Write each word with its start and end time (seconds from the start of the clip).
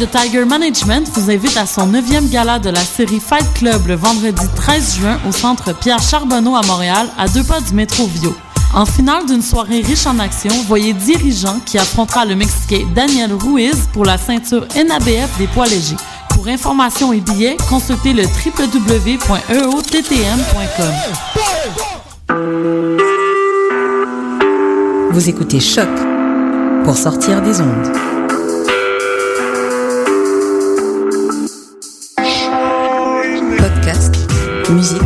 de 0.00 0.06
Tiger 0.06 0.46
Management 0.46 1.06
vous 1.14 1.30
invite 1.30 1.56
à 1.58 1.66
son 1.66 1.86
neuvième 1.86 2.26
gala 2.28 2.58
de 2.58 2.70
la 2.70 2.80
série 2.80 3.20
Fight 3.20 3.44
Club 3.54 3.86
le 3.86 3.94
vendredi 3.94 4.46
13 4.56 4.96
juin 4.96 5.18
au 5.28 5.32
centre 5.32 5.74
Pierre 5.78 6.00
Charbonneau 6.00 6.56
à 6.56 6.62
Montréal, 6.62 7.06
à 7.18 7.28
deux 7.28 7.44
pas 7.44 7.60
du 7.60 7.74
métro 7.74 8.06
Vio. 8.06 8.34
En 8.72 8.86
finale 8.86 9.26
d'une 9.26 9.42
soirée 9.42 9.82
riche 9.82 10.06
en 10.06 10.18
action, 10.18 10.50
voyez 10.66 10.94
Dirigeant 10.94 11.60
qui 11.66 11.76
affrontera 11.76 12.24
le 12.24 12.34
Mexicain 12.34 12.86
Daniel 12.94 13.34
Ruiz 13.34 13.88
pour 13.92 14.06
la 14.06 14.16
ceinture 14.16 14.66
NABF 14.74 15.36
des 15.38 15.48
poids 15.48 15.66
légers. 15.66 15.96
Pour 16.30 16.48
informations 16.48 17.12
et 17.12 17.20
billets, 17.20 17.58
consultez 17.68 18.14
le 18.14 18.22
www.eottm.com. 18.22 19.20
Vous 25.12 25.28
écoutez 25.28 25.60
Choc 25.60 25.88
pour 26.84 26.96
sortir 26.96 27.42
des 27.42 27.60
ondes. 27.60 28.09
Musique, 34.72 35.00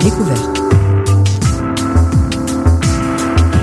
découverte. 0.00 0.60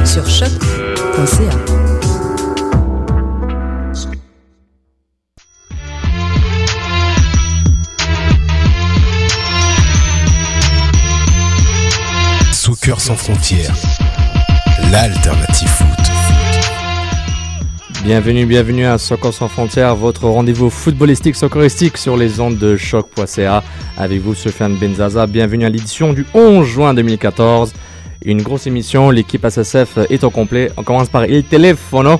Sur 0.06 0.28
choc.ca. 0.28 1.52
Soccer 12.52 13.00
sans 13.00 13.16
frontières, 13.16 13.76
l'alternative 14.92 15.68
foot. 15.68 15.88
Bienvenue, 18.04 18.46
bienvenue 18.46 18.86
à 18.86 18.98
Soccer 18.98 19.34
sans 19.34 19.50
frontières, 19.50 19.96
votre 19.96 20.26
rendez-vous 20.30 20.70
footballistique, 20.70 21.36
socceristique 21.36 21.98
sur 21.98 22.16
les 22.16 22.40
ondes 22.40 22.58
de 22.58 22.78
choc.ca. 22.78 23.64
Avec 23.98 24.22
vous, 24.22 24.36
Sofiane 24.36 24.76
Benzaza. 24.76 25.26
Bienvenue 25.28 25.66
à 25.66 25.70
l'édition 25.70 26.14
du 26.14 26.26
11 26.34 26.66
juin 26.66 26.94
2014. 26.94 27.74
Une 28.26 28.42
grosse 28.42 28.68
émission, 28.68 29.10
l'équipe 29.10 29.46
SSF 29.48 29.98
est 30.10 30.24
au 30.24 30.30
complet. 30.30 30.72
On 30.78 30.84
commence 30.84 31.10
par 31.10 31.26
Il 31.26 31.44
Telefono 31.44 32.20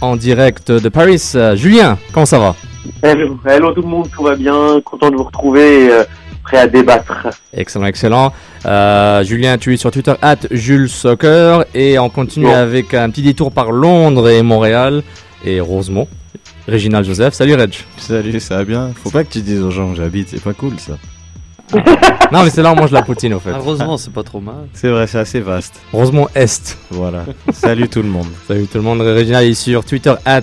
en 0.00 0.16
direct 0.16 0.72
de 0.72 0.88
Paris. 0.88 1.22
Julien, 1.54 1.98
comment 2.12 2.26
ça 2.26 2.38
va? 2.38 2.54
Hello, 3.02 3.38
hello 3.46 3.72
tout 3.72 3.82
le 3.82 3.88
monde, 3.88 4.08
tout 4.10 4.22
va 4.24 4.34
bien, 4.36 4.80
content 4.84 5.10
de 5.10 5.16
vous 5.16 5.22
retrouver, 5.24 5.88
euh, 5.92 6.04
prêt 6.42 6.58
à 6.58 6.66
débattre. 6.66 7.28
Excellent, 7.54 7.86
excellent. 7.86 8.32
Euh, 8.66 9.22
Julien, 9.22 9.56
tu 9.58 9.72
es 9.72 9.76
sur 9.76 9.90
Twitter, 9.90 10.14
at 10.20 10.38
Jules 10.50 10.88
Soccer. 10.88 11.64
Et 11.74 11.98
on 11.98 12.08
continue 12.08 12.46
Bon. 12.46 12.54
avec 12.54 12.94
un 12.94 13.08
petit 13.10 13.22
détour 13.22 13.52
par 13.52 13.70
Londres 13.70 14.28
et 14.28 14.42
Montréal 14.42 15.02
et 15.44 15.60
Rosemont. 15.60 16.08
Réginald 16.66 17.04
Joseph. 17.04 17.34
Salut 17.34 17.54
Reg. 17.54 17.74
Salut, 17.96 18.38
ça 18.40 18.58
va 18.58 18.64
bien? 18.64 18.92
Faut 19.02 19.10
pas 19.10 19.24
que 19.24 19.32
tu 19.32 19.40
dises 19.40 19.60
aux 19.60 19.70
gens 19.70 19.90
où 19.90 19.94
j'habite, 19.94 20.28
c'est 20.28 20.42
pas 20.42 20.52
cool 20.52 20.78
ça. 20.78 20.98
Non, 22.30 22.44
mais 22.44 22.50
c'est 22.50 22.62
là 22.62 22.70
où 22.70 22.74
on 22.74 22.76
mange 22.76 22.90
la 22.90 23.02
poutine, 23.02 23.34
au 23.34 23.40
fait. 23.40 23.50
Heureusement, 23.50 23.96
c'est 23.96 24.12
pas 24.12 24.22
trop 24.22 24.40
mal. 24.40 24.68
C'est 24.74 24.88
vrai, 24.88 25.06
c'est 25.06 25.18
assez 25.18 25.40
vaste. 25.40 25.80
Rosemont 25.92 26.28
Est. 26.34 26.76
Voilà. 26.90 27.24
Salut 27.52 27.88
tout 27.88 28.02
le 28.02 28.08
monde. 28.08 28.28
Salut 28.46 28.66
tout 28.66 28.78
le 28.78 28.84
monde, 28.84 29.00
Réginald 29.00 29.48
est 29.48 29.54
sur 29.54 29.84
Twitter 29.84 30.14
at 30.24 30.42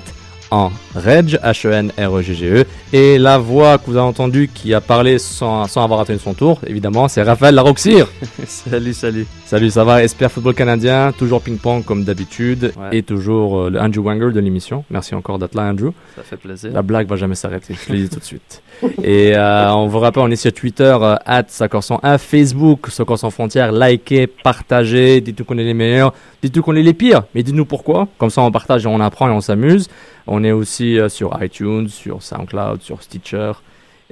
en 0.51 0.71
Reg, 0.99 1.39
H-E-N-R-E-G-G-E. 1.43 2.65
Et 2.93 3.17
la 3.17 3.37
voix 3.37 3.77
que 3.77 3.85
vous 3.87 3.97
avez 3.97 4.05
entendue 4.07 4.49
qui 4.53 4.73
a 4.73 4.81
parlé 4.81 5.17
sans, 5.19 5.67
sans 5.67 5.83
avoir 5.83 5.99
atteint 6.01 6.17
son 6.17 6.33
tour, 6.33 6.59
évidemment, 6.67 7.07
c'est 7.07 7.21
Raphaël 7.21 7.55
Laroxir. 7.55 8.07
salut, 8.47 8.93
salut. 8.93 9.25
Salut, 9.45 9.69
ça 9.69 9.83
va? 9.83 10.03
Espère 10.03 10.31
Football 10.31 10.53
Canadien, 10.55 11.11
toujours 11.17 11.41
ping-pong 11.41 11.83
comme 11.83 12.03
d'habitude, 12.03 12.71
Ouais. 12.79 12.97
et 12.97 13.03
toujours 13.03 13.59
euh, 13.61 13.69
le 13.69 13.79
Andrew 13.79 14.01
Wanger 14.01 14.31
de 14.31 14.39
l'émission. 14.39 14.83
Merci 14.89 15.15
encore 15.15 15.39
d'être 15.39 15.55
là, 15.55 15.63
Andrew. 15.63 15.89
Ça 16.15 16.23
fait 16.23 16.37
plaisir. 16.37 16.71
La 16.73 16.81
blague 16.81 17.07
va 17.07 17.15
jamais 17.15 17.35
s'arrêter, 17.35 17.75
je 17.87 17.91
le 17.93 17.99
dis 17.99 18.09
tout 18.09 18.19
de 18.19 18.23
suite. 18.23 18.61
Et 19.03 19.35
euh, 19.35 19.71
on 19.73 19.87
vous 19.87 19.99
rappelle, 19.99 20.23
on 20.23 20.31
est 20.31 20.35
sur 20.35 20.53
Twitter, 20.53 20.95
euh, 21.01 21.15
at 21.25 21.43
Soccer101, 21.43 22.17
Facebook, 22.17 22.87
Soccer 22.89 23.17
sans 23.19 23.29
frontières, 23.29 23.71
likez, 23.71 24.27
partagez, 24.27 25.21
dites-nous 25.21 25.45
qu'on 25.45 25.57
est 25.57 25.63
les 25.63 25.73
meilleurs, 25.73 26.13
dites-nous 26.41 26.61
qu'on 26.63 26.75
est 26.75 26.83
les 26.83 26.93
pires, 26.93 27.23
mais 27.35 27.43
dites-nous 27.43 27.65
pourquoi. 27.65 28.07
Comme 28.17 28.29
ça, 28.29 28.41
on 28.41 28.51
partage, 28.51 28.85
et 28.85 28.87
on 28.87 28.99
apprend 28.99 29.27
et 29.27 29.31
on 29.31 29.41
s'amuse. 29.41 29.87
On 30.27 30.43
est 30.43 30.51
aussi 30.51 30.88
euh, 30.97 31.09
sur 31.09 31.37
iTunes, 31.43 31.87
sur 31.89 32.23
SoundCloud, 32.23 32.81
sur 32.81 33.03
Stitcher 33.03 33.51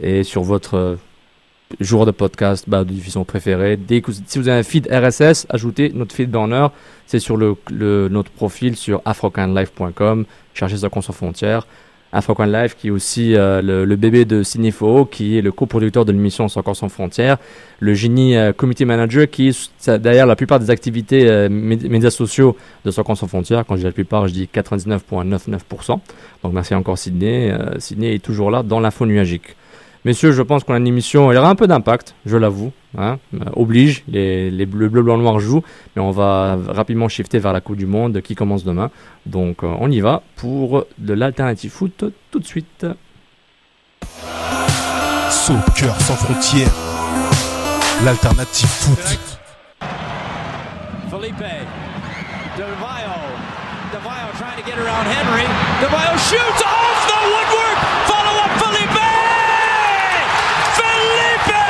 et 0.02 0.24
sur 0.24 0.44
votre 0.44 0.76
euh, 0.76 0.96
joueur 1.80 2.06
de 2.06 2.12
podcast 2.12 2.66
bah, 2.68 2.84
de 2.84 2.92
diffusion 2.92 3.24
préférée. 3.26 3.78
Dès 3.78 4.02
que 4.02 4.12
si 4.12 4.38
vous 4.38 4.48
avez 4.48 4.60
un 4.60 4.64
feed 4.64 4.88
RSS, 4.92 5.48
ajoutez 5.50 5.92
notre 5.94 6.14
feed 6.14 6.30
burner. 6.30 6.68
C'est 7.06 7.20
sur 7.20 7.38
notre 7.38 8.32
profil 8.32 8.76
sur 8.76 9.02
afrocanlife.com. 9.06 10.26
Cherchez 10.54 10.78
Soccer 10.78 11.04
sans 11.04 11.14
frontières. 11.14 11.66
African 12.14 12.46
Life, 12.46 12.76
qui 12.80 12.88
est 12.88 12.92
aussi 12.92 13.36
euh, 13.36 13.62
le, 13.86 13.96
bébé 13.96 14.26
de 14.26 14.42
Cinefo, 14.44 15.06
qui 15.06 15.38
est 15.38 15.42
le 15.42 15.52
coproducteur 15.52 16.06
de 16.06 16.12
l'émission 16.12 16.48
Soccer 16.48 16.76
sans 16.76 16.90
frontières, 16.90 17.38
le 17.80 17.94
génie 17.94 18.36
euh, 18.38 18.54
community 18.54 18.86
manager, 18.86 19.30
qui 19.30 19.50
est 19.50 19.90
derrière 20.00 20.26
la 20.26 20.36
plupart 20.36 20.60
des 20.60 20.70
activités 20.70 21.28
euh, 21.30 21.50
mé- 21.50 21.88
médias 21.90 22.10
sociaux 22.10 22.56
de 22.86 22.92
Soccer 22.92 23.18
sans 23.18 23.28
frontières. 23.28 23.66
Quand 23.68 23.76
je 23.76 23.80
dis 23.82 23.86
la 23.86 23.92
plupart, 23.92 24.28
je 24.28 24.34
dis 24.34 24.50
99,99%. 24.54 26.00
Donc 26.44 26.54
merci 26.54 26.74
encore 26.76 26.98
Sydney. 26.98 27.52
Euh, 27.52 27.80
Sydney 27.80 28.16
est 28.16 28.24
toujours 28.24 28.52
là 28.52 28.64
dans 28.64 28.80
l'info 28.80 29.06
nuagique. 29.06 29.56
Messieurs, 30.08 30.32
je 30.32 30.42
pense 30.42 30.64
qu'on 30.64 30.74
a 30.74 30.78
une 30.78 30.88
émission, 30.88 31.30
elle 31.34 31.38
aura 31.38 31.50
un 31.50 31.56
peu 31.56 31.68
d'impact, 31.68 32.16
je 32.26 32.38
l'avoue. 32.38 32.72
Hein, 32.98 33.18
Euh, 33.34 33.40
oblige, 33.58 34.06
les, 34.08 34.50
les 34.50 34.66
bleus, 34.66 34.88
bleu, 34.88 35.02
blanc, 35.02 35.18
noir 35.18 35.38
jouent, 35.42 35.64
mais 35.96 36.02
on 36.02 36.12
va 36.12 36.58
rapidement 36.70 37.10
shifter 37.10 37.40
vers 37.40 37.52
la 37.52 37.60
Coupe 37.60 37.76
du 37.76 37.88
Monde 37.88 38.22
qui 38.22 38.34
commence 38.34 38.64
demain. 38.64 38.90
Donc 39.26 39.66
euh, 39.66 39.68
on 39.82 39.92
y 39.92 40.00
va 40.00 40.24
pour 40.38 40.86
de 40.98 41.14
l'alternative 41.14 41.72
foot 41.72 42.06
tout 42.32 42.40
de 42.40 42.46
suite. 42.46 42.86
Soccer 45.30 45.94
sans 46.00 46.16
frontières, 46.16 46.72
l'alternative 48.06 48.70
foot. 48.70 49.20
Felipe. 51.12 51.36
DeVio. 52.56 53.18
DeVio 53.92 54.28
trying 54.40 54.56
to 54.56 54.64
get 54.70 54.78
around 54.80 55.06
Henry. 55.06 55.48
DeVio 55.84 56.14
shoots 56.30 56.62
off 56.64 56.98
the 57.12 57.20
woodwork. 57.34 57.78
Follow 58.08 58.36
up 58.46 58.52
Felipe. 58.64 59.04
Felipe. 60.80 61.64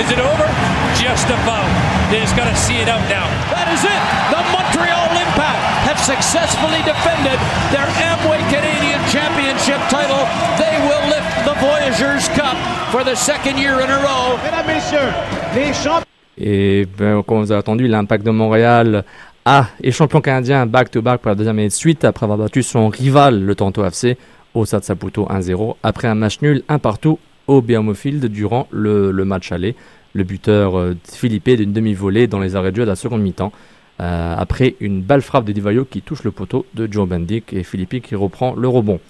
Is 0.00 0.10
it 0.10 0.18
over? 0.18 0.48
Just 0.96 1.28
about. 1.28 1.68
They 2.10 2.20
just 2.24 2.34
got 2.34 2.48
to 2.48 2.56
see 2.56 2.80
it 2.80 2.88
out 2.88 3.04
now. 3.12 3.28
That 3.52 3.68
is 3.68 3.84
it. 3.84 4.02
The 4.32 4.40
Montreal 4.48 5.12
Impact 5.12 5.60
have 5.84 6.00
successfully 6.00 6.80
defended 6.88 7.36
their 7.68 7.84
Amway 8.00 8.40
Canadian 8.48 8.96
Championship 9.12 9.76
title. 9.92 10.24
They 10.56 10.72
will 10.88 11.04
lift 11.12 11.28
the 11.44 11.52
Voyageurs 11.60 12.32
Cup 12.32 12.56
for 12.88 13.04
the 13.04 13.14
second 13.14 13.58
year 13.58 13.80
in 13.84 13.90
a 13.90 14.00
row. 14.00 14.40
Mesdames, 14.42 14.66
Messieurs, 14.66 15.12
les 15.54 15.74
champions. 15.74 16.06
Et 16.38 16.88
ben, 16.96 17.22
comme 17.22 17.40
vous 17.40 17.52
avez 17.52 17.58
entendu, 17.58 17.86
l'impact 17.86 18.24
de 18.24 18.30
Montréal 18.30 19.04
a 19.44 19.66
est 19.82 19.90
champion 19.90 20.22
canadien 20.22 20.64
back-to-back 20.64 21.20
pour 21.20 21.28
la 21.28 21.34
deuxième 21.34 21.58
année 21.58 21.68
de 21.68 21.72
suite 21.72 22.06
après 22.06 22.24
avoir 22.24 22.38
battu 22.38 22.62
son 22.62 22.88
rival, 22.88 23.44
le 23.44 23.54
Toronto 23.54 23.84
FC, 23.84 24.16
au 24.54 24.64
Stade 24.64 24.84
Saputo 24.84 25.26
1-0, 25.30 25.76
après 25.82 26.08
un 26.08 26.14
match 26.14 26.40
nul, 26.40 26.62
un 26.70 26.78
partout 26.78 27.18
au 27.50 27.60
BMO 27.60 27.94
Field 27.94 28.24
durant 28.26 28.68
le, 28.70 29.12
match 29.24 29.50
aller. 29.50 29.74
Le 30.14 30.22
buteur 30.24 30.78
euh, 30.78 30.96
Philippe 31.04 31.50
d'une 31.50 31.72
demi-volée 31.72 32.28
dans 32.28 32.38
les 32.38 32.54
arrêts 32.54 32.70
de 32.70 32.76
jeu 32.76 32.82
de 32.82 32.88
la 32.88 32.96
seconde 32.96 33.22
mi-temps. 33.22 33.52
euh, 34.00 34.34
après 34.38 34.76
une 34.80 35.02
balle 35.02 35.20
frappe 35.20 35.44
de 35.44 35.52
Divayo 35.52 35.84
qui 35.84 36.00
touche 36.00 36.22
le 36.22 36.30
poteau 36.30 36.64
de 36.74 36.88
Joe 36.90 37.08
Bendick 37.08 37.52
et 37.52 37.64
Philippe 37.64 38.00
qui 38.02 38.14
reprend 38.14 38.54
le 38.54 38.68
rebond. 38.68 39.00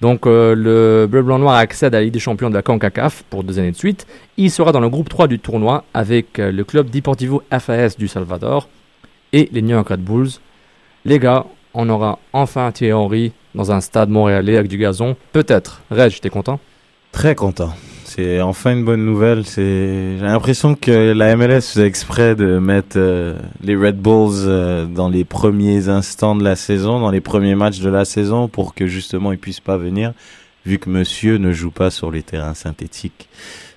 Donc 0.00 0.26
euh, 0.26 0.54
le 0.54 1.06
bleu 1.06 1.22
blanc 1.22 1.38
noir 1.38 1.56
accède 1.56 1.94
à 1.94 1.98
la 1.98 2.04
Ligue 2.04 2.14
des 2.14 2.20
champions 2.20 2.48
de 2.48 2.54
la 2.54 2.62
CONCACAF 2.62 3.22
pour 3.28 3.44
deux 3.44 3.58
années 3.58 3.70
de 3.70 3.76
suite. 3.76 4.06
Il 4.38 4.50
sera 4.50 4.72
dans 4.72 4.80
le 4.80 4.88
groupe 4.88 5.08
3 5.08 5.28
du 5.28 5.38
tournoi 5.38 5.84
avec 5.92 6.38
euh, 6.38 6.50
le 6.50 6.64
club 6.64 6.88
Deportivo 6.88 7.42
FAS 7.50 7.96
du 7.98 8.08
Salvador 8.08 8.68
et 9.32 9.48
les 9.52 9.62
New 9.62 9.70
York 9.76 9.88
Red 9.88 10.00
Bulls. 10.00 10.30
Les 11.04 11.18
gars, 11.18 11.44
on 11.74 11.88
aura 11.88 12.18
enfin 12.32 12.72
Thierry 12.72 12.92
Henry 12.92 13.32
dans 13.54 13.72
un 13.72 13.80
stade 13.80 14.08
montréalais 14.08 14.56
avec 14.56 14.70
du 14.70 14.78
gazon. 14.78 15.16
Peut-être. 15.32 15.82
Reg, 15.90 16.18
t'es 16.20 16.30
content? 16.30 16.58
Très 17.12 17.34
content. 17.34 17.74
C'est 18.12 18.40
enfin 18.40 18.72
une 18.72 18.84
bonne 18.84 19.04
nouvelle. 19.04 19.46
C'est, 19.46 20.18
j'ai 20.18 20.24
l'impression 20.24 20.74
que 20.74 21.12
la 21.12 21.36
MLS 21.36 21.60
faisait 21.60 21.86
exprès 21.86 22.34
de 22.34 22.58
mettre 22.58 22.96
euh, 22.96 23.38
les 23.62 23.76
Red 23.76 23.98
Bulls 23.98 24.48
euh, 24.48 24.84
dans 24.84 25.08
les 25.08 25.24
premiers 25.24 25.88
instants 25.88 26.34
de 26.34 26.42
la 26.42 26.56
saison, 26.56 26.98
dans 26.98 27.12
les 27.12 27.20
premiers 27.20 27.54
matchs 27.54 27.78
de 27.78 27.88
la 27.88 28.04
saison, 28.04 28.48
pour 28.48 28.74
que 28.74 28.88
justement 28.88 29.30
ils 29.30 29.38
puissent 29.38 29.60
pas 29.60 29.76
venir, 29.76 30.12
vu 30.66 30.80
que 30.80 30.90
Monsieur 30.90 31.36
ne 31.36 31.52
joue 31.52 31.70
pas 31.70 31.92
sur 31.92 32.10
les 32.10 32.24
terrains 32.24 32.54
synthétiques, 32.54 33.28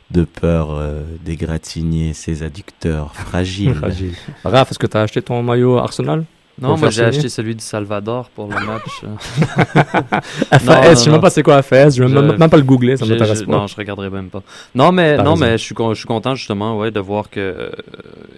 de 0.09 0.24
peur 0.24 0.71
euh, 0.71 1.03
d'égratigner 1.24 2.13
ses 2.13 2.41
adducteurs 2.41 3.15
fragiles. 3.15 3.75
Fragile. 3.75 4.15
Est-ce 4.45 4.79
que 4.79 4.88
t'as 4.88 5.03
acheté 5.03 5.21
ton 5.21 5.44
maillot 5.44 5.77
Arsenal? 5.77 6.25
Non, 6.61 6.77
moi 6.77 6.89
j'ai 6.91 7.03
acheté 7.03 7.29
celui 7.29 7.55
du 7.55 7.63
Salvador 7.63 8.29
pour 8.29 8.47
le 8.47 8.55
match. 8.65 9.01
FAS, 10.51 10.63
non, 10.65 10.89
je 10.89 10.95
sais 10.95 11.05
même 11.09 11.15
non. 11.15 11.19
pas 11.21 11.29
c'est 11.31 11.41
quoi 11.44 11.61
FAS, 11.63 11.89
je 11.95 12.03
vais 12.03 12.09
Je- 12.09 12.19
même, 12.19 12.50
pas 12.50 12.57
le 12.57 12.63
googler, 12.63 12.95
ça 12.95 13.05
m'intéresse 13.05 13.44
pas. 13.44 13.51
Non, 13.51 13.67
je 13.67 13.75
regarderai 13.75 14.09
même 14.09 14.29
pas. 14.29 14.44
Non, 14.75 14.91
mais, 14.91 15.17
non, 15.17 15.31
raison. 15.33 15.35
mais 15.38 15.51
je 15.57 15.63
suis, 15.63 15.75
je 15.77 15.94
suis 15.95 16.05
content 16.05 16.35
justement 16.35 16.77
ouais, 16.77 16.91
de 16.91 17.00
voir 17.00 17.29
que, 17.29 17.39
euh, 17.39 17.69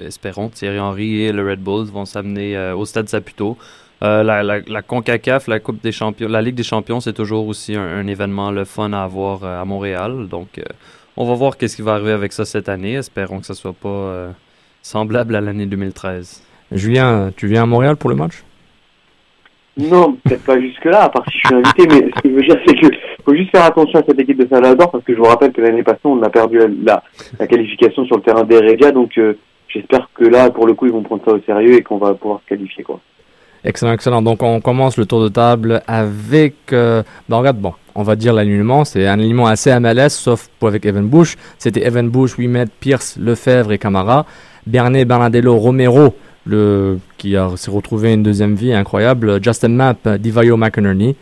espérons, 0.01 0.47
Thierry 0.49 0.79
Henry 0.79 1.21
et 1.23 1.31
le 1.33 1.47
Red 1.47 1.59
Bulls 1.59 1.87
vont 1.91 2.05
s'amener 2.05 2.55
euh, 2.55 2.75
au 2.75 2.85
stade 2.85 3.09
Saputo. 3.09 3.57
Euh, 4.03 4.23
la, 4.23 4.43
la, 4.43 4.59
la 4.65 4.81
CONCACAF, 4.81 5.47
la 5.47 5.59
Coupe 5.59 5.81
des 5.83 5.91
Champions, 5.91 6.27
la 6.29 6.41
Ligue 6.41 6.55
des 6.55 6.63
Champions, 6.63 7.01
c'est 7.01 7.13
toujours 7.13 7.47
aussi 7.47 7.75
un, 7.75 7.81
un 7.83 8.07
événement 8.07 8.49
le 8.51 8.63
fun 8.65 8.93
à 8.93 9.03
avoir 9.03 9.43
à 9.43 9.63
Montréal. 9.65 10.27
Donc, 10.29 10.61
on 11.17 11.25
va 11.25 11.33
voir 11.33 11.57
qu'est-ce 11.57 11.75
qui 11.75 11.81
va 11.81 11.95
arriver 11.95 12.11
avec 12.11 12.31
ça 12.33 12.45
cette 12.45 12.69
année. 12.69 12.93
Espérons 12.95 13.39
que 13.41 13.45
ça 13.45 13.53
soit 13.53 13.73
pas 13.73 14.29
semblable 14.81 15.35
à 15.35 15.41
l'année 15.41 15.65
2013. 15.65 16.41
Julien, 16.75 17.31
tu 17.35 17.47
viens 17.47 17.63
à 17.63 17.65
Montréal 17.65 17.95
pour 17.95 18.09
le 18.09 18.15
match? 18.15 18.43
Non, 19.77 20.17
peut-être 20.23 20.43
pas 20.45 20.59
jusque-là, 20.59 21.03
à 21.03 21.09
part 21.09 21.25
si 21.29 21.37
je 21.37 21.47
suis 21.47 21.55
invité, 21.55 21.87
mais 21.87 22.09
ce 22.15 22.21
que 22.21 22.29
je 22.29 22.35
veux 22.35 22.41
dire, 22.41 22.57
c'est 22.65 22.75
que 22.75 22.87
faut 23.25 23.35
juste 23.35 23.51
faire 23.51 23.65
attention 23.65 23.99
à 23.99 24.03
cette 24.07 24.19
équipe 24.19 24.37
de 24.37 24.47
Salvador, 24.47 24.89
parce 24.89 25.03
que 25.03 25.13
je 25.13 25.17
vous 25.17 25.25
rappelle 25.25 25.51
que 25.51 25.61
l'année 25.61 25.83
passée, 25.83 25.99
on 26.05 26.21
a 26.23 26.29
perdu 26.29 26.59
la, 26.83 27.03
la, 27.39 27.47
qualification 27.47 28.05
sur 28.05 28.15
le 28.15 28.21
terrain 28.21 28.43
d'Heredia, 28.43 28.91
donc 28.91 29.17
euh, 29.17 29.33
j'espère 29.67 30.07
que 30.13 30.23
là, 30.23 30.49
pour 30.49 30.65
le 30.65 30.75
coup, 30.75 30.85
ils 30.85 30.93
vont 30.93 31.03
prendre 31.03 31.23
ça 31.25 31.33
au 31.33 31.41
sérieux 31.41 31.73
et 31.73 31.81
qu'on 31.81 31.97
va 31.97 32.13
pouvoir 32.13 32.39
se 32.41 32.47
qualifier, 32.47 32.83
quoi. 32.83 33.01
Excellent, 33.65 33.93
excellent. 33.93 34.21
Donc 34.21 34.43
on 34.43 34.61
commence 34.61 34.95
le 34.95 35.07
tour 35.07 35.23
de 35.23 35.27
table 35.27 35.81
avec... 35.87 36.53
Euh, 36.71 37.01
ben 37.27 37.37
regarde, 37.37 37.57
bon, 37.57 37.73
on 37.95 38.03
va 38.03 38.15
dire 38.15 38.31
l'alignement. 38.31 38.85
C'est 38.85 39.07
un 39.07 39.13
alignement 39.13 39.47
assez 39.47 39.77
MLS, 39.79 40.09
sauf 40.09 40.49
avec 40.61 40.85
Evan 40.85 41.07
Bush. 41.07 41.35
C'était 41.57 41.83
Evan 41.83 42.07
Bush, 42.07 42.37
Wimet, 42.37 42.65
Pierce, 42.79 43.17
Lefebvre 43.19 43.71
et 43.71 43.79
Camara. 43.79 44.27
Bernet, 44.67 45.05
Bernardello, 45.05 45.55
Romero, 45.57 46.13
le, 46.45 46.99
qui 47.17 47.35
s'est 47.57 47.71
retrouvé 47.71 48.13
une 48.13 48.23
deuxième 48.23 48.55
vie 48.55 48.73
incroyable. 48.73 49.43
Justin 49.43 49.69
Mapp, 49.69 50.07
Divayo 50.07 50.57
McInerney. 50.57 51.15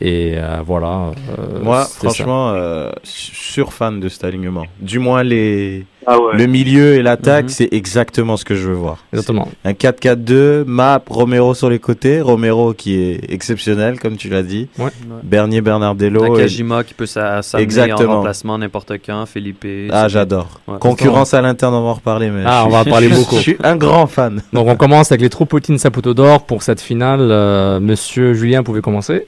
Et 0.00 0.34
euh, 0.36 0.58
voilà. 0.64 1.10
euh, 1.38 1.60
Moi, 1.62 1.84
franchement, 1.84 2.50
euh, 2.54 2.90
sur 3.02 3.72
fan 3.72 3.98
de 3.98 4.08
cet 4.08 4.22
alignement. 4.24 4.64
Du 4.80 4.98
moins, 5.00 5.22
les... 5.24 5.86
Ah 6.10 6.18
ouais. 6.18 6.38
le 6.38 6.46
milieu 6.46 6.94
et 6.94 7.02
l'attaque, 7.02 7.46
Mhm. 7.46 7.50
c'est 7.50 7.68
exactement 7.72 8.36
ce 8.38 8.44
que 8.46 8.54
je 8.54 8.66
veux 8.68 8.74
voir. 8.76 9.04
Exactement. 9.12 9.48
Un 9.64 9.72
4-4-2, 9.74 10.64
Map, 10.64 11.02
Romero 11.10 11.52
sur 11.52 11.68
les 11.68 11.78
côtés. 11.80 12.22
Romero 12.22 12.72
qui 12.72 12.94
est 12.94 13.30
exceptionnel, 13.30 13.98
comme 14.00 14.16
tu 14.16 14.28
l'as 14.30 14.42
dit. 14.42 14.68
Ouais. 14.78 14.88
Bernier, 15.22 15.60
Bernardello. 15.60 16.24
et- 16.24 16.30
Nakajima 16.30 16.82
qui 16.84 16.94
peut 16.94 17.04
s'a- 17.04 17.42
s'amener 17.42 17.92
en 17.92 17.96
remplacement 17.96 18.56
n'importe 18.56 18.92
quand. 19.04 19.26
Felipe. 19.26 19.66
Ah, 19.90 20.08
j'adore. 20.08 20.60
Ouais. 20.66 20.78
Concurrence 20.78 21.34
à 21.34 21.42
l'interne, 21.42 21.74
on 21.74 21.82
va 21.82 21.88
en 21.88 21.94
reparler. 21.94 22.30
Mais 22.30 22.42
Ah, 22.46 22.60
je 22.62 22.68
on 22.68 22.70
va 22.70 22.78
en 22.78 22.82
suis- 22.82 22.90
parler 22.90 23.08
je 23.10 23.14
beaucoup. 23.16 23.36
suis 23.36 23.56
un 23.62 23.76
grand 23.76 24.06
fan. 24.06 24.40
Donc 24.54 24.66
on 24.68 24.76
commence 24.76 25.12
avec 25.12 25.20
les 25.20 25.28
Tropoutines 25.28 25.76
Saputo 25.76 26.14
d'or 26.14 26.46
pour 26.46 26.62
cette 26.62 26.80
finale. 26.80 27.20
Euh, 27.20 27.80
Monsieur 27.80 28.32
Julien, 28.32 28.62
pouvez 28.62 28.80
commencer 28.80 29.26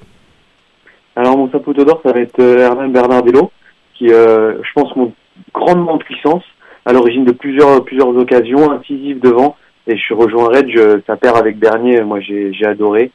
Alors 1.20 1.36
mon 1.36 1.50
sapoteau 1.50 1.84
d'or, 1.84 2.00
ça 2.02 2.12
va 2.12 2.20
être 2.20 2.40
euh, 2.40 2.60
Hernan 2.60 2.88
Bernardello, 2.88 3.52
qui, 3.92 4.10
euh, 4.10 4.54
je 4.62 4.72
pense, 4.74 4.96
monte 4.96 5.12
grandement 5.52 5.92
en 5.92 5.98
puissance, 5.98 6.42
à 6.86 6.94
l'origine 6.94 7.26
de 7.26 7.32
plusieurs 7.32 7.84
plusieurs 7.84 8.08
occasions, 8.08 8.70
incisif 8.70 9.20
devant. 9.20 9.54
Et 9.86 9.98
je 9.98 10.14
rejoins 10.14 10.48
Reg, 10.48 10.74
euh, 10.78 11.02
sa 11.06 11.18
paire 11.18 11.36
avec 11.36 11.58
Bernier, 11.58 12.00
moi 12.00 12.20
j'ai 12.20 12.64
adoré. 12.64 13.10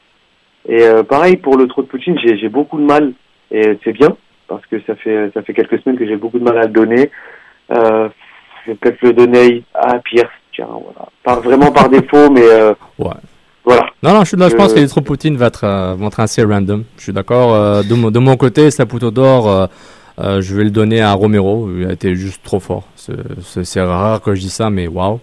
Et 0.69 0.84
pareil 1.10 1.38
pour 1.38 1.57
le 1.57 1.66
trot 1.68 1.81
de 1.81 1.88
Poutine, 1.88 2.18
j'ai 2.19 2.50
beaucoup 2.50 2.78
de 2.78 2.86
mal, 2.86 3.13
et 3.52 3.80
c'est 3.84 3.94
bien, 3.94 4.16
parce 4.48 4.66
que 4.68 4.80
ça 4.86 4.96
fait 4.96 5.31
ça 5.34 5.42
fait 5.42 5.54
quelques 5.54 5.80
semaines 5.81 5.98
que 5.98 6.07
j'ai 6.07 6.16
beaucoup 6.16 6.40
de 6.40 6.44
mal 6.44 6.57
à 6.60 6.63
le 6.63 6.74
donner. 6.74 7.10
Je 7.69 8.10
vais 8.68 8.75
peut-être 8.75 9.02
le 9.02 9.13
donner 9.13 9.63
à 9.74 9.98
Pierce, 10.00 10.31
tiens, 10.54 10.68
voilà. 10.69 11.10
Pas 11.24 11.40
vraiment 11.40 11.72
par 11.72 11.90
défaut, 11.90 12.30
mais 12.31 12.46
Ouais. 13.00 13.13
Voilà. 13.66 13.86
Non, 14.04 14.14
non, 14.14 14.24
je, 14.24 14.36
là, 14.36 14.50
je 14.50 14.56
pense 14.56 14.72
Euh, 14.72 14.76
que 14.76 14.80
les 14.80 14.88
Tropoutines 14.88 15.36
vont 15.38 15.46
être, 15.46 15.64
euh, 15.64 15.96
vont 15.96 16.08
être 16.08 16.20
assez 16.20 16.44
random. 16.44 16.84
Je 16.98 17.04
suis 17.04 17.14
d'accord. 17.14 17.54
Euh, 17.56 17.84
de, 17.84 17.94
mon- 17.96 18.12
de 18.12 18.20
mon 18.20 18.38
côté, 18.38 18.70
Saputo 18.72 19.12
d'or, 19.12 19.70
je 20.20 20.56
vais 20.56 20.64
le 20.64 20.70
donner 20.72 21.02
à 21.02 21.14
Romero. 21.14 21.70
Il 21.76 21.86
a 21.88 21.94
été 21.94 22.16
juste 22.16 22.42
trop 22.44 22.60
fort. 22.60 22.84
C'est- 22.96 23.82
rare 23.82 24.22
que 24.22 24.36
je 24.36 24.42
dis 24.42 24.50
ça, 24.50 24.70
mais 24.70 24.88
waouh. 24.88 25.20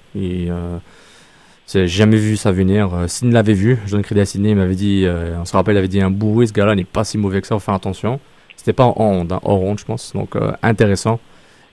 J'ai 1.72 1.86
jamais 1.86 2.16
vu 2.16 2.36
ça 2.36 2.52
venir. 2.52 2.92
Euh, 2.92 3.06
Sidney 3.08 3.32
l'avait 3.32 3.54
vu. 3.54 3.78
John 3.86 4.02
Crédit 4.02 4.20
à 4.20 4.24
Sidney 4.26 4.50
il 4.50 4.56
m'avait 4.56 4.74
dit, 4.74 5.04
euh, 5.06 5.36
on 5.40 5.44
se 5.46 5.52
rappelle, 5.56 5.74
il 5.76 5.78
avait 5.78 5.88
dit 5.88 6.02
un 6.02 6.10
bourré, 6.10 6.46
ce 6.46 6.52
gars-là 6.52 6.74
n'est 6.74 6.84
pas 6.84 7.04
si 7.04 7.16
mauvais 7.16 7.40
que 7.40 7.46
ça, 7.46 7.54
faut 7.54 7.60
faire 7.60 7.74
attention. 7.74 8.20
C'était 8.56 8.74
pas 8.74 8.84
en 8.84 8.94
honte, 8.98 9.32
hein, 9.32 9.40
hors 9.42 9.62
honte, 9.62 9.78
je 9.78 9.84
pense. 9.84 10.12
Donc 10.12 10.36
euh, 10.36 10.52
intéressant. 10.62 11.18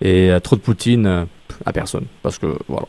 Et 0.01 0.31
trop 0.41 0.55
de 0.55 0.61
Poutine 0.61 1.25
à 1.65 1.73
personne. 1.73 2.05
Parce 2.23 2.37
que 2.37 2.45
voilà. 2.69 2.87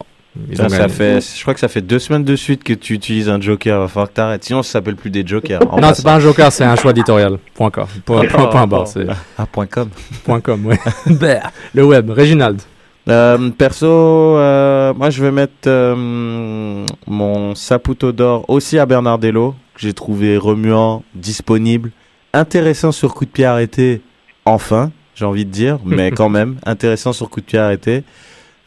Ça, 0.55 0.69
ça 0.69 0.88
fait, 0.88 1.21
je 1.21 1.43
crois 1.43 1.55
que 1.55 1.61
ça 1.61 1.67
fait 1.67 1.81
deux 1.81 1.99
semaines 1.99 2.23
de 2.23 2.37
suite 2.37 2.62
que 2.62 2.73
tu 2.73 2.94
utilises 2.94 3.29
un 3.29 3.41
joker. 3.41 3.81
Va 3.81 3.88
falloir 3.88 4.09
que 4.09 4.15
t'arrêtes. 4.15 4.44
Sinon, 4.44 4.62
ça 4.62 4.73
s'appelle 4.73 4.94
plus 4.94 5.11
des 5.11 5.27
jokers. 5.27 5.61
Non, 5.81 5.93
c'est 5.93 6.05
pas 6.05 6.15
un 6.15 6.21
joker, 6.21 6.53
c'est 6.53 6.65
un 6.65 6.77
choix 6.77 6.93
éditorial. 6.93 7.38
Point 7.55 7.71
com. 7.71 7.87
Point, 8.05 8.27
point, 8.29 8.69
point 8.69 8.87
c'est 8.87 9.06
Ah, 9.37 9.47
point 9.47 9.67
com. 9.67 9.91
point 10.25 10.41
com, 10.41 10.67
ouais. 10.67 10.79
Bah, 11.06 11.50
le 11.75 11.85
web, 11.85 12.11
Reginald. 12.11 12.61
Euh, 13.09 13.50
perso, 13.50 13.87
euh, 13.87 14.93
moi 14.94 15.11
je 15.11 15.25
vais 15.25 15.32
mettre 15.32 15.67
euh, 15.67 16.87
mon 17.06 17.55
Saputo 17.55 18.12
d'or 18.12 18.44
aussi 18.49 18.79
à 18.79 18.87
Bernardello, 18.87 19.55
que 19.75 19.81
j'ai 19.81 19.94
trouvé 19.94 20.37
remuant, 20.37 21.03
disponible, 21.15 21.91
intéressant 22.35 22.93
sur 22.93 23.15
coup 23.15 23.25
de 23.25 23.31
pied 23.31 23.47
arrêté, 23.47 24.03
enfin, 24.44 24.93
j'ai 25.15 25.25
envie 25.25 25.47
de 25.47 25.50
dire, 25.50 25.79
mais 25.85 26.11
quand 26.17 26.29
même, 26.29 26.56
intéressant 26.65 27.12
sur 27.12 27.31
coup 27.31 27.41
de 27.41 27.47
pied 27.47 27.59
arrêté. 27.59 28.05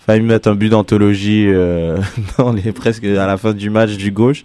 Failli 0.06 0.22
me 0.22 0.28
mettre 0.28 0.50
un 0.50 0.56
but 0.56 0.68
d'anthologie 0.68 1.46
euh, 1.48 1.98
dans 2.38 2.52
les 2.52 2.74
presque 2.74 3.06
à 3.06 3.26
la 3.26 3.38
fin 3.38 3.54
du 3.54 3.70
match 3.70 3.92
du 3.92 4.12
gauche. 4.12 4.44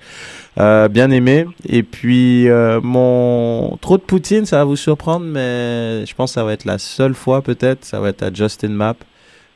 Euh, 0.59 0.87
bien 0.89 1.11
aimé. 1.11 1.47
Et 1.69 1.83
puis 1.83 2.49
euh, 2.49 2.81
mon 2.81 3.77
trop 3.81 3.97
de 3.97 4.03
Poutine, 4.03 4.47
ça 4.47 4.59
va 4.59 4.65
vous 4.65 4.77
surprendre, 4.77 5.27
mais 5.27 6.07
je 6.07 6.15
pense 6.15 6.31
que 6.31 6.35
ça 6.35 6.45
va 6.45 6.53
être 6.53 6.65
la 6.65 6.79
seule 6.79 7.15
fois 7.15 7.43
peut-être. 7.43 7.85
Ça 7.85 7.99
va 7.99 8.11
être 8.11 8.23
à 8.23 8.33
Justin 8.33 8.69
Mapp 8.69 8.99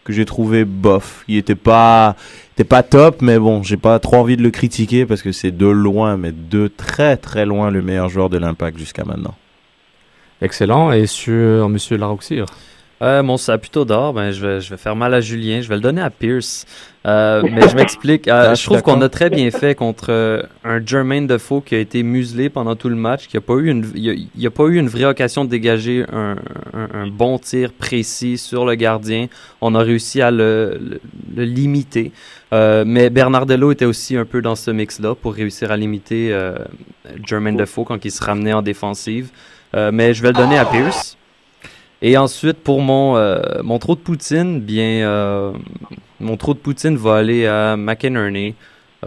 que 0.02 0.12
j'ai 0.12 0.25
trouvé 0.25 0.64
bof. 0.64 1.22
Il 1.28 1.37
était 1.37 1.54
pas, 1.54 2.16
était 2.54 2.64
pas 2.64 2.82
top, 2.82 3.22
mais 3.22 3.38
bon, 3.38 3.62
j'ai 3.62 3.76
pas 3.76 4.00
trop 4.00 4.16
envie 4.16 4.37
de 4.37 4.43
le 4.43 4.50
critiquer 4.50 5.06
parce 5.06 5.22
que 5.22 5.31
c'est 5.31 5.56
de 5.56 5.66
loin, 5.66 6.16
mais 6.16 6.32
de 6.32 6.66
très 6.66 7.16
très 7.16 7.46
loin 7.46 7.70
le 7.70 7.81
meilleur 7.81 8.08
joueur 8.08 8.28
de 8.28 8.38
l'Impact 8.38 8.76
jusqu'à 8.76 9.04
maintenant. 9.04 9.37
Excellent. 10.40 10.90
Et 10.90 11.06
sur 11.06 11.69
Monsieur 11.69 11.96
Laroxir. 11.96 12.46
Euh, 13.02 13.22
mon 13.25 13.37
Saputo 13.37 13.84
d'or, 13.84 14.12
ben, 14.12 14.31
je, 14.31 14.46
vais, 14.46 14.60
je 14.60 14.70
vais 14.70 14.76
faire 14.76 14.94
mal 14.94 15.12
à 15.12 15.20
Julien. 15.20 15.60
Je 15.60 15.69
vais 15.69 15.75
le 15.75 15.81
donner 15.81 16.00
à 16.02 16.08
Pierce. 16.10 16.66
Euh, 17.04 17.43
mais 17.50 17.69
je 17.69 17.75
m'explique. 17.75 18.28
Euh, 18.28 18.54
je 18.54 18.64
trouve 18.64 18.80
qu'on 18.82 19.00
a 19.02 19.09
très 19.09 19.28
bien 19.28 19.50
fait 19.50 19.75
contre 19.75 20.06
euh, 20.11 20.42
un 20.62 20.78
Jermaine 20.87 21.26
Defoe 21.26 21.62
qui 21.66 21.75
a 21.75 21.78
été 21.80 22.04
muselé 22.04 22.49
pendant 22.49 22.76
tout 22.76 22.88
le 22.88 22.94
match, 22.94 23.26
qui 23.26 23.37
a 23.37 23.40
pas 23.40 23.54
eu 23.54 23.71
une, 23.71 23.90
il 23.97 24.09
a, 24.11 24.12
il 24.37 24.47
a 24.47 24.50
pas 24.50 24.64
eu 24.66 24.76
une 24.76 24.87
vraie 24.88 25.06
occasion 25.06 25.44
de 25.44 25.50
dégager 25.50 26.04
un, 26.12 26.37
un- 26.75 26.88
un 27.02 27.06
bon 27.09 27.38
tir 27.40 27.73
précis 27.73 28.38
sur 28.38 28.64
le 28.64 28.76
gardien. 28.76 29.26
On 29.61 29.75
a 29.75 29.80
réussi 29.80 30.23
à 30.23 30.30
le, 30.30 30.78
le- 30.80 31.00
le 31.35 31.44
limiter. 31.44 32.12
Euh, 32.52 32.85
mais 32.87 33.11
Bernardello 33.11 33.73
était 33.73 33.85
aussi 33.85 34.16
un 34.16 34.25
peu 34.26 34.42
dans 34.42 34.54
ce 34.54 34.71
mix-là 34.71 35.16
pour 35.16 35.35
réussir 35.35 35.73
à 35.73 35.76
limiter 35.76 36.32
Jermaine 37.26 37.56
Defoe 37.56 37.85
quand 37.85 38.04
il 38.04 38.12
se 38.12 38.23
ramenait 38.23 38.52
en 38.52 38.62
défensive. 38.62 39.30
Mais 39.75 40.14
je 40.14 40.23
vais 40.23 40.28
le 40.28 40.35
donner 40.35 40.59
à 40.59 40.66
Pierce. 40.66 41.16
Et 42.02 42.16
ensuite, 42.16 42.59
pour 42.59 42.80
mon, 42.80 43.16
euh, 43.16 43.40
mon 43.62 43.78
trou 43.78 43.94
de 43.94 44.00
Poutine, 44.00 44.61
bien, 44.61 45.06
euh, 45.06 45.52
mon 46.21 46.37
trou 46.37 46.52
de 46.54 46.59
Poutine 46.59 46.97
va 46.97 47.16
aller 47.16 47.47
à 47.47 47.76
McInerney, 47.76 48.54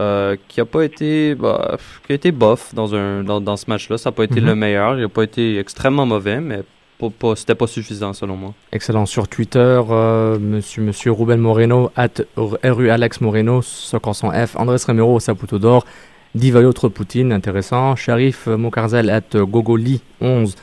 euh, 0.00 0.36
qui 0.48 0.60
a 0.60 0.64
pas 0.64 0.82
été, 0.82 1.34
bah, 1.34 1.76
qui 2.06 2.12
a 2.12 2.14
été 2.14 2.32
bof 2.32 2.74
dans, 2.74 2.94
un, 2.94 3.22
dans, 3.22 3.40
dans 3.40 3.56
ce 3.56 3.66
match-là. 3.68 3.98
Ça 3.98 4.10
n'a 4.10 4.14
pas 4.14 4.24
été 4.24 4.40
Mhm. 4.40 4.46
le 4.46 4.54
meilleur. 4.54 4.96
Il 4.96 5.02
n'a 5.02 5.08
pas 5.10 5.24
été 5.24 5.58
extrêmement 5.58 6.06
mauvais, 6.06 6.40
mais 6.40 6.60
pas, 6.98 7.08
pas, 7.10 7.36
c'était 7.36 7.54
pas 7.54 7.66
suffisant 7.66 8.14
selon 8.14 8.36
moi. 8.36 8.54
Excellent. 8.72 9.04
Sur 9.04 9.28
Twitter, 9.28 9.58
euh, 9.90 10.38
Monsieur 10.38 10.82
Monsieur 10.82 11.12
Ruben 11.12 11.38
Moreno, 11.38 11.90
at 11.96 12.22
RU 12.36 12.88
Alex 12.88 13.20
Moreno, 13.20 13.60
Socorson 13.60 14.30
F, 14.32 14.56
Andrés 14.56 14.78
Romero, 14.86 15.20
Saputo 15.20 15.58
d'or, 15.58 15.84
de 16.88 16.94
Poutine, 16.94 17.32
intéressant. 17.32 17.94
Sharif 17.96 18.46
Mokarzel, 18.46 19.10
at 19.10 19.36
Gogoli 19.36 20.00
11, 20.22 20.54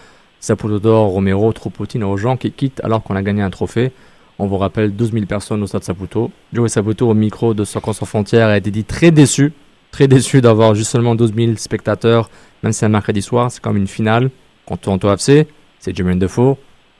Saputo 0.44 0.78
d'or, 0.78 1.08
Romero, 1.12 1.54
trop 1.54 1.70
Poutine 1.70 2.04
aux 2.04 2.18
gens 2.18 2.36
qui 2.36 2.52
quittent 2.52 2.82
alors 2.84 3.02
qu'on 3.02 3.16
a 3.16 3.22
gagné 3.22 3.42
un 3.42 3.50
trophée. 3.50 3.94
On 4.40 4.46
vous 4.46 4.58
rappelle 4.58 4.94
12 4.94 5.14
000 5.14 5.26
personnes 5.26 5.64
au 5.64 5.68
stade 5.68 5.84
Saputo. 5.86 6.32
Joey 6.52 6.68
Saputo 6.68 7.10
au 7.10 7.14
micro 7.14 7.54
de 7.54 7.64
Soccer 7.64 7.96
sans 7.96 8.06
frontières 8.06 8.50
a 8.50 8.58
été 8.58 8.70
dit 8.70 8.84
très 8.84 9.10
déçu, 9.12 9.54
très 9.92 10.10
déçu 10.10 10.42
d'avoir 10.42 10.76
juste 10.76 10.92
seulement 10.92 11.16
12 11.16 11.34
000 11.34 11.54
spectateurs, 11.56 12.30
même 12.62 12.74
si 12.74 12.80
c'est 12.80 12.86
un 12.88 12.90
mercredi 12.90 13.22
soir, 13.22 13.52
c'est 13.52 13.62
comme 13.64 13.78
une 13.78 13.88
finale 13.88 14.32
contre 14.66 14.82
Toronto 14.82 15.14
FC, 15.14 15.48
c'est 15.80 15.96
Jermaine 15.96 16.20
Defoe. 16.20 16.58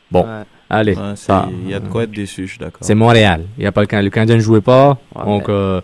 Bon, 0.10 0.22
Ouais. 0.24 0.44
allez, 0.70 0.96
Ouais, 0.96 1.02
c'est- 1.16 1.26
ça, 1.26 1.50
Il 1.66 1.70
y 1.70 1.74
a 1.74 1.82
de 1.82 1.88
quoi 1.90 2.04
être 2.04 2.12
déçu, 2.12 2.46
je 2.48 2.52
suis 2.52 2.60
d'accord. 2.60 2.80
c'est 2.80 2.96
Montréal. 2.96 3.44
Il 3.58 3.66
y 3.66 3.68
a 3.68 3.74
pas 3.74 3.82
le, 3.82 3.88
Can- 3.88 4.02
le 4.02 4.10
Canadien 4.10 4.36
ne 4.38 4.42
jouait 4.42 4.62
pas, 4.62 4.98
Ouais, 5.18 5.26
donc 5.26 5.50
euh, 5.50 5.82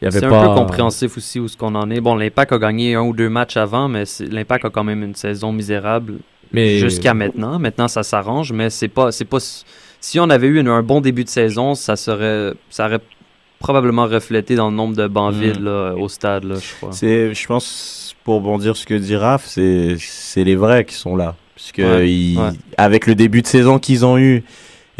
il 0.00 0.04
y 0.04 0.06
avait 0.06 0.20
C'est 0.20 0.28
pas. 0.28 0.44
un 0.44 0.48
peu 0.54 0.60
compréhensif 0.60 1.16
aussi 1.16 1.40
où 1.40 1.48
ce 1.48 1.56
qu'on 1.56 1.74
en 1.74 1.90
est. 1.90 2.00
Bon, 2.00 2.14
l'Impact 2.14 2.52
a 2.52 2.58
gagné 2.58 2.94
un 2.94 3.02
ou 3.02 3.14
deux 3.14 3.28
matchs 3.30 3.56
avant, 3.56 3.88
mais 3.88 4.04
c'est- 4.04 4.26
l'Impact 4.26 4.66
a 4.66 4.70
quand 4.70 4.84
même 4.84 5.02
une 5.02 5.16
saison 5.16 5.50
misérable 5.50 6.18
Mais 6.52 6.78
jusqu'à 6.78 7.14
maintenant. 7.14 7.58
Maintenant, 7.58 7.88
ça 7.88 8.02
s'arrange, 8.02 8.52
mais 8.52 8.70
c'est 8.70 8.88
pas, 8.88 9.12
c'est 9.12 9.24
pas. 9.24 9.38
Si 10.00 10.18
on 10.18 10.30
avait 10.30 10.46
eu 10.48 10.58
une- 10.60 10.68
un 10.68 10.82
bon 10.82 11.00
début 11.00 11.24
de 11.24 11.28
saison, 11.28 11.74
ça 11.74 11.94
serait, 11.96 12.54
ça 12.70 12.86
aurait 12.86 13.00
probablement 13.58 14.06
reflété 14.06 14.54
dans 14.54 14.70
le 14.70 14.76
nombre 14.76 14.96
de 14.96 15.06
bancs 15.06 15.34
vides 15.34 15.60
là, 15.60 15.92
au 15.94 16.08
stade, 16.08 16.44
là, 16.44 16.54
je 16.56 16.74
crois. 16.76 16.92
C'est, 16.92 17.34
je 17.34 17.46
pense, 17.46 18.14
pour 18.24 18.40
bondir 18.40 18.76
ce 18.76 18.86
que 18.86 18.94
dit 18.94 19.16
Raph, 19.16 19.44
c'est, 19.46 19.96
c'est 19.98 20.44
les 20.44 20.56
vrais 20.56 20.84
qui 20.84 20.94
sont 20.94 21.14
là. 21.16 21.36
Puisque 21.54 21.78
Ouais, 21.78 22.10
ils- 22.10 22.38
ouais. 22.38 22.50
avec 22.78 23.06
le 23.06 23.14
début 23.14 23.42
de 23.42 23.46
saison 23.46 23.78
qu'ils 23.78 24.04
ont 24.06 24.16
eu 24.16 24.42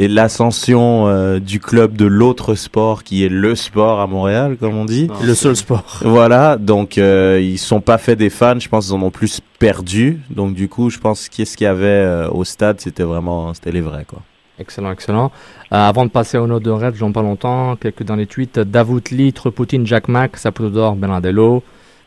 et 0.01 0.09
l'ascension 0.09 1.09
euh, 1.09 1.41
du 1.41 1.61
club 1.61 1.95
de 1.95 2.07
l'autre 2.07 2.55
sport 2.55 3.05
qui 3.05 3.23
est 3.23 3.29
le 3.29 3.55
sport 3.55 4.01
à 4.01 4.07
Montréal, 4.07 4.57
comme 4.59 4.75
on 4.75 4.87
dit. 4.87 5.09
Le 5.23 5.35
seul 5.35 5.55
sport. 5.55 5.99
Voilà, 6.01 6.57
donc 6.57 6.97
euh, 6.97 7.39
ils 7.39 7.59
sont 7.59 7.83
pas 7.83 7.99
fait 7.99 8.17
des 8.17 8.31
fans, 8.31 8.59
je 8.59 8.67
pense 8.71 8.87
qu'ils 8.87 8.95
en 8.95 9.03
ont 9.03 9.11
plus 9.11 9.43
perdu. 9.59 10.23
Donc 10.31 10.55
du 10.55 10.71
coup, 10.71 10.89
je 10.89 10.99
pense 10.99 11.29
qu'est-ce 11.29 11.55
qu'il 11.55 11.67
y 11.67 11.69
avait 11.69 11.85
euh, 11.85 12.31
au 12.31 12.45
stade, 12.45 12.81
c'était 12.81 13.03
vraiment, 13.03 13.53
c'était 13.53 13.73
les 13.73 13.83
vrais 13.83 14.07
quoi. 14.07 14.23
Excellent, 14.59 14.91
excellent. 14.91 15.33
Euh, 15.71 15.77
avant 15.77 16.07
de 16.07 16.11
passer 16.11 16.39
au 16.39 16.47
note 16.47 16.63
de 16.63 16.71
Red, 16.71 16.95
j'en 16.95 17.13
pas 17.13 17.23
longtemps, 17.23 17.77
quelques 17.77 18.03
dans 18.03 18.17
les 18.17 18.27
tweets. 18.27 18.59
Davut 18.59 19.03
Lee, 19.11 19.35
Poutine, 19.55 19.87
Jack 19.87 20.09
Mack, 20.09 20.39
Saputo 20.39 20.71
d'or, 20.71 20.97
Bernardello, 20.97 21.63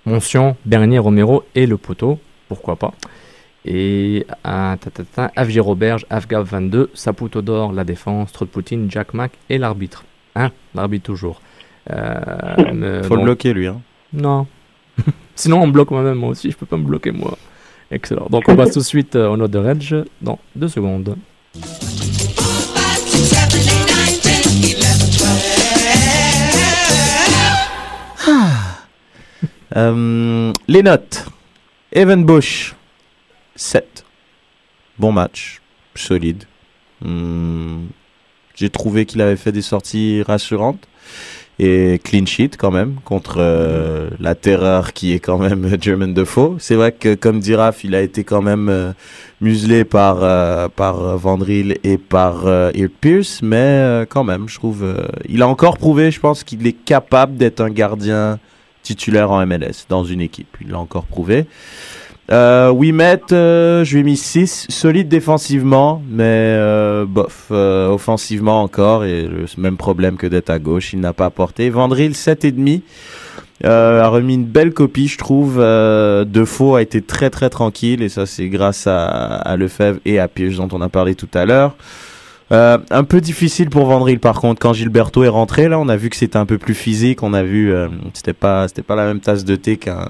Moncion, 0.08 0.56
Bernier, 0.66 0.98
Romero 0.98 1.44
et 1.54 1.68
le 1.68 1.78
poteau. 1.78 2.18
Pourquoi 2.48 2.76
pas? 2.76 2.92
Et 3.66 4.26
un 4.44 4.78
Roberge, 5.60 6.06
Afgav 6.10 6.46
22, 6.46 6.92
Saputo 6.94 7.42
d'or, 7.42 7.72
la 7.72 7.84
défense, 7.84 8.32
Poutine, 8.52 8.92
Jack 8.92 9.14
Mack 9.14 9.32
et 9.50 9.58
l'arbitre. 9.58 10.04
Hein 10.36 10.52
L'arbitre 10.76 11.06
toujours. 11.06 11.42
Euh, 11.90 13.04
Faut 13.04 13.16
le 13.16 13.24
bloquer 13.24 13.54
lui. 13.54 13.68
Hein. 13.68 13.82
Non. 14.12 14.48
Sinon, 15.36 15.62
on 15.62 15.68
bloque 15.68 15.92
moi-même, 15.92 16.18
moi 16.18 16.30
aussi. 16.30 16.52
Je 16.52 16.58
peux 16.58 16.66
pas 16.66 16.78
me 16.78 16.84
bloquer, 16.84 17.12
moi. 17.12 17.38
Excellent. 17.90 18.28
Donc, 18.30 18.44
on 18.48 18.56
passe 18.56 18.72
tout 18.72 18.80
de 18.80 18.86
suite 18.86 19.16
euh, 19.16 19.30
au 19.30 19.38
note 19.38 19.52
de 19.52 19.60
Reg 19.60 20.06
dans 20.22 20.40
deux 20.56 20.68
secondes. 20.68 21.16
Euh, 29.76 30.54
les 30.68 30.84
notes. 30.84 31.26
Evan 31.92 32.24
Bush, 32.24 32.76
7. 33.56 34.06
Bon 35.00 35.12
match, 35.12 35.62
solide. 35.96 36.44
Hmm, 37.02 37.88
J'ai 38.56 38.70
trouvé 38.70 39.06
qu'il 39.06 39.22
avait 39.22 39.36
fait 39.36 39.52
des 39.52 39.62
sorties 39.62 40.22
rassurantes 40.24 40.88
et 41.60 42.00
clean 42.04 42.26
sheet 42.26 42.52
quand 42.58 42.72
même 42.72 42.96
contre 43.06 43.36
euh, 43.38 44.10
la 44.20 44.34
terreur 44.36 44.94
qui 44.94 45.14
est 45.14 45.20
quand 45.20 45.38
même 45.38 45.78
German 45.82 46.14
Defoe. 46.14 46.56
C'est 46.60 46.76
vrai 46.76 46.92
que 46.92 47.14
comme 47.16 47.40
dit 47.40 47.56
Raph, 47.56 47.84
il 47.84 47.94
a 47.96 48.02
été 48.02 48.24
quand 48.24 48.42
même 48.42 48.70
euh, 48.70 48.94
muselé 49.42 49.84
par 49.84 50.24
euh, 50.24 50.68
par 50.70 51.00
euh, 51.00 51.16
Vandril 51.16 51.78
et 51.84 51.98
par 51.98 52.48
Ear 52.48 52.90
Pierce, 53.02 53.42
mais 53.44 54.06
quand 54.10 54.24
même, 54.24 54.48
je 54.50 54.56
trouve, 54.56 54.86
il 55.28 55.42
a 55.42 55.48
encore 55.48 55.78
prouvé, 55.78 56.12
je 56.12 56.20
pense 56.20 56.44
qu'il 56.44 56.66
est 56.66 56.74
capable 56.86 57.38
d'être 57.38 57.62
un 57.62 57.70
gardien 57.70 58.40
titulaire 58.82 59.32
en 59.32 59.46
MLS 59.46 59.86
dans 59.90 60.04
une 60.04 60.22
équipe. 60.22 60.58
Il 60.62 60.72
l'a 60.72 60.80
encore 60.80 61.06
prouvé. 61.06 61.46
Euh, 62.32 62.70
Wimet, 62.72 63.20
euh, 63.32 63.84
je 63.84 63.94
lui 63.94 64.00
ai 64.00 64.04
mis 64.04 64.18
6. 64.18 64.68
Solide 64.70 65.10
défensivement, 65.10 66.02
mais 66.10 66.24
euh, 66.24 67.06
bof. 67.06 67.48
euh, 67.52 67.90
offensivement 67.90 68.62
encore, 68.64 69.04
et 69.04 69.24
le 69.24 69.46
même 69.58 69.76
problème 69.78 70.16
que 70.16 70.28
d'être 70.28 70.50
à 70.50 70.60
gauche, 70.60 70.94
il 70.94 71.00
n'a 71.02 71.14
pas 71.14 71.26
apporté. 71.26 71.70
Vandril, 71.70 72.12
7,5. 72.14 72.82
Euh, 73.66 74.02
a 74.02 74.08
remis 74.10 74.34
une 74.36 74.46
belle 74.46 74.74
copie, 74.74 75.08
je 75.08 75.18
trouve. 75.18 75.58
Euh, 75.60 76.26
Defoe 76.26 76.76
a 76.78 76.82
été 76.82 77.02
très 77.02 77.30
très 77.30 77.50
tranquille, 77.50 78.02
et 78.02 78.10
ça 78.10 78.26
c'est 78.26 78.50
grâce 78.50 78.88
à, 78.88 79.06
à 79.06 79.56
Lefebvre 79.56 80.00
et 80.06 80.20
à 80.20 80.28
Pierce 80.28 80.56
dont 80.58 80.68
on 80.72 80.82
a 80.82 80.90
parlé 80.90 81.16
tout 81.16 81.30
à 81.34 81.46
l'heure. 81.46 81.76
Euh, 82.52 82.78
un 82.92 83.04
peu 83.06 83.22
difficile 83.22 83.70
pour 83.70 83.86
Vandril 83.86 84.20
par 84.20 84.42
contre 84.42 84.60
quand 84.60 84.74
Gilberto 84.74 85.24
est 85.24 85.30
rentré 85.30 85.70
là 85.70 85.80
on 85.80 85.88
a 85.88 85.96
vu 85.96 86.10
que 86.10 86.18
c'était 86.18 86.38
un 86.38 86.46
peu 86.46 86.58
plus 86.58 86.74
physique 86.74 87.24
on 87.24 87.34
a 87.34 87.42
vu 87.42 87.72
euh, 87.74 87.88
c'était 88.14 88.34
pas 88.34 88.68
c'était 88.68 88.82
pas 88.82 88.96
la 88.98 89.06
même 89.06 89.22
tasse 89.22 89.46
de 89.46 89.56
thé 89.56 89.78
qu'un 89.78 90.10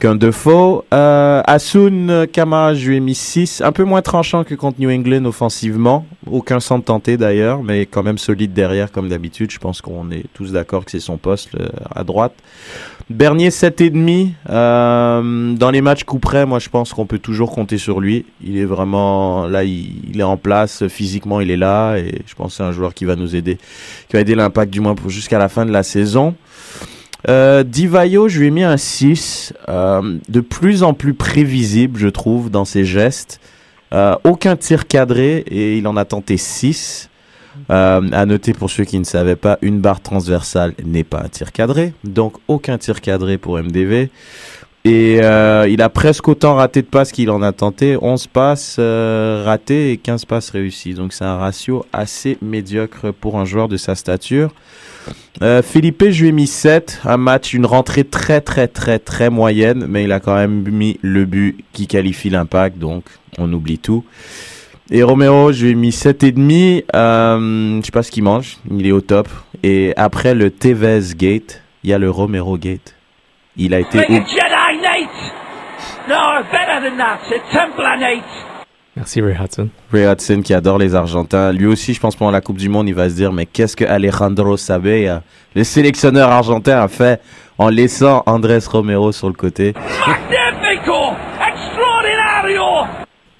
qu'un 0.00 0.14
Defoe 0.14 0.84
euh, 0.92 1.42
Asun 1.46 2.26
Kamara 2.32 2.74
ai 2.74 3.00
mis 3.00 3.14
6 3.14 3.62
un 3.62 3.72
peu 3.72 3.84
moins 3.84 4.02
tranchant 4.02 4.44
que 4.44 4.54
contre 4.54 4.80
New 4.80 4.90
England 4.90 5.24
offensivement. 5.24 6.06
Aucun 6.30 6.60
centre 6.60 6.84
tenté 6.84 7.16
d'ailleurs 7.16 7.62
mais 7.62 7.86
quand 7.86 8.02
même 8.02 8.18
solide 8.18 8.52
derrière 8.52 8.92
comme 8.92 9.08
d'habitude. 9.08 9.50
Je 9.50 9.58
pense 9.58 9.80
qu'on 9.80 10.10
est 10.10 10.24
tous 10.34 10.52
d'accord 10.52 10.84
que 10.84 10.90
c'est 10.90 11.00
son 11.00 11.16
poste 11.16 11.50
à 11.94 12.04
droite. 12.04 12.34
Bernier 13.10 13.48
7,5 13.48 14.32
euh, 14.50 15.54
dans 15.54 15.70
les 15.70 15.80
matchs 15.80 16.04
coup 16.04 16.18
près 16.18 16.44
moi 16.44 16.58
je 16.58 16.68
pense 16.68 16.92
qu'on 16.92 17.06
peut 17.06 17.18
toujours 17.18 17.50
compter 17.52 17.78
sur 17.78 18.00
lui. 18.00 18.26
Il 18.42 18.58
est 18.58 18.66
vraiment 18.66 19.46
là 19.46 19.64
il, 19.64 20.10
il 20.12 20.20
est 20.20 20.24
en 20.24 20.36
place. 20.36 20.86
Physiquement 20.88 21.40
il 21.40 21.50
est 21.50 21.56
là. 21.56 21.96
Et 21.96 22.22
je 22.26 22.34
pense 22.34 22.52
que 22.52 22.56
c'est 22.58 22.62
un 22.62 22.72
joueur 22.72 22.94
qui 22.94 23.04
va 23.04 23.16
nous 23.16 23.34
aider 23.34 23.58
qui 24.08 24.14
va 24.14 24.20
aider 24.20 24.34
l'impact 24.34 24.72
du 24.72 24.80
moins 24.80 24.94
jusqu'à 25.06 25.38
la 25.38 25.48
fin 25.48 25.64
de 25.64 25.72
la 25.72 25.82
saison 25.82 26.34
euh, 27.28 27.62
Divayo, 27.64 28.28
je 28.28 28.40
lui 28.40 28.46
ai 28.46 28.50
mis 28.50 28.62
un 28.64 28.76
6. 28.76 29.52
euh, 29.68 30.18
de 30.28 30.40
plus 30.40 30.82
en 30.82 30.94
plus 30.94 31.14
prévisible, 31.14 31.98
je 31.98 32.08
trouve, 32.08 32.50
dans 32.50 32.64
ses 32.64 32.84
gestes. 32.84 33.40
Euh, 33.94 34.14
aucun 34.24 34.56
tir 34.56 34.86
cadré 34.86 35.38
et 35.46 35.78
il 35.78 35.86
en 35.88 35.96
a 35.96 36.04
tenté 36.04 36.36
6. 36.36 37.08
Euh, 37.70 38.00
à 38.12 38.24
noter 38.24 38.52
pour 38.52 38.70
ceux 38.70 38.84
qui 38.84 38.98
ne 38.98 39.04
savaient 39.04 39.36
pas, 39.36 39.58
une 39.62 39.80
barre 39.80 40.00
transversale 40.00 40.74
n'est 40.84 41.04
pas 41.04 41.22
un 41.24 41.28
tir 41.28 41.52
cadré. 41.52 41.92
Donc 42.04 42.34
aucun 42.46 42.78
tir 42.78 43.00
cadré 43.00 43.36
pour 43.36 43.58
MDV. 43.58 44.10
Et 44.84 45.18
euh, 45.22 45.66
il 45.68 45.82
a 45.82 45.88
presque 45.88 46.28
autant 46.28 46.54
raté 46.54 46.82
de 46.82 46.86
passes 46.86 47.12
qu'il 47.12 47.30
en 47.30 47.42
a 47.42 47.52
tenté. 47.52 47.98
11 48.00 48.28
passes 48.28 48.76
euh, 48.78 49.42
ratées 49.44 49.92
et 49.92 49.96
15 49.96 50.24
passes 50.24 50.50
réussies. 50.50 50.94
Donc 50.94 51.12
c'est 51.12 51.24
un 51.24 51.36
ratio 51.36 51.84
assez 51.92 52.38
médiocre 52.40 53.12
pour 53.12 53.38
un 53.38 53.44
joueur 53.44 53.68
de 53.68 53.76
sa 53.76 53.94
stature. 53.94 54.50
Euh, 55.42 55.62
Philippe, 55.62 56.04
je 56.10 56.22
lui 56.22 56.28
ai 56.28 56.32
mis 56.32 56.46
7. 56.46 57.00
Un 57.04 57.16
match, 57.16 57.54
une 57.54 57.66
rentrée 57.66 58.04
très 58.04 58.40
très 58.40 58.68
très 58.68 58.98
très 58.98 59.30
moyenne. 59.30 59.86
Mais 59.88 60.04
il 60.04 60.12
a 60.12 60.20
quand 60.20 60.34
même 60.34 60.68
mis 60.68 60.98
le 61.02 61.24
but 61.24 61.64
qui 61.72 61.86
qualifie 61.86 62.30
l'impact. 62.30 62.78
Donc 62.78 63.04
on 63.38 63.52
oublie 63.52 63.78
tout. 63.78 64.04
Et 64.90 65.02
Romero, 65.02 65.52
je 65.52 65.66
lui 65.66 65.72
ai 65.72 65.74
mis 65.74 65.90
7,5. 65.90 66.84
Euh, 66.94 67.80
je 67.80 67.84
sais 67.84 67.92
pas 67.92 68.02
ce 68.02 68.10
qu'il 68.10 68.24
mange. 68.24 68.56
Il 68.70 68.86
est 68.86 68.92
au 68.92 69.00
top. 69.00 69.28
Et 69.62 69.92
après 69.96 70.34
le 70.34 70.50
Tevez 70.50 71.14
Gate, 71.14 71.62
il 71.84 71.90
y 71.90 71.92
a 71.92 71.98
le 71.98 72.10
Romero 72.10 72.56
Gate. 72.56 72.94
Il 73.56 73.74
a 73.74 73.80
été... 73.80 73.98
Like 73.98 74.10
a 74.10 74.14
Jedi 74.14 74.80
Knight! 74.82 75.08
No, 76.08 76.42
better 76.50 76.88
than 76.88 76.96
that. 76.96 77.18
A 77.28 77.38
Templar 77.52 77.98
Knight! 77.98 78.24
Merci, 78.98 79.20
Ray 79.20 79.36
Hudson. 79.40 79.68
Ray 79.92 80.06
Hudson 80.12 80.42
qui 80.42 80.52
adore 80.52 80.76
les 80.78 80.94
Argentins. 80.96 81.52
Lui 81.52 81.66
aussi, 81.66 81.94
je 81.94 82.00
pense, 82.00 82.16
pendant 82.16 82.32
la 82.32 82.40
Coupe 82.40 82.58
du 82.58 82.68
Monde, 82.68 82.88
il 82.88 82.94
va 82.94 83.08
se 83.08 83.14
dire, 83.14 83.32
mais 83.32 83.46
qu'est-ce 83.46 83.76
que 83.76 83.84
Alejandro 83.84 84.56
Sabella, 84.56 85.22
le 85.54 85.62
sélectionneur 85.62 86.28
argentin, 86.30 86.80
a 86.80 86.88
fait 86.88 87.20
en 87.58 87.68
laissant 87.68 88.24
Andrés 88.26 88.58
Romero 88.68 89.12
sur 89.12 89.28
le 89.28 89.34
côté? 89.34 89.72
Magnifico! 90.06 91.14
Extraordinario! 91.48 92.88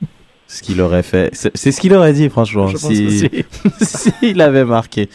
Ce 0.46 0.62
qu'il 0.62 0.80
aurait 0.80 1.02
fait. 1.02 1.30
C'est 1.34 1.72
ce 1.72 1.78
qu'il 1.80 1.92
aurait 1.92 2.12
dit, 2.14 2.28
franchement, 2.30 2.66
pense 2.66 2.78
si 2.78 3.28
s'il 3.82 4.40
avait 4.40 4.64
marqué. 4.64 5.10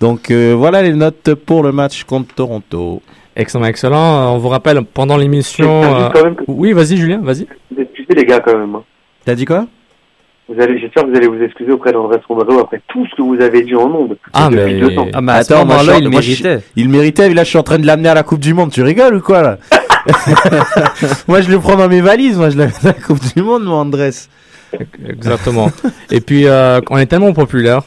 Donc 0.00 0.30
euh, 0.30 0.54
voilà 0.56 0.80
les 0.82 0.94
notes 0.94 1.34
pour 1.34 1.62
le 1.62 1.70
match 1.72 2.04
contre 2.04 2.34
Toronto. 2.34 3.02
Excellent, 3.36 3.66
excellent. 3.66 4.22
Euh, 4.22 4.26
On 4.34 4.38
vous 4.38 4.48
rappelle, 4.48 4.82
pendant 4.84 5.18
l'émission... 5.18 5.82
Euh, 5.84 6.08
Oui, 6.48 6.72
vas-y, 6.72 6.96
Julien, 6.96 7.20
vas-y. 7.22 7.46
excusez 7.78 8.14
les 8.16 8.24
gars 8.24 8.40
quand 8.40 8.56
même. 8.56 8.74
hein. 8.76 8.82
T'as 9.26 9.34
dit 9.34 9.44
quoi? 9.44 9.66
Vous 10.52 10.60
allez, 10.60 10.80
j'espère 10.80 11.04
que 11.04 11.10
vous 11.10 11.16
allez 11.16 11.28
vous 11.28 11.40
excuser 11.42 11.70
auprès 11.70 11.92
d'Andrés 11.92 12.18
Romero 12.28 12.58
après 12.60 12.80
tout 12.88 13.06
ce 13.06 13.14
que 13.14 13.22
vous 13.22 13.40
avez 13.40 13.62
dit 13.62 13.74
en 13.76 13.84
ondes. 13.88 14.16
Ah, 14.32 14.48
depuis 14.50 14.74
mais- 14.74 14.80
deux 14.80 14.98
ans. 14.98 15.06
Ah, 15.12 15.20
mais 15.20 15.32
à 15.32 15.44
ce 15.44 15.52
Attends, 15.52 15.64
moi, 15.64 15.76
moment-là, 15.76 15.98
je- 15.98 16.02
il 16.02 16.08
moi, 16.10 16.20
je- 16.20 16.28
méritait. 16.30 16.58
Il 16.76 16.88
méritait, 16.88 17.32
là 17.34 17.44
je 17.44 17.48
suis 17.50 17.58
en 17.58 17.62
train 17.62 17.78
de 17.78 17.86
l'amener 17.86 18.08
à 18.08 18.14
la 18.14 18.22
Coupe 18.24 18.40
du 18.40 18.52
Monde. 18.52 18.70
Tu 18.72 18.82
rigoles 18.82 19.14
ou 19.14 19.20
quoi 19.20 19.42
là 19.42 19.58
Moi 21.28 21.40
je 21.42 21.50
le 21.50 21.58
prends 21.58 21.76
dans 21.76 21.88
mes 21.88 22.00
valises, 22.00 22.36
moi 22.36 22.50
je 22.50 22.58
l'amène 22.58 22.74
à 22.82 22.86
la 22.88 22.92
Coupe 22.94 23.20
du 23.34 23.42
Monde, 23.42 23.64
moi 23.64 23.78
Andrés. 23.78 24.10
Exactement. 25.08 25.70
Et 26.10 26.20
puis, 26.20 26.46
euh, 26.46 26.80
on 26.90 26.96
est 26.98 27.06
tellement 27.06 27.32
populaire 27.32 27.82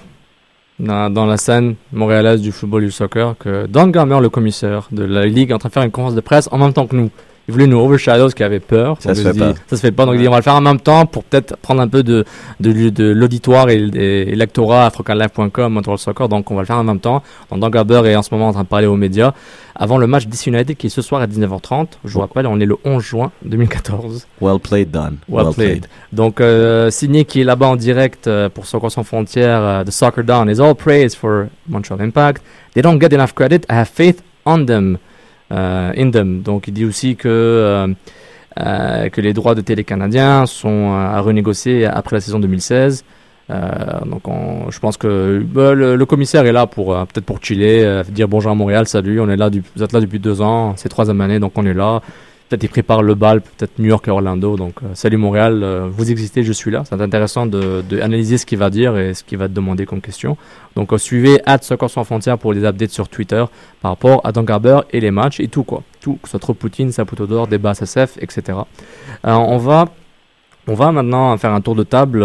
dans, 0.79 1.09
dans 1.09 1.25
la 1.25 1.37
scène 1.37 1.75
montréalaise 1.91 2.41
du 2.41 2.51
football 2.51 2.83
et 2.83 2.87
du 2.87 2.91
soccer 2.91 3.35
que 3.39 3.65
Don 3.67 3.87
Garmer, 3.87 4.19
le 4.21 4.29
commissaire 4.29 4.87
de 4.91 5.03
la 5.03 5.25
Ligue, 5.25 5.51
est 5.51 5.53
en 5.53 5.57
train 5.59 5.69
de 5.69 5.73
faire 5.73 5.83
une 5.83 5.91
conférence 5.91 6.15
de 6.15 6.21
presse 6.21 6.47
en 6.51 6.57
même 6.57 6.73
temps 6.73 6.87
que 6.87 6.95
nous. 6.95 7.09
Il 7.47 7.51
voulait 7.51 7.67
nous 7.67 7.77
overshadow, 7.77 8.29
ce 8.29 8.35
qui 8.35 8.43
avait 8.43 8.61
peur. 8.61 8.97
Ça 9.01 9.13
se 9.13 9.21
fait 9.21 9.33
dit, 9.33 9.39
pas. 9.39 9.53
Ça 9.67 9.75
se 9.75 9.81
fait 9.81 9.91
pas. 9.91 10.05
Donc, 10.05 10.15
il 10.15 10.21
dit, 10.21 10.27
on 10.27 10.31
va 10.31 10.37
le 10.37 10.43
faire 10.43 10.55
en 10.55 10.61
même 10.61 10.79
temps 10.79 11.05
pour 11.05 11.25
peut-être 11.25 11.57
prendre 11.57 11.81
un 11.81 11.89
peu 11.89 12.01
de, 12.01 12.23
de, 12.61 12.89
de 12.89 13.11
l'auditoire 13.11 13.69
et, 13.69 13.77
et, 13.77 14.29
et 14.29 14.35
lectorat 14.35 14.83
à 14.83 14.85
afrocanlive.com, 14.87 15.73
Montreal 15.73 15.97
Soccer. 15.97 16.29
Donc, 16.29 16.49
on 16.51 16.55
va 16.55 16.61
le 16.61 16.67
faire 16.67 16.77
en 16.77 16.85
même 16.85 16.99
temps. 17.01 17.21
Donc, 17.51 17.59
Don 17.59 17.69
Garber 17.69 18.01
est 18.05 18.15
en 18.15 18.21
ce 18.21 18.33
moment 18.33 18.47
en 18.47 18.53
train 18.53 18.63
de 18.63 18.67
parler 18.67 18.87
aux 18.87 18.95
médias 18.95 19.33
avant 19.75 19.97
le 19.97 20.07
match 20.07 20.27
DC 20.27 20.47
United 20.47 20.77
qui 20.77 20.87
est 20.87 20.89
ce 20.89 21.01
soir 21.01 21.21
à 21.21 21.27
19h30. 21.27 21.87
Je 22.05 22.13
vous 22.13 22.19
rappelle, 22.21 22.47
on 22.47 22.59
est 22.59 22.65
le 22.65 22.77
11 22.85 23.03
juin 23.03 23.31
2014. 23.43 24.27
Well 24.39 24.59
played, 24.59 24.91
Don. 24.91 25.15
Well, 25.27 25.53
played. 25.53 25.87
Donc, 26.11 26.39
euh, 26.39 26.89
Sidney 26.91 27.25
qui 27.25 27.41
est 27.41 27.43
là-bas 27.43 27.67
en 27.67 27.75
direct 27.75 28.27
euh, 28.27 28.49
pour 28.49 28.65
Soccer 28.65 28.91
sans 28.91 29.03
frontières, 29.03 29.61
euh, 29.61 29.83
The 29.83 29.91
Soccer 29.91 30.23
Down 30.23 30.49
is 30.49 30.61
all 30.61 30.75
praise 30.75 31.15
for 31.15 31.47
Montreal 31.67 32.01
Impact. 32.01 32.41
They 32.73 32.81
don't 32.81 32.99
get 33.01 33.13
enough 33.13 33.33
credit. 33.33 33.65
I 33.69 33.73
have 33.75 33.89
faith 33.89 34.23
on 34.45 34.65
them, 34.65 34.97
euh, 35.53 35.91
in 35.97 36.09
them. 36.11 36.41
Donc, 36.41 36.67
il 36.67 36.73
dit 36.73 36.85
aussi 36.85 37.15
que 37.15 37.27
euh, 37.29 37.87
euh, 38.59 39.09
que 39.09 39.21
les 39.21 39.33
droits 39.33 39.55
de 39.55 39.61
télé 39.61 39.83
canadiens 39.83 40.45
sont 40.45 40.91
à 40.93 41.19
renégocier 41.21 41.85
après 41.85 42.15
la 42.17 42.21
saison 42.21 42.39
2016. 42.39 43.03
Euh, 43.49 43.55
donc, 44.05 44.27
on- 44.27 44.69
je 44.71 44.79
pense 44.79 44.97
que 44.97 45.43
le, 45.53 46.05
commissaire 46.05 46.45
est 46.45 46.51
là 46.51 46.65
pour 46.67 46.87
peut-être 47.07 47.25
pour 47.25 47.39
chiller, 47.43 48.01
dire 48.09 48.27
bonjour 48.27 48.51
à 48.51 48.55
Montréal, 48.55 48.87
salut, 48.87 49.19
on 49.19 49.29
est 49.29 49.35
là, 49.37 49.49
du- 49.49 49.63
vous 49.75 49.83
êtes 49.83 49.91
là 49.93 49.99
depuis 50.01 50.19
deux 50.19 50.41
ans, 50.41 50.73
c'est 50.77 50.89
troisième 50.89 51.19
année, 51.21 51.39
donc 51.39 51.53
on 51.55 51.65
est 51.65 51.73
là. 51.73 52.01
Peut-être 52.53 52.63
ils 52.65 52.69
préparent 52.69 53.01
le 53.01 53.15
bal, 53.15 53.41
peut-être 53.41 53.79
New 53.79 53.87
York 53.87 54.07
et 54.07 54.11
Orlando. 54.11 54.55
Donc, 54.57 54.75
euh, 54.83 54.93
salut 54.93 55.17
Montréal, 55.17 55.63
euh, 55.63 55.87
vous 55.89 56.11
existez, 56.11 56.43
je 56.43 56.53
suis 56.53 56.69
là. 56.69 56.83
C'est 56.85 57.01
intéressant 57.01 57.47
de, 57.47 57.83
ce 57.89 58.45
qu'il 58.45 58.59
va 58.59 58.69
dire 58.69 58.95
et 58.95 59.15
ce 59.15 59.23
qu'il 59.23 59.39
va 59.39 59.47
te 59.47 59.53
demander 59.53 59.87
comme 59.87 60.01
question. 60.01 60.37
Donc, 60.75 60.93
euh, 60.93 60.99
suivez 60.99 61.41
Soccer 61.61 61.89
sans 61.89 62.03
frontières 62.03 62.37
pour 62.37 62.53
les 62.53 62.63
updates 62.63 62.91
sur 62.91 63.09
Twitter 63.09 63.43
par 63.81 63.91
rapport 63.91 64.21
à 64.23 64.31
Don 64.31 64.43
Garber 64.43 64.81
et 64.91 64.99
les 64.99 65.09
matchs 65.09 65.39
et 65.39 65.47
tout 65.47 65.63
quoi. 65.63 65.81
Tout, 65.99 66.19
que 66.21 66.27
ce 66.27 66.31
soit 66.31 66.39
trop 66.39 66.53
Poutine, 66.53 66.91
Saputo 66.91 67.25
d'or, 67.25 67.47
débat 67.47 67.73
SSF, 67.73 68.17
etc. 68.21 68.59
Euh, 69.25 69.31
on 69.31 69.57
va 69.57 69.85
on 70.67 70.75
va 70.75 70.91
maintenant 70.91 71.35
faire 71.37 71.51
un 71.51 71.59
tour 71.59 71.75
de 71.75 71.83
table 71.83 72.23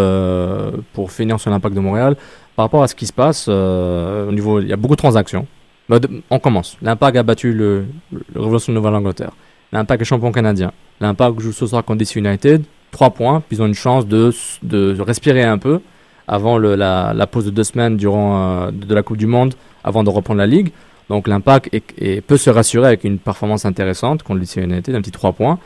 pour 0.92 1.10
finir 1.10 1.40
sur 1.40 1.50
l'impact 1.50 1.74
de 1.74 1.80
Montréal 1.80 2.16
par 2.54 2.66
rapport 2.66 2.84
à 2.84 2.86
ce 2.88 2.94
qui 2.94 3.06
se 3.06 3.12
passe 3.12 3.48
au 3.48 4.30
niveau. 4.30 4.60
Il 4.60 4.68
y 4.68 4.72
a 4.72 4.76
beaucoup 4.76 4.94
de 4.94 5.00
transactions. 5.00 5.46
Bah, 5.88 5.98
on 6.30 6.38
commence. 6.38 6.76
L'impact 6.80 7.16
a 7.16 7.22
battu 7.24 7.52
le, 7.52 7.86
le 8.12 8.40
Révolution 8.40 8.72
de 8.72 8.78
Nouvelle-Angleterre. 8.78 9.32
L'impact 9.72 10.02
est 10.02 10.04
champion 10.04 10.32
canadien. 10.32 10.72
L'impact 11.00 11.40
joue 11.40 11.52
ce 11.52 11.66
soir 11.66 11.84
contre 11.84 11.98
DC 11.98 12.16
United. 12.16 12.62
3 12.90 13.10
points. 13.10 13.40
Puis 13.46 13.56
ils 13.58 13.62
ont 13.62 13.66
une 13.66 13.74
chance 13.74 14.06
de, 14.06 14.32
de 14.62 14.96
respirer 15.00 15.42
un 15.44 15.58
peu 15.58 15.80
avant 16.26 16.58
la, 16.58 17.12
la 17.14 17.26
pause 17.26 17.44
de 17.46 17.50
deux 17.50 17.64
semaines 17.64 17.96
durant 17.96 18.66
euh, 18.66 18.70
de 18.70 18.94
la 18.94 19.02
Coupe 19.02 19.16
du 19.18 19.26
Monde, 19.26 19.54
avant 19.84 20.04
de 20.04 20.10
reprendre 20.10 20.38
la 20.38 20.46
Ligue. 20.46 20.72
Donc 21.08 21.26
l'impact 21.28 21.68
est- 21.72 22.20
peut 22.20 22.36
se 22.36 22.50
rassurer 22.50 22.86
avec 22.86 23.04
une 23.04 23.18
performance 23.18 23.64
intéressante 23.64 24.22
contre 24.22 24.40
DC 24.40 24.56
United, 24.56 24.94
un 24.94 25.00
petit 25.00 25.10
3 25.10 25.32
points. 25.32 25.58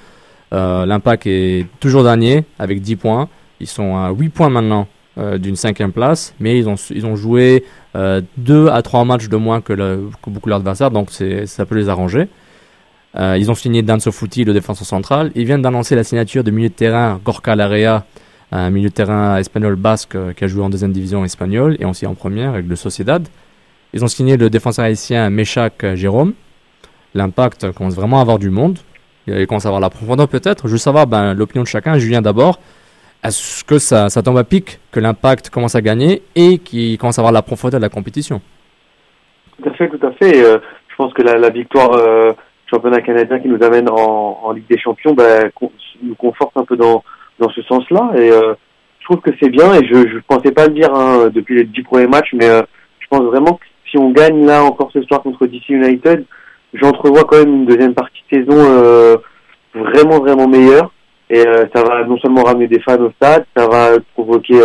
Euh, 0.52 0.84
L'impact 0.86 1.26
est 1.26 1.66
toujours 1.80 2.02
dernier 2.04 2.44
avec 2.58 2.80
10 2.80 2.96
points. 2.96 3.28
Ils 3.60 3.66
sont 3.66 3.96
à 3.96 4.10
8 4.12 4.28
points 4.28 4.50
maintenant 4.50 4.86
euh, 5.18 5.38
d'une 5.38 5.56
cinquième 5.56 5.92
place, 5.92 6.34
mais 6.40 6.58
ils 6.58 6.68
ont, 6.68 6.74
ils 6.90 7.06
ont 7.06 7.16
joué 7.16 7.64
2 8.36 8.68
à 8.68 8.82
3 8.82 9.04
matchs 9.04 9.28
de 9.28 9.36
moins 9.36 9.60
que, 9.60 9.72
que 9.72 10.30
beaucoup 10.30 10.48
d'adversaires, 10.50 10.90
donc 10.90 11.10
c'est- 11.10 11.46
ça 11.46 11.66
peut 11.66 11.74
les 11.76 11.88
arranger. 11.88 12.28
Euh, 13.18 13.36
ils 13.38 13.50
ont 13.50 13.54
signé 13.54 13.82
Danso 13.82 14.10
Fouti, 14.10 14.44
le 14.44 14.52
défenseur 14.52 14.86
central. 14.86 15.30
Ils 15.34 15.44
viennent 15.44 15.62
d'annoncer 15.62 15.94
la 15.94 16.04
signature 16.04 16.44
de 16.44 16.50
milieu 16.50 16.68
de 16.68 16.74
terrain 16.74 17.20
Gorka 17.22 17.54
Larrea, 17.54 18.04
un 18.50 18.70
milieu 18.70 18.88
de 18.88 18.94
terrain 18.94 19.36
espagnol 19.36 19.76
basque 19.76 20.14
euh, 20.14 20.32
qui 20.32 20.44
a 20.44 20.46
joué 20.46 20.62
en 20.62 20.70
deuxième 20.70 20.92
division 20.92 21.24
espagnole 21.24 21.76
et 21.78 21.84
aussi 21.84 22.06
en 22.06 22.14
première 22.14 22.50
avec 22.50 22.66
le 22.66 22.76
Sociedad. 22.76 23.26
Ils 23.92 24.02
ont 24.04 24.08
signé 24.08 24.36
le 24.36 24.48
défenseur 24.48 24.86
haïtien 24.86 25.28
Meshak 25.28 25.84
euh, 25.84 25.96
Jérôme. 25.96 26.32
L'impact 27.14 27.72
commence 27.72 27.94
vraiment 27.94 28.18
à 28.18 28.22
avoir 28.22 28.38
du 28.38 28.48
monde. 28.48 28.78
Il 29.26 29.46
commence 29.46 29.66
à 29.66 29.68
avoir 29.68 29.80
la 29.80 29.90
profondeur 29.90 30.26
peut-être. 30.26 30.66
Je 30.66 30.72
veux 30.72 30.78
savoir 30.78 31.06
ben, 31.06 31.34
l'opinion 31.34 31.62
de 31.62 31.68
chacun. 31.68 31.98
Julien 31.98 32.22
d'abord. 32.22 32.58
Est-ce 33.22 33.62
que 33.62 33.78
ça, 33.78 34.08
ça 34.08 34.22
tombe 34.22 34.38
à 34.38 34.42
pic 34.42 34.80
que 34.90 34.98
l'impact 34.98 35.50
commence 35.50 35.76
à 35.76 35.80
gagner 35.80 36.22
et 36.34 36.58
qu'il 36.58 36.98
commence 36.98 37.18
à 37.18 37.20
avoir 37.20 37.32
la 37.32 37.42
profondeur 37.42 37.78
de 37.78 37.82
la 37.84 37.88
compétition? 37.88 38.40
Tout 39.62 39.68
à 39.68 39.74
fait, 39.74 39.88
tout 39.90 40.04
à 40.04 40.10
fait. 40.12 40.34
Je 40.92 40.96
pense 40.96 41.14
que 41.14 41.22
la, 41.22 41.38
la 41.38 41.50
victoire 41.50 41.92
euh, 41.92 42.32
championnat 42.72 43.02
canadien 43.02 43.38
qui 43.38 43.48
nous 43.48 43.62
amène 43.62 43.88
en, 43.90 44.52
Ligue 44.52 44.68
des 44.68 44.78
Champions 44.78 45.12
bah, 45.14 45.44
nous 46.02 46.14
conforte 46.14 46.56
un 46.56 46.64
peu 46.64 46.76
dans, 46.76 47.04
dans 47.38 47.50
ce 47.50 47.62
sens-là. 47.62 48.12
Et 48.16 48.30
euh, 48.30 48.54
je 49.00 49.04
trouve 49.04 49.20
que 49.20 49.30
c'est 49.40 49.50
bien. 49.50 49.74
Et 49.74 49.86
je 49.86 50.14
ne 50.14 50.20
pensais 50.26 50.52
pas 50.52 50.66
le 50.66 50.74
dire 50.74 50.94
hein, 50.94 51.30
depuis 51.32 51.56
les 51.56 51.64
dix 51.64 51.82
premiers 51.82 52.06
matchs, 52.06 52.32
mais 52.34 52.48
euh, 52.48 52.62
je 52.98 53.06
pense 53.08 53.22
vraiment 53.22 53.54
que 53.54 53.64
si 53.90 53.98
on 53.98 54.10
gagne 54.10 54.46
là 54.46 54.64
encore 54.64 54.90
ce 54.92 55.02
soir 55.02 55.22
contre 55.22 55.46
DC 55.46 55.68
United, 55.68 56.24
j'entrevois 56.72 57.24
quand 57.24 57.38
même 57.38 57.54
une 57.54 57.66
deuxième 57.66 57.94
partie 57.94 58.22
de 58.30 58.38
saison 58.38 58.56
euh, 58.56 59.16
vraiment, 59.74 60.18
vraiment 60.20 60.48
meilleure. 60.48 60.92
Et 61.30 61.44
ça 61.74 61.82
va 61.82 62.04
non 62.04 62.18
seulement 62.18 62.42
ramener 62.42 62.66
des 62.66 62.80
fans 62.80 63.00
au 63.00 63.10
stade, 63.12 63.46
ça 63.56 63.66
va 63.66 63.92
provoquer 64.12 64.60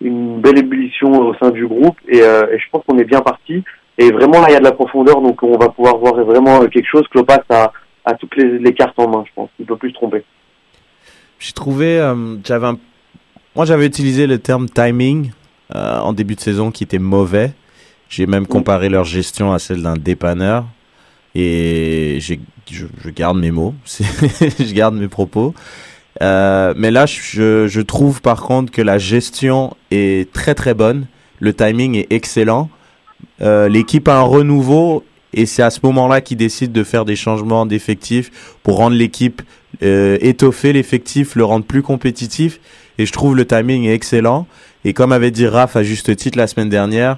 une 0.00 0.40
belle 0.40 0.58
ébullition 0.58 1.10
au 1.10 1.34
sein 1.34 1.50
du 1.50 1.66
groupe. 1.66 1.96
Et 2.08 2.20
je 2.20 2.64
pense 2.72 2.82
qu'on 2.86 2.96
est 2.96 3.04
bien 3.04 3.20
parti. 3.20 3.62
Et 4.00 4.10
vraiment, 4.12 4.40
là, 4.40 4.46
il 4.48 4.52
y 4.52 4.56
a 4.56 4.60
de 4.60 4.64
la 4.64 4.72
profondeur, 4.72 5.20
donc 5.20 5.42
on 5.42 5.58
va 5.58 5.68
pouvoir 5.68 5.98
voir 5.98 6.14
vraiment 6.24 6.62
euh, 6.62 6.68
quelque 6.68 6.88
chose. 6.90 7.04
Klopas 7.10 7.42
a, 7.50 7.70
a 8.06 8.14
toutes 8.14 8.34
les, 8.36 8.58
les 8.58 8.72
cartes 8.72 8.98
en 8.98 9.06
main, 9.08 9.24
je 9.26 9.30
pense. 9.34 9.50
Il 9.58 9.66
peut 9.66 9.76
plus 9.76 9.90
se 9.90 9.94
tromper. 9.94 10.24
J'ai 11.38 11.52
trouvé, 11.52 11.98
euh, 12.00 12.36
j'avais 12.44 12.66
un- 12.66 12.78
moi 13.54 13.66
j'avais 13.66 13.84
utilisé 13.86 14.26
le 14.26 14.38
terme 14.38 14.68
timing 14.70 15.32
euh, 15.74 15.98
en 15.98 16.14
début 16.14 16.34
de 16.34 16.40
saison 16.40 16.70
qui 16.70 16.82
était 16.84 16.98
mauvais. 16.98 17.52
J'ai 18.08 18.26
même 18.26 18.46
comparé 18.46 18.88
leur 18.88 19.04
gestion 19.04 19.52
à 19.52 19.58
celle 19.58 19.82
d'un 19.82 19.96
dépanneur 19.96 20.64
et 21.34 22.18
je, 22.20 22.34
je 22.70 23.10
garde 23.10 23.38
mes 23.38 23.50
mots, 23.50 23.74
je 23.86 24.72
garde 24.74 24.94
mes 24.96 25.08
propos. 25.08 25.54
Euh, 26.22 26.72
mais 26.76 26.90
là, 26.90 27.04
je, 27.06 27.66
je 27.68 27.80
trouve 27.82 28.20
par 28.22 28.42
contre 28.42 28.72
que 28.72 28.82
la 28.82 28.98
gestion 28.98 29.76
est 29.90 30.32
très 30.32 30.54
très 30.54 30.74
bonne, 30.74 31.06
le 31.38 31.52
timing 31.54 31.96
est 31.96 32.10
excellent. 32.12 32.68
Euh, 33.42 33.68
L'équipe 33.68 34.08
a 34.08 34.16
un 34.18 34.22
renouveau 34.22 35.04
et 35.32 35.46
c'est 35.46 35.62
à 35.62 35.70
ce 35.70 35.80
moment-là 35.84 36.20
qu'ils 36.20 36.36
décident 36.36 36.72
de 36.72 36.84
faire 36.84 37.04
des 37.04 37.16
changements 37.16 37.66
d'effectifs 37.66 38.30
pour 38.62 38.76
rendre 38.76 38.96
l'équipe 38.96 39.42
euh, 39.82 40.18
étoffer 40.20 40.72
l'effectif, 40.72 41.36
le 41.36 41.44
rendre 41.44 41.64
plus 41.64 41.82
compétitif. 41.82 42.60
Et 42.98 43.06
je 43.06 43.12
trouve 43.12 43.36
le 43.36 43.46
timing 43.46 43.86
excellent. 43.88 44.46
Et 44.84 44.92
comme 44.92 45.12
avait 45.12 45.30
dit 45.30 45.46
Raph 45.46 45.76
à 45.76 45.82
juste 45.82 46.14
titre 46.16 46.36
la 46.36 46.46
semaine 46.46 46.68
dernière, 46.68 47.16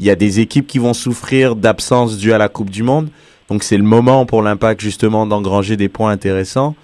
il 0.00 0.06
y 0.06 0.10
a 0.10 0.14
des 0.16 0.40
équipes 0.40 0.66
qui 0.66 0.78
vont 0.78 0.94
souffrir 0.94 1.56
d'absence 1.56 2.18
due 2.18 2.32
à 2.32 2.38
la 2.38 2.48
Coupe 2.48 2.70
du 2.70 2.82
Monde. 2.82 3.08
Donc 3.48 3.62
c'est 3.62 3.76
le 3.76 3.82
moment 3.84 4.26
pour 4.26 4.42
l'impact 4.42 4.80
justement 4.80 5.26
d'engranger 5.26 5.76
des 5.76 5.88
points 5.88 6.10
intéressants. 6.10 6.74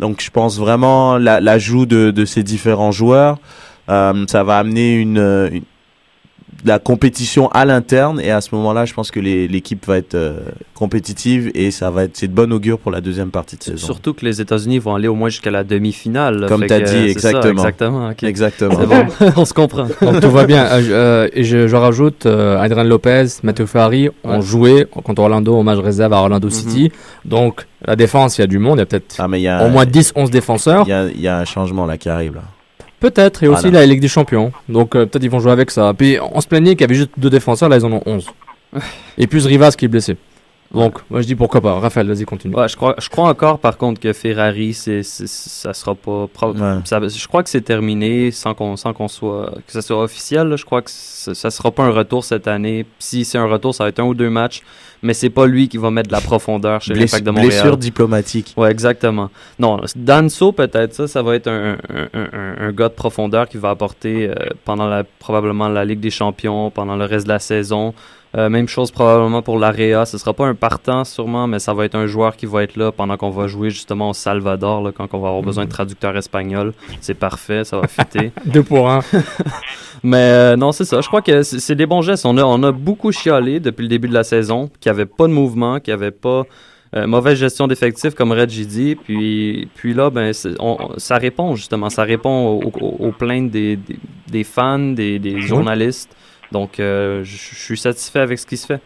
Donc 0.00 0.22
je 0.22 0.30
pense 0.30 0.58
vraiment 0.58 1.18
la- 1.18 1.40
l'ajout 1.40 1.86
de, 1.86 2.24
ces 2.24 2.42
différents 2.42 2.92
joueurs, 2.92 3.38
euh, 3.88 4.24
ça 4.28 4.44
va 4.44 4.58
amener 4.58 4.94
une, 4.94 5.60
la 6.64 6.78
compétition 6.80 7.48
à 7.50 7.64
l'interne 7.64 8.20
et 8.20 8.30
à 8.32 8.40
ce 8.40 8.54
moment-là, 8.56 8.84
je 8.84 8.92
pense 8.92 9.10
que 9.10 9.20
l'équipe 9.20 9.86
va 9.86 9.96
être 9.98 10.14
euh, 10.16 10.40
compétitive 10.74 11.50
et 11.54 11.70
ça 11.70 11.90
va 11.90 12.04
être 12.04 12.16
c'est 12.16 12.28
de 12.28 12.32
bon 12.32 12.52
augure 12.52 12.78
pour 12.78 12.90
la 12.90 13.00
deuxième 13.00 13.30
partie 13.30 13.56
de 13.56 13.62
saison. 13.62 13.86
Surtout 13.86 14.14
que 14.14 14.24
les 14.24 14.40
États-Unis 14.40 14.78
vont 14.78 14.94
aller 14.94 15.08
au 15.08 15.14
moins 15.14 15.28
jusqu'à 15.28 15.50
la 15.50 15.62
demi-finale. 15.64 16.46
Comme 16.48 16.66
t'as 16.66 16.80
que, 16.80 16.84
dit, 16.84 17.12
c'est 17.12 17.18
ça, 17.20 17.28
exactement. 17.30 17.62
exactement. 17.68 18.10
Exactement. 18.22 18.86
Bon, 18.86 19.06
on 19.36 19.44
se 19.44 19.54
comprend. 19.54 19.86
Donc 20.02 20.20
tout 20.20 20.30
va 20.30 20.46
bien. 20.46 20.64
Euh, 20.64 20.82
je- 20.82 20.92
euh, 20.92 21.28
et 21.32 21.44
je, 21.44 21.68
je 21.68 21.76
rajoute, 21.76 22.26
euh, 22.26 22.58
Adrien 22.58 22.84
Lopez, 22.84 23.26
Matteo 23.42 23.66
Ferrari 23.66 24.08
ont 24.24 24.36
Ouais. 24.36 24.42
joué 24.42 24.84
contre 25.04 25.22
Orlando 25.22 25.56
au 25.56 25.62
match 25.62 25.78
réserve 25.78 26.12
à 26.12 26.18
Orlando 26.18 26.50
City. 26.50 26.90
Donc 27.24 27.66
la 27.86 27.94
défense, 27.96 28.38
il 28.38 28.40
y 28.40 28.44
a 28.44 28.46
du 28.48 28.58
monde. 28.58 28.78
Il 28.78 28.80
y 28.80 28.82
a 28.82 28.86
peut-être 28.86 29.14
Ah 29.18 29.64
au 29.64 29.68
moins 29.70 29.84
10-11 29.84 30.30
défenseurs. 30.30 30.84
il 30.86 30.90
y 30.90 30.92
a, 30.92 31.04
il 31.06 31.20
y 31.20 31.28
a 31.28 31.38
un 31.38 31.44
changement 31.44 31.86
là 31.86 31.96
qui 31.98 32.08
arrive 32.08 32.34
là. 32.34 32.42
Peut-être. 33.00 33.42
Et 33.44 33.48
aussi 33.48 33.62
Voilà. 33.62 33.80
la 33.80 33.86
Ligue 33.86 34.00
des 34.00 34.08
Champions. 34.08 34.52
Donc 34.68 34.94
euh, 34.96 35.06
peut-être 35.06 35.22
ils 35.24 35.30
vont 35.30 35.40
jouer 35.40 35.52
avec 35.52 35.70
ça. 35.70 35.92
Puis 35.96 36.18
on 36.32 36.40
se 36.40 36.48
plaignait 36.48 36.72
qu'il 36.72 36.80
y 36.82 36.84
avait 36.84 36.94
juste 36.94 37.10
deux 37.16 37.30
défenseurs. 37.30 37.68
Là, 37.68 37.76
ils 37.76 37.84
en 37.84 37.92
ont 37.92 38.02
11. 38.06 38.26
et 39.18 39.26
plus 39.26 39.46
Rivas 39.46 39.72
qui 39.78 39.84
est 39.84 39.88
blessé. 39.88 40.16
Donc 40.74 40.98
moi 41.08 41.22
je 41.22 41.26
dis 41.26 41.34
pourquoi 41.34 41.62
pas. 41.62 41.78
Raphaël, 41.80 42.06
vas-y, 42.08 42.24
continue. 42.26 42.54
Ouais, 42.54 42.68
je 42.68 42.76
crois, 42.76 42.94
je 42.98 43.08
crois 43.08 43.26
encore 43.30 43.58
par 43.58 43.78
contre 43.78 44.00
que 44.00 44.12
Ferrari, 44.12 44.74
c'est, 44.74 45.02
ça 45.02 45.72
sera 45.72 45.94
pas. 45.94 46.26
pro- 46.30 46.52
Ouais. 46.52 46.74
ça- 46.84 47.00
je 47.08 47.26
crois 47.26 47.42
que 47.42 47.48
c'est 47.48 47.62
terminé 47.62 48.30
sans 48.32 48.52
qu'on, 48.52 48.76
sans 48.76 48.92
qu'on 48.92 49.08
soit, 49.08 49.54
que 49.66 49.72
ça 49.72 49.80
soit 49.80 50.02
officiel. 50.02 50.48
là. 50.48 50.56
Je 50.56 50.66
crois 50.66 50.82
que 50.82 50.90
ça, 50.92 51.34
ça 51.34 51.50
sera 51.50 51.70
pas 51.70 51.84
un 51.84 51.90
retour 51.90 52.22
cette 52.22 52.48
année. 52.48 52.84
Si 52.98 53.24
c'est 53.24 53.38
un 53.38 53.46
retour, 53.46 53.74
ça 53.74 53.84
va 53.84 53.88
être 53.88 54.00
un 54.00 54.04
ou 54.04 54.14
deux 54.14 54.28
matchs. 54.28 54.62
Mais 55.02 55.14
c'est 55.14 55.30
pas 55.30 55.46
lui 55.46 55.68
qui 55.68 55.76
va 55.78 55.90
mettre 55.90 56.08
de 56.08 56.12
la 56.14 56.20
profondeur 56.20 56.80
chez 56.82 56.92
Bless- 56.92 57.12
l'Impact 57.12 57.24
de 57.26 57.30
Montréal. 57.30 57.50
blessure 57.50 57.76
diplomatique. 57.76 58.52
Ouais, 58.56 58.70
exactement. 58.70 59.30
Non, 59.58 59.80
Danso, 59.94 60.52
peut-être, 60.52 60.94
ça, 60.94 61.06
ça 61.08 61.22
va 61.22 61.36
être 61.36 61.46
un, 61.48 61.76
un, 61.88 62.08
un- 62.14 62.28
un- 62.32 62.66
un 62.68 62.72
gars 62.72 62.88
de 62.88 62.94
profondeur 62.94 63.48
qui 63.48 63.58
va 63.58 63.70
apporter 63.70 64.28
euh, 64.28 64.34
pendant 64.64 64.88
la, 64.88 65.04
probablement 65.04 65.68
la 65.68 65.84
Ligue 65.84 66.00
des 66.00 66.10
Champions, 66.10 66.70
pendant 66.70 66.96
le 66.96 67.04
reste 67.04 67.26
de 67.26 67.32
la 67.32 67.38
saison. 67.38 67.94
Euh, 68.36 68.50
même 68.50 68.68
chose 68.68 68.90
probablement 68.90 69.40
pour 69.40 69.58
l'Area. 69.58 70.04
Ce 70.04 70.18
sera 70.18 70.34
pas 70.34 70.46
un 70.46 70.54
partant 70.54 71.04
sûrement, 71.04 71.46
mais 71.46 71.58
ça 71.58 71.72
va 71.72 71.86
être 71.86 71.94
un 71.94 72.06
joueur 72.06 72.36
qui 72.36 72.44
va 72.44 72.62
être 72.62 72.76
là 72.76 72.92
pendant 72.92 73.16
qu'on 73.16 73.30
va 73.30 73.46
jouer 73.46 73.70
justement 73.70 74.10
au 74.10 74.12
Salvador, 74.12 74.82
là, 74.82 74.92
quand 74.94 75.08
on 75.14 75.18
va 75.18 75.28
avoir 75.28 75.42
besoin 75.42 75.64
de 75.64 75.70
traducteurs 75.70 76.14
espagnols. 76.16 76.74
C'est 77.00 77.14
parfait, 77.14 77.64
ça 77.64 77.80
va 77.80 77.88
fitter. 77.88 78.30
Deux 78.44 78.62
pour 78.62 78.90
un. 78.90 79.00
Mais 80.02 80.16
euh, 80.18 80.56
non, 80.56 80.72
c'est 80.72 80.84
ça. 80.84 81.00
Je 81.00 81.08
crois 81.08 81.22
que 81.22 81.42
c'est 81.42 81.74
des 81.74 81.86
bons 81.86 82.02
gestes. 82.02 82.26
On 82.26 82.36
a, 82.36 82.44
on 82.44 82.62
a 82.62 82.70
beaucoup 82.72 83.12
chialé 83.12 83.60
depuis 83.60 83.82
le 83.82 83.88
début 83.88 84.08
de 84.08 84.14
la 84.14 84.24
saison, 84.24 84.70
qu'il 84.80 84.92
n'y 84.92 84.96
avait 84.96 85.06
pas 85.06 85.26
de 85.26 85.32
mouvement, 85.32 85.80
qu'il 85.80 85.94
n'y 85.94 86.00
avait 86.00 86.10
pas 86.12 86.44
euh, 86.96 87.06
mauvaise 87.06 87.38
gestion 87.38 87.66
d'effectifs, 87.66 88.14
comme 88.14 88.32
Reggie 88.32 88.66
dit. 88.66 88.94
Puis, 88.94 89.68
puis 89.74 89.94
là, 89.94 90.10
ben, 90.10 90.32
on- 90.60 90.76
on- 90.80 90.98
ça 90.98 91.16
répond 91.16 91.54
justement. 91.56 91.90
Ça 91.90 92.02
répond 92.04 92.46
aux, 92.62 92.72
aux- 92.80 93.06
aux 93.08 93.12
plaintes 93.12 93.50
des, 93.50 93.76
des, 93.76 93.98
des 94.30 94.44
fans, 94.44 94.78
des, 94.78 95.18
des 95.18 95.40
journalistes. 95.40 96.14
Donc, 96.52 96.80
euh, 96.80 97.22
je 97.24 97.36
suis 97.36 97.78
satisfait 97.78 98.20
avec 98.20 98.38
ce 98.38 98.46
qui 98.46 98.56
se 98.56 98.66
fait. 98.66 98.80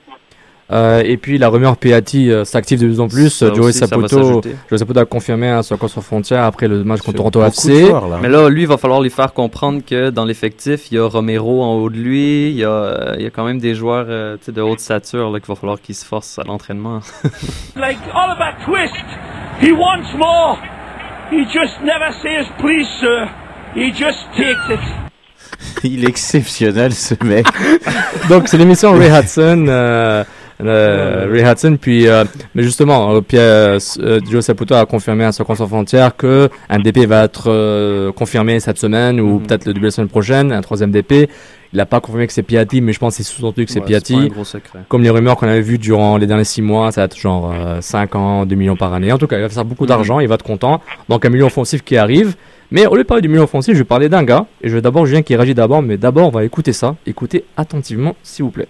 Euh, 0.73 1.03
et 1.05 1.19
puis 1.19 1.37
la 1.37 1.49
rumeur 1.49 1.77
Piatti 1.77 2.31
euh, 2.31 2.45
s'active 2.45 2.81
de 2.81 2.87
plus 2.87 3.01
en 3.01 3.09
plus. 3.09 3.29
Ça 3.29 3.53
Joey 3.53 3.69
aussi, 3.69 3.79
Saputo. 3.79 4.41
Joey 4.43 4.79
Saputo 4.79 5.01
a 5.01 5.05
confirmé 5.05 5.51
à 5.51 5.63
sur 5.63 5.77
sur 5.91 6.03
frontière 6.03 6.45
après 6.45 6.67
le 6.67 6.83
match 6.83 7.03
contre 7.03 7.19
Toronto 7.19 7.45
FC. 7.45 7.87
joueurs, 7.87 8.09
là. 8.09 8.19
Mais 8.23 8.29
là, 8.29 8.49
lui, 8.49 8.63
il 8.63 8.69
va 8.69 8.79
falloir 8.79 9.03
lui 9.03 9.11
faire 9.11 9.35
comprendre 9.35 9.83
que 9.85 10.09
dans 10.11 10.25
l'effectif, 10.25 10.91
il 10.91 10.95
y 10.95 10.99
a 10.99 11.07
Romero 11.07 11.63
en 11.63 11.75
haut 11.75 11.91
de 11.91 11.97
lui. 11.97 12.51
Il 12.51 12.57
y 12.57 12.65
a, 12.65 13.15
il 13.19 13.23
y 13.23 13.27
a 13.27 13.31
quand 13.31 13.45
même 13.45 13.59
des 13.59 13.75
joueurs 13.75 14.07
euh, 14.09 14.37
de 14.47 14.63
haute 14.63 14.81
stature 14.81 15.31
là, 15.31 15.41
qu'il 15.41 15.49
va 15.49 15.57
falloir 15.57 15.81
qu'ils 15.81 15.95
se 15.95 16.07
forcent 16.07 16.39
à 16.39 16.45
l'entraînement. 16.45 17.01
Like 17.77 17.99
Oliver 18.15 18.55
Twist, 18.65 19.05
he 19.61 19.73
wants 19.73 20.17
more. 20.17 20.59
He 21.31 21.45
just 21.45 21.83
never 21.83 22.13
says 22.23 22.47
please, 22.59 22.89
sir. 23.01 23.29
He 23.75 23.91
just 23.91 24.21
takes 24.37 24.71
it. 24.71 25.12
Il 25.85 26.05
est 26.05 26.09
exceptionnel 26.09 26.93
ce 26.95 27.15
mec. 27.25 27.47
Donc 28.29 28.49
c'est 28.49 28.57
l'émission 28.59 28.93
Ray 28.93 29.11
Hudson. 29.11 29.67
euh, 29.69 30.25
euh, 30.63 31.27
Ray 31.31 31.43
Hudson. 31.51 31.77
Puis, 31.81 32.07
euh, 32.07 32.25
mais 32.55 32.63
justement, 32.63 33.21
Pierre, 33.23 33.79
euh, 33.99 34.21
Joe 34.31 34.45
Saputo 34.45 34.75
a 34.75 34.87
confirmé 34.87 35.25
à 35.25 35.33
Soccer 35.33 35.57
sans 35.57 35.67
frontières 35.67 36.15
que 36.17 36.49
un 36.69 36.79
DP 36.79 37.07
va 37.07 37.25
être 37.25 37.45
euh, 37.51 38.13
confirmé 38.13 38.61
cette 38.61 38.79
semaine 38.79 39.19
ou 39.21 39.39
Mhm. 39.41 39.47
peut-être 39.47 39.67
le 39.67 39.73
début 39.73 39.83
de 39.83 39.87
la 39.89 39.91
semaine 39.93 40.09
prochaine, 40.09 40.53
un 40.53 40.61
troisième 40.61 40.91
DP. 40.93 41.29
Il 41.75 41.79
n'a 41.79 41.87
pas 41.87 42.01
confirmé 42.01 42.27
que 42.27 42.35
c'est 42.35 42.43
Piatti, 42.43 42.83
mais 42.83 42.93
je 42.93 42.99
pense 42.99 43.17
que 43.17 43.23
c'est 43.25 43.33
sous-entendu 43.33 43.65
que 43.65 43.73
c'est 43.73 43.79
Ouais, 43.81 43.87
pas 43.87 43.87
un 43.87 44.01
Piatti. 44.01 44.29
gros 44.29 44.45
secret. 44.45 44.81
Comme 44.89 45.03
les 45.03 45.09
rumeurs 45.11 45.37
qu'on 45.37 45.49
avait 45.49 45.63
vues 45.63 45.79
durant 45.79 46.19
les 46.19 46.27
derniers 46.27 46.45
six 46.45 46.61
mois, 46.61 46.93
ça 46.93 47.01
va 47.01 47.05
être 47.07 47.17
genre 47.19 47.51
euh, 47.53 47.81
5 47.81 48.15
ans, 48.15 48.45
2 48.45 48.55
millions 48.55 48.77
par 48.77 48.93
année. 48.93 49.11
En 49.11 49.17
tout 49.17 49.27
cas, 49.27 49.39
il 49.39 49.43
va 49.43 49.49
faire 49.49 49.65
beaucoup 49.65 49.87
d'argent, 49.87 50.21
il 50.21 50.29
va 50.29 50.35
être 50.35 50.45
content. 50.45 50.83
Donc 51.09 51.25
un 51.25 51.31
milieu 51.31 51.45
offensif 51.45 51.83
qui 51.83 51.97
arrive. 51.97 52.35
Mais 52.75 52.87
au 52.87 52.95
lieu 52.95 53.03
de 53.03 53.07
parler 53.07 53.21
du 53.21 53.29
milieu 53.29 53.43
offensif, 53.43 53.75
je 53.75 53.81
vais 53.81 53.85
parler 53.85 54.09
d'un 54.09 54.23
gars. 54.23 54.47
Et 54.63 54.71
je 54.71 54.75
vais 54.75 54.81
d'abord 54.81 55.05
Julien 55.05 55.21
qui 55.21 55.37
réagit 55.37 55.53
d'abord, 55.53 55.83
mais 55.83 55.99
d'abord 55.99 56.29
on 56.29 56.31
va 56.31 56.43
écouter 56.43 56.73
ça. 56.73 56.97
Écoutez 57.05 57.45
attentivement, 57.55 58.17
s'il 58.23 58.47
vous 58.47 58.51
plaît. 58.51 58.67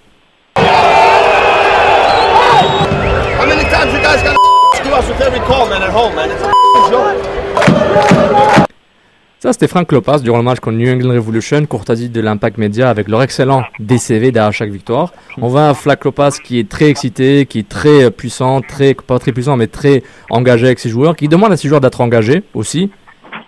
Ça, 9.38 9.53
c'était 9.53 9.69
Frank 9.69 9.91
Lopas 9.91 10.19
durant 10.19 10.38
le 10.38 10.45
match 10.45 10.59
contre 10.59 10.79
New 10.79 10.93
England 10.93 11.15
Revolution, 11.15 11.65
courtoisie 11.67 12.09
de 12.09 12.21
l'Impact 12.21 12.59
Media 12.59 12.91
avec 12.91 13.09
leur 13.09 13.23
excellent 13.23 13.62
DCV 13.79 14.33
derrière 14.33 14.53
chaque 14.53 14.71
victoire. 14.71 15.12
On 15.41 15.47
voit 15.49 15.69
un 15.69 15.75
Frank 15.75 16.05
Lopas 16.05 16.38
qui 16.43 16.59
est 16.59 16.69
très 16.69 16.88
excité, 16.88 17.47
qui 17.47 17.61
est 17.61 17.69
très 17.69 18.11
puissant, 18.11 18.62
très, 18.62 18.95
pas 18.95 19.21
très 19.21 19.33
puissant, 19.33 19.57
mais 19.57 19.69
très 19.69 20.03
engagé 20.31 20.67
avec 20.67 20.81
ses 20.81 20.91
joueurs, 20.91 21.15
qui 21.17 21.29
demande 21.29 21.53
à 21.53 21.57
ses 21.57 21.69
joueurs 21.69 21.81
d'être 21.81 22.01
engagés 22.01 22.43
aussi. 22.55 22.91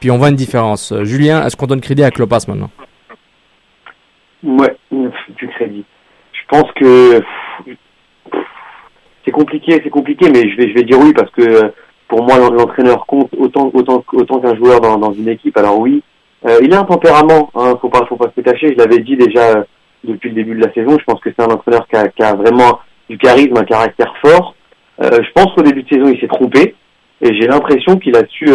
Puis 0.05 0.11
on 0.11 0.19
voit 0.19 0.29
une 0.29 0.37
différence. 0.37 0.93
Euh, 0.93 1.05
Julien, 1.05 1.47
est-ce 1.47 1.57
qu'on 1.57 1.65
donne 1.65 1.81
crédit 1.81 2.05
à 2.05 2.11
Klopas 2.11 2.45
maintenant? 2.47 2.69
Ouais, 4.43 4.77
du 4.91 5.49
crédit. 5.49 5.83
Je 6.31 6.43
pense 6.47 6.71
que 6.73 7.23
c'est 9.25 9.31
compliqué, 9.31 9.81
c'est 9.83 9.89
compliqué, 9.89 10.29
mais 10.29 10.43
je 10.51 10.57
vais, 10.59 10.69
je 10.69 10.75
vais 10.75 10.83
dire 10.83 10.99
oui 11.01 11.15
parce 11.15 11.31
que 11.31 11.41
euh, 11.41 11.69
pour 12.07 12.23
moi 12.23 12.37
l'entraîneur 12.39 13.07
compte 13.07 13.31
autant, 13.39 13.71
autant, 13.73 14.05
autant 14.13 14.41
qu'un 14.41 14.55
joueur 14.57 14.83
dans, 14.83 15.13
une 15.15 15.29
équipe. 15.29 15.57
Alors 15.57 15.79
oui, 15.79 16.03
euh, 16.45 16.59
il 16.63 16.75
a 16.75 16.81
un 16.81 16.85
tempérament, 16.85 17.51
hein, 17.55 17.79
faut 17.81 17.89
pas, 17.89 18.05
faut 18.05 18.17
pas 18.17 18.31
se 18.37 18.43
cacher. 18.43 18.75
Je 18.75 18.85
l'avais 18.85 18.99
dit 18.99 19.17
déjà 19.17 19.65
depuis 20.05 20.29
le 20.29 20.35
début 20.35 20.55
de 20.55 20.67
la 20.67 20.73
saison. 20.75 20.99
Je 20.99 21.05
pense 21.05 21.21
que 21.21 21.31
c'est 21.31 21.43
un 21.43 21.51
entraîneur 21.51 21.89
qui 21.89 22.23
a, 22.23 22.35
vraiment 22.35 22.79
du 23.09 23.17
charisme, 23.17 23.57
un 23.57 23.65
caractère 23.65 24.13
fort. 24.23 24.55
Je 25.01 25.33
pense 25.35 25.47
qu'au 25.55 25.63
début 25.63 25.85
de 25.85 25.89
saison 25.89 26.13
il 26.13 26.21
s'est 26.21 26.27
trompé 26.27 26.75
et 27.23 27.41
j'ai 27.41 27.47
l'impression 27.47 27.97
qu'il 27.97 28.15
a 28.17 28.27
su 28.27 28.51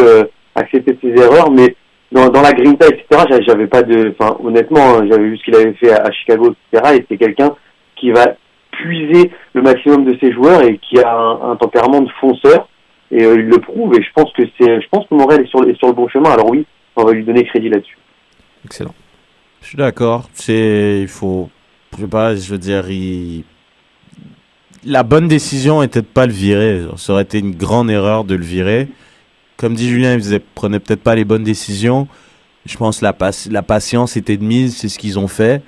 accepter 0.60 0.98
ses 1.02 1.22
erreurs, 1.22 1.52
mais 1.52 1.76
dans, 2.12 2.30
dans 2.30 2.42
la 2.42 2.54
grinta, 2.54 2.88
etc., 2.88 3.26
j'avais- 3.46 3.68
pas 3.68 3.84
de, 3.84 4.14
enfin, 4.20 4.38
honnêtement, 4.44 4.96
hein, 4.98 5.08
j'avais 5.10 5.24
vu 5.30 5.38
ce 5.38 5.44
qu'il 5.44 5.56
avait 5.56 5.74
fait 5.74 5.92
à, 5.92 6.12
Chicago, 6.12 6.56
etc., 6.74 6.96
et 6.98 7.06
c'est 7.10 7.18
quelqu'un 7.18 7.56
qui 7.96 8.12
va 8.12 8.36
puiser 8.72 9.32
le 9.54 9.62
maximum 9.62 10.06
de 10.06 10.18
ses 10.20 10.32
joueurs 10.32 10.64
et 10.64 10.78
qui 10.78 11.00
a 11.00 11.16
un, 11.18 11.56
tempérament 11.56 12.02
de 12.02 12.10
fonceur, 12.20 12.68
et 13.12 13.24
euh, 13.24 13.36
il 13.36 13.46
le 13.48 13.58
prouve, 13.58 13.94
et 13.96 14.02
je 14.02 14.10
pense 14.14 14.32
que 14.34 14.44
c'est, 14.60 14.82
je 14.82 14.88
pense 14.90 15.06
que 15.08 15.42
est 15.42 15.48
sur, 15.48 15.62
le- 15.62 15.94
bon 15.94 16.08
chemin, 16.08 16.32
alors 16.32 16.50
oui, 16.50 16.66
on 16.96 17.04
va 17.04 17.12
lui 17.12 17.24
donner 17.24 17.44
crédit 17.46 17.70
là-dessus. 17.70 17.98
Excellent. 18.66 18.94
Je 19.62 19.68
suis 19.68 19.78
d'accord. 19.78 20.30
C'est, 20.34 21.00
il 21.02 21.08
faut, 21.08 21.50
je 21.96 22.02
sais 22.02 22.08
pas, 22.08 22.36
je 22.36 22.52
veux 22.52 22.58
dire, 22.58 22.86
la 24.86 25.04
bonne 25.04 25.28
décision 25.28 25.84
était 25.84 26.02
de 26.02 26.06
pas 26.08 26.26
le 26.26 26.32
virer. 26.32 26.82
Ça 26.96 27.14
aurait 27.14 27.24
été 27.24 27.40
une 27.40 27.56
grande 27.56 27.90
erreur 27.90 28.24
de 28.24 28.36
le 28.36 28.44
virer. 28.44 28.88
Comme 29.60 29.74
dit 29.76 29.90
Julien, 29.90 30.14
il 30.14 30.20
faisait, 30.20 30.40
prenait 30.40 30.80
peut-être 30.80 31.02
pas 31.04 31.16
les 31.16 31.26
bonnes 31.26 31.44
décisions. 31.44 32.08
Je 32.66 32.78
pense 32.78 33.00
que 33.00 33.06
la, 33.06 33.14
pas- 33.14 33.32
la 33.52 33.62
patience 33.62 34.16
était 34.18 34.38
de 34.38 34.44
mise, 34.44 34.78
c'est 34.78 34.88
ce 34.90 34.98
qu'ils 34.98 35.20
ont 35.20 35.28
fait. 35.28 35.62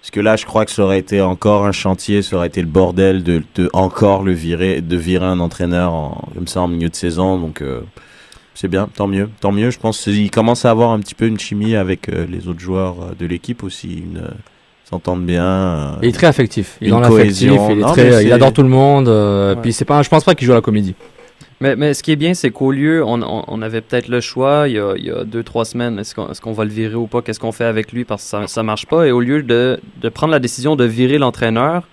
Parce 0.00 0.10
que 0.10 0.20
là, 0.20 0.36
je 0.36 0.44
crois 0.46 0.64
que 0.64 0.70
ça 0.70 0.82
aurait 0.82 0.98
été 0.98 1.20
encore 1.20 1.66
un 1.66 1.72
chantier, 1.72 2.22
ça 2.22 2.36
aurait 2.36 2.46
été 2.48 2.60
le 2.60 2.66
bordel 2.68 3.22
de, 3.22 3.42
de 3.56 3.68
encore 3.72 4.22
le 4.22 4.32
virer, 4.32 4.80
de 4.80 4.96
virer 4.96 5.26
un 5.26 5.40
entraîneur 5.40 5.92
en, 5.92 6.28
comme 6.34 6.46
ça 6.46 6.60
en 6.62 6.68
milieu 6.68 6.88
de 6.88 6.94
saison. 6.96 7.38
Donc, 7.38 7.62
euh, 7.62 7.80
c'est 8.54 8.68
bien, 8.68 8.88
tant 8.94 9.06
mieux, 9.06 9.28
tant 9.40 9.52
mieux. 9.52 9.70
Je 9.70 9.78
pense 9.78 10.02
qu'il 10.02 10.30
commence 10.30 10.64
à 10.64 10.70
avoir 10.70 10.90
un 10.90 10.98
petit 11.00 11.14
peu 11.14 11.26
une 11.26 11.38
chimie 11.38 11.76
avec 11.76 12.08
euh, 12.08 12.26
les 12.28 12.48
autres 12.48 12.60
joueurs 12.60 12.96
euh, 13.02 13.14
de 13.18 13.26
l'équipe 13.26 13.62
aussi. 13.64 13.98
Une, 13.98 14.22
ils 14.84 14.88
s'entendent 14.88 15.26
bien. 15.26 15.44
euh, 15.44 15.92
Il 16.02 16.08
est 16.08 16.12
très 16.12 16.28
affectif. 16.28 16.76
Il 16.80 16.88
est 16.88 16.90
dans 16.90 17.00
l'affectif, 17.00 17.42
il, 17.70 17.78
est 17.78 17.82
Non, 17.82 17.92
très, 17.92 18.04
mais 18.10 18.22
il 18.22 18.28
c'est- 18.28 18.32
adore 18.32 18.52
tout 18.52 18.62
le 18.62 18.68
monde. 18.68 19.08
euh, 19.08 19.54
Ouais. 19.54 19.60
Puis 19.62 19.72
c'est 19.72 19.84
pas, 19.84 20.02
je 20.02 20.08
pense 20.08 20.24
pas 20.24 20.34
qu'il 20.34 20.46
joue 20.46 20.52
à 20.52 20.56
la 20.56 20.60
comédie. 20.62 20.94
Mais, 21.60 21.74
mais 21.74 21.92
ce 21.94 22.02
qui 22.04 22.12
est 22.12 22.16
bien, 22.16 22.34
c'est 22.34 22.50
qu'au 22.50 22.70
lieu, 22.70 23.02
on, 23.04 23.20
on- 23.22 23.62
avait 23.62 23.80
peut-être 23.80 24.06
le 24.08 24.20
choix 24.20 24.68
il 24.68 24.74
y 24.74 24.78
a, 24.78 24.94
il 24.96 25.04
y 25.06 25.10
a 25.10 25.24
deux, 25.24 25.42
trois 25.42 25.64
semaines, 25.64 25.98
est-ce 25.98 26.14
qu'on 26.14 26.28
est-ce 26.30 26.40
qu'on 26.40 26.52
va 26.52 26.64
le 26.64 26.70
virer 26.70 26.94
ou 26.94 27.08
pas, 27.08 27.20
qu'est-ce 27.20 27.40
qu'on 27.40 27.50
fait 27.52 27.64
avec 27.64 27.90
lui? 27.92 28.04
Parce 28.04 28.22
que 28.22 28.28
ça, 28.28 28.46
ça 28.46 28.62
marche 28.62 28.86
pas. 28.86 29.06
Et 29.06 29.10
au 29.10 29.20
lieu 29.20 29.42
de, 29.42 29.80
de 30.00 30.08
prendre 30.08 30.30
la 30.32 30.38
décision 30.38 30.76
de 30.76 30.84
virer 30.84 31.18
l'entraîneur, 31.18 31.88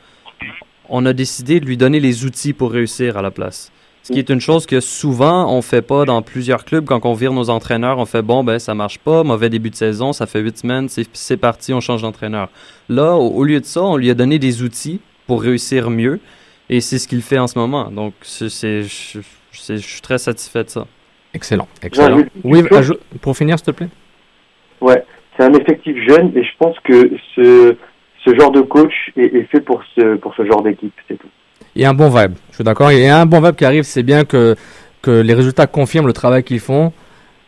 on 0.89 1.03
a 1.07 1.13
décidé 1.13 1.59
de 1.59 1.65
lui 1.65 1.77
donner 1.77 1.99
les 1.99 2.25
outils 2.25 2.53
pour 2.53 2.71
réussir 2.71 3.17
à 3.17 3.23
la 3.23 3.31
place. 3.31 3.71
Ce 4.03 4.13
qui 4.13 4.19
est 4.19 4.29
une 4.29 4.39
chose 4.39 4.67
que 4.67 4.79
souvent 4.81 5.51
on 5.51 5.63
fait 5.63 5.81
pas 5.81 6.05
dans 6.05 6.21
plusieurs 6.21 6.63
clubs. 6.63 6.85
Quand 6.85 7.03
on 7.07 7.13
vire 7.13 7.33
nos 7.33 7.49
entraîneurs, 7.49 7.97
on 7.97 8.05
fait 8.05 8.21
bon, 8.21 8.43
ben 8.43 8.59
ça 8.59 8.75
marche 8.75 8.99
pas, 8.99 9.23
mauvais 9.23 9.49
début 9.49 9.71
de 9.71 9.75
saison, 9.75 10.13
ça 10.13 10.27
fait 10.27 10.41
huit 10.41 10.59
semaines, 10.59 10.87
c'est 11.13 11.37
parti, 11.37 11.73
on 11.73 11.79
change 11.79 12.03
d'entraîneur. 12.03 12.49
Là, 12.87 13.15
au 13.15 13.43
lieu 13.43 13.59
de 13.59 13.65
ça, 13.65 13.81
on 13.81 13.97
lui 13.97 14.11
a 14.11 14.13
donné 14.13 14.37
des 14.37 14.61
outils 14.61 14.99
pour 15.25 15.41
réussir 15.41 15.89
mieux. 15.89 16.19
Et 16.69 16.81
c'est 16.81 16.97
ce 16.97 17.07
qu'il 17.07 17.21
fait 17.21 17.37
en 17.37 17.47
ce 17.47 17.57
moment. 17.57 17.91
Donc, 17.91 18.13
c'est, 18.21 18.49
je, 18.83 19.21
suis 19.51 20.01
très 20.01 20.17
satisfait 20.17 20.63
de 20.63 20.69
ça. 20.69 20.87
Excellent, 21.33 21.67
excellent. 21.81 22.23
Oui, 22.43 22.63
pour 23.21 23.35
finir, 23.35 23.59
s'il 23.59 23.65
te 23.65 23.71
plaît. 23.71 23.89
Ouais, 24.81 25.03
c'est 25.37 25.43
un 25.43 25.53
effectif 25.53 25.95
jeune, 26.07 26.31
et 26.35 26.43
je 26.43 26.51
pense 26.57 26.77
que 26.83 27.11
ce, 27.35 27.75
ce 28.25 28.35
genre 28.35 28.51
de 28.51 28.61
coach 28.61 28.93
est, 29.17 29.35
est 29.35 29.47
fait 29.51 29.61
pour 29.61 29.81
ce, 29.95 30.15
pour 30.15 30.33
ce 30.35 30.45
genre 30.45 30.63
d'équipe, 30.63 30.93
c'est 31.07 31.17
tout. 31.17 31.27
Il 31.75 31.81
y 31.81 31.85
a 31.85 31.89
un 31.89 31.93
bon 31.93 32.09
vibe. 32.09 32.33
Je 32.49 32.55
suis 32.55 32.63
d'accord. 32.63 32.91
Il 32.91 32.99
y 32.99 33.07
a 33.07 33.19
un 33.19 33.25
bon 33.25 33.41
vibe 33.41 33.55
qui 33.55 33.65
arrive. 33.65 33.83
C'est 33.83 34.03
bien 34.03 34.23
que, 34.23 34.55
que 35.01 35.11
les 35.11 35.33
résultats 35.33 35.67
confirment 35.67 36.07
le 36.07 36.13
travail 36.13 36.43
qu'ils 36.43 36.61
font. 36.61 36.93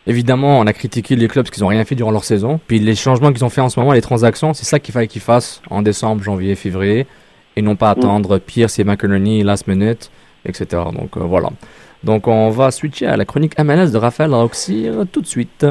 Évidemment, 0.06 0.58
on 0.58 0.66
a 0.66 0.72
critiqué 0.72 1.16
les 1.16 1.28
clubs 1.28 1.44
parce 1.44 1.54
qu'ils 1.54 1.62
n'ont 1.62 1.68
rien 1.68 1.84
fait 1.84 1.94
durant 1.94 2.10
leur 2.10 2.24
saison. 2.24 2.60
Puis 2.66 2.78
les 2.78 2.94
changements 2.94 3.32
qu'ils 3.32 3.44
ont 3.44 3.50
fait 3.50 3.60
en 3.60 3.68
ce 3.68 3.80
moment, 3.80 3.92
les 3.92 4.02
transactions, 4.02 4.54
c'est 4.54 4.64
ça 4.64 4.78
qu'il 4.78 4.92
fallait 4.92 5.06
qu'ils 5.06 5.22
fassent 5.22 5.62
en 5.70 5.82
décembre, 5.82 6.22
janvier, 6.22 6.54
février. 6.54 7.06
Et 7.58 7.62
non 7.62 7.74
pas 7.74 7.90
attendre 7.90 8.38
pire, 8.38 8.70
c'est 8.70 8.84
McInerney, 8.84 9.42
last 9.42 9.66
minute, 9.66 10.12
etc. 10.46 10.80
Donc 10.96 11.16
euh, 11.16 11.24
voilà. 11.24 11.50
Donc 12.04 12.28
on 12.28 12.50
va 12.50 12.70
switcher 12.70 13.06
à 13.06 13.16
la 13.16 13.24
chronique 13.24 13.58
MLS 13.58 13.90
de 13.90 13.96
Raphaël 13.96 14.32
Roxy 14.32 14.86
tout 15.10 15.20
de 15.20 15.26
suite. 15.26 15.66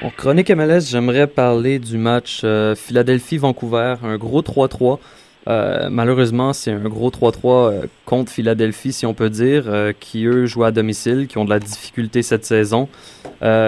En 0.00 0.08
chronique 0.08 0.50
MLS, 0.50 0.88
j'aimerais 0.88 1.26
parler 1.26 1.78
du 1.78 1.98
match 1.98 2.40
euh, 2.44 2.74
Philadelphie-Vancouver, 2.74 3.96
un 4.02 4.16
gros 4.16 4.40
3-3. 4.40 4.98
Euh, 5.48 5.88
malheureusement, 5.90 6.52
c'est 6.52 6.72
un 6.72 6.88
gros 6.88 7.10
3-3 7.10 7.32
euh, 7.72 7.82
contre 8.04 8.32
Philadelphie, 8.32 8.92
si 8.92 9.06
on 9.06 9.14
peut 9.14 9.30
dire, 9.30 9.64
euh, 9.68 9.92
qui 9.98 10.24
eux 10.26 10.46
jouent 10.46 10.64
à 10.64 10.72
domicile, 10.72 11.28
qui 11.28 11.38
ont 11.38 11.44
de 11.44 11.50
la 11.50 11.60
difficulté 11.60 12.22
cette 12.22 12.44
saison. 12.44 12.88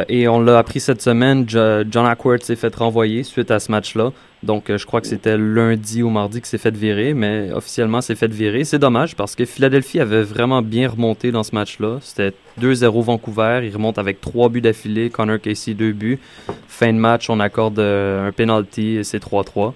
Et 0.08 0.26
on 0.28 0.40
l'a 0.40 0.58
appris 0.58 0.80
cette 0.80 1.02
semaine, 1.02 1.48
Jo- 1.48 1.84
John 1.90 2.06
Ackworth 2.06 2.42
s'est 2.42 2.56
fait 2.56 2.74
renvoyer 2.74 3.22
suite 3.22 3.50
à 3.50 3.60
ce 3.60 3.70
match-là. 3.70 4.12
Donc, 4.42 4.72
je 4.74 4.86
crois 4.86 5.00
que 5.00 5.06
c'était 5.06 5.36
lundi 5.36 6.02
ou 6.02 6.08
mardi 6.10 6.40
que 6.40 6.46
s'est 6.48 6.58
fait 6.58 6.74
virer, 6.74 7.12
mais 7.12 7.50
officiellement, 7.52 8.00
c'est 8.00 8.14
fait 8.14 8.32
virer. 8.32 8.64
C'est 8.64 8.78
dommage 8.78 9.14
parce 9.14 9.34
que 9.34 9.44
Philadelphie 9.44 10.00
avait 10.00 10.22
vraiment 10.22 10.62
bien 10.62 10.88
remonté 10.88 11.32
dans 11.32 11.42
ce 11.42 11.54
match-là. 11.54 11.98
C'était 12.00 12.32
2-0 12.60 13.02
Vancouver. 13.02 13.60
Ils 13.64 13.74
remontent 13.74 14.00
avec 14.00 14.20
trois 14.20 14.48
buts 14.48 14.60
d'affilée. 14.62 15.10
Connor 15.10 15.38
Casey, 15.40 15.74
deux 15.74 15.92
buts. 15.92 16.18
Fin 16.66 16.92
de 16.92 16.98
match, 16.98 17.28
on 17.28 17.38
accorde 17.38 17.78
un 17.78 18.32
penalty 18.32 18.96
et 18.96 19.04
c'est 19.04 19.22
3-3. 19.22 19.74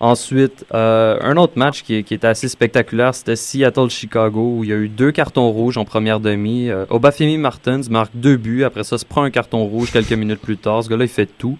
Ensuite, 0.00 0.64
euh, 0.72 1.18
un 1.20 1.36
autre 1.36 1.52
match 1.56 1.82
qui, 1.82 2.02
qui 2.04 2.14
était 2.14 2.26
assez 2.26 2.48
spectaculaire, 2.48 3.14
c'était 3.14 3.36
Seattle-Chicago, 3.36 4.54
où 4.56 4.64
il 4.64 4.70
y 4.70 4.72
a 4.72 4.76
eu 4.76 4.88
deux 4.88 5.12
cartons 5.12 5.50
rouges 5.50 5.76
en 5.76 5.84
première 5.84 6.20
demi. 6.20 6.70
Euh, 6.70 6.86
Obafemi 6.88 7.36
Martins 7.36 7.82
marque 7.90 8.12
deux 8.14 8.38
buts, 8.38 8.64
après 8.64 8.82
ça 8.82 8.96
se 8.96 9.04
prend 9.04 9.24
un 9.24 9.30
carton 9.30 9.62
rouge 9.66 9.92
quelques 9.92 10.14
minutes 10.14 10.40
plus 10.40 10.56
tard. 10.56 10.82
Ce 10.82 10.88
gars-là, 10.88 11.04
il 11.04 11.08
fait 11.08 11.26
tout. 11.26 11.58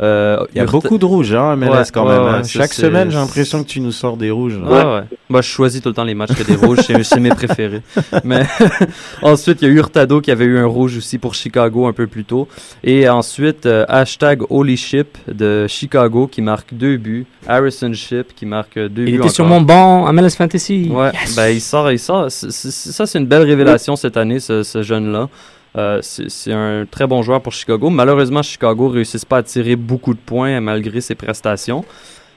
Euh, 0.00 0.44
Il 0.54 0.58
y 0.58 0.60
a 0.60 0.66
beaucoup 0.66 0.98
de 0.98 1.04
rouges, 1.04 1.34
hein, 1.34 1.56
MLS 1.56 1.68
Ouais, 1.70 1.82
quand 1.92 2.06
ouais, 2.06 2.14
même. 2.14 2.22
ouais, 2.24 2.30
hein. 2.38 2.42
Chaque 2.44 2.72
semaine, 2.72 3.10
j'ai 3.10 3.16
l'impression 3.16 3.62
que 3.64 3.68
tu 3.68 3.80
nous 3.80 3.92
sors 3.92 4.16
des 4.16 4.30
rouges. 4.30 4.56
Ouais, 4.56 4.84
ouais. 4.84 5.02
Moi, 5.28 5.42
je 5.42 5.48
choisis 5.48 5.80
tout 5.82 5.88
le 5.88 5.94
temps 5.94 6.04
les 6.04 6.14
matchs 6.14 6.34
que 6.34 6.42
des 6.44 6.54
rouges. 6.54 6.78
C'est 7.02 7.18
mes 7.20 7.30
préférés. 7.30 7.82
Mais 8.24 8.46
ensuite, 9.22 9.62
il 9.62 9.68
y 9.68 9.70
a 9.70 9.74
Hurtado 9.74 10.20
qui 10.20 10.30
avait 10.30 10.44
eu 10.44 10.58
un 10.58 10.66
rouge 10.66 10.96
aussi 10.96 11.18
pour 11.18 11.34
Chicago 11.34 11.86
un 11.86 11.92
peu 11.92 12.06
plus 12.06 12.24
tôt. 12.24 12.48
Et 12.84 13.08
ensuite, 13.08 13.66
euh, 13.66 13.84
hashtag 13.88 14.42
Holy 14.50 14.76
Ship 14.76 15.16
de 15.32 15.66
Chicago 15.68 16.26
qui 16.26 16.42
marque 16.42 16.72
deux 16.74 16.96
buts. 16.96 17.26
Harrison 17.48 17.92
Ship 17.92 18.34
qui 18.34 18.46
marque 18.46 18.78
deux 18.78 19.04
Il 19.06 19.12
buts. 19.12 19.18
était 19.20 19.28
sur 19.28 19.44
encore. 19.44 19.60
mon 19.60 19.64
banc 19.64 20.12
MLS 20.12 20.30
Fantasy. 20.36 20.88
Ouais, 20.90 21.10
ben 21.36 21.48
il 21.48 21.60
sort, 21.60 21.90
il 21.90 21.98
sort. 21.98 22.26
Ça, 22.30 23.06
c'est 23.06 23.18
une 23.18 23.26
belle 23.26 23.42
révélation 23.42 23.96
cette 23.96 24.16
année, 24.16 24.40
ce, 24.40 24.62
ce 24.62 24.82
jeune-là. 24.82 25.28
Euh, 25.76 26.00
c'est 26.02 26.52
un 26.52 26.84
très 26.90 27.06
bon 27.06 27.22
joueur 27.22 27.40
pour 27.40 27.52
Chicago. 27.52 27.90
Malheureusement, 27.90 28.42
Chicago 28.42 28.88
ne 28.88 28.94
réussissent 28.94 29.24
pas 29.24 29.38
à 29.38 29.42
tirer 29.42 29.76
beaucoup 29.76 30.14
de 30.14 30.18
points 30.18 30.60
malgré 30.60 31.00
ses 31.00 31.14
prestations. 31.14 31.84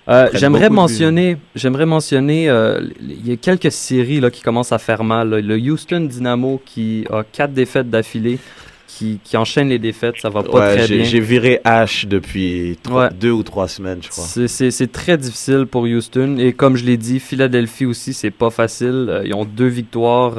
Euh, 0.10 0.28
j'aimerais 0.34 0.70
mentionner, 0.70 1.38
j'aimerais 1.56 1.86
mentionner, 1.86 2.50
euh, 2.50 2.82
il 3.02 3.28
y 3.28 3.32
a 3.32 3.38
quelques 3.38 3.72
séries 3.72 4.20
là, 4.20 4.30
qui 4.30 4.42
commencent 4.42 4.74
à 4.74 4.78
faire 4.78 5.04
mal. 5.04 5.30
là. 5.30 5.40
Le 5.42 5.56
Houston 5.58 6.02
Dynamo 6.02 6.62
qui 6.66 7.06
a 7.10 7.24
quatre 7.24 7.54
défaites 7.54 7.90
d'affilée 7.90 8.38
qui, 8.86 9.20
qui 9.24 9.38
enchaîne 9.38 9.70
les 9.70 9.80
défaites. 9.80 10.16
Ça 10.22 10.30
va 10.30 10.44
pas 10.44 10.60
Ouais, 10.60 10.76
très 10.76 10.88
j'ai- 10.88 10.96
bien. 10.98 11.06
J'ai 11.06 11.20
viré 11.22 11.60
Ash 11.64 12.06
depuis 12.06 12.78
trois- 12.84 13.06
Ouais. 13.06 13.10
deux 13.20 13.32
ou 13.32 13.42
trois 13.42 13.68
semaines, 13.68 14.00
je 14.04 14.10
crois. 14.10 14.26
C'est- 14.26 14.92
très 14.92 15.18
difficile 15.18 15.66
pour 15.66 15.84
Houston. 15.84 16.38
Et 16.38 16.54
comme 16.54 16.76
je 16.76 16.84
l'ai 16.86 16.98
dit, 16.98 17.20
Philadelphie 17.20 17.86
aussi, 17.86 18.14
c'est 18.14 18.30
pas 18.30 18.52
facile. 18.52 19.08
Euh, 19.10 19.24
ils 19.26 19.34
ont 19.34 19.46
deux 19.46 19.68
victoires. 19.68 20.34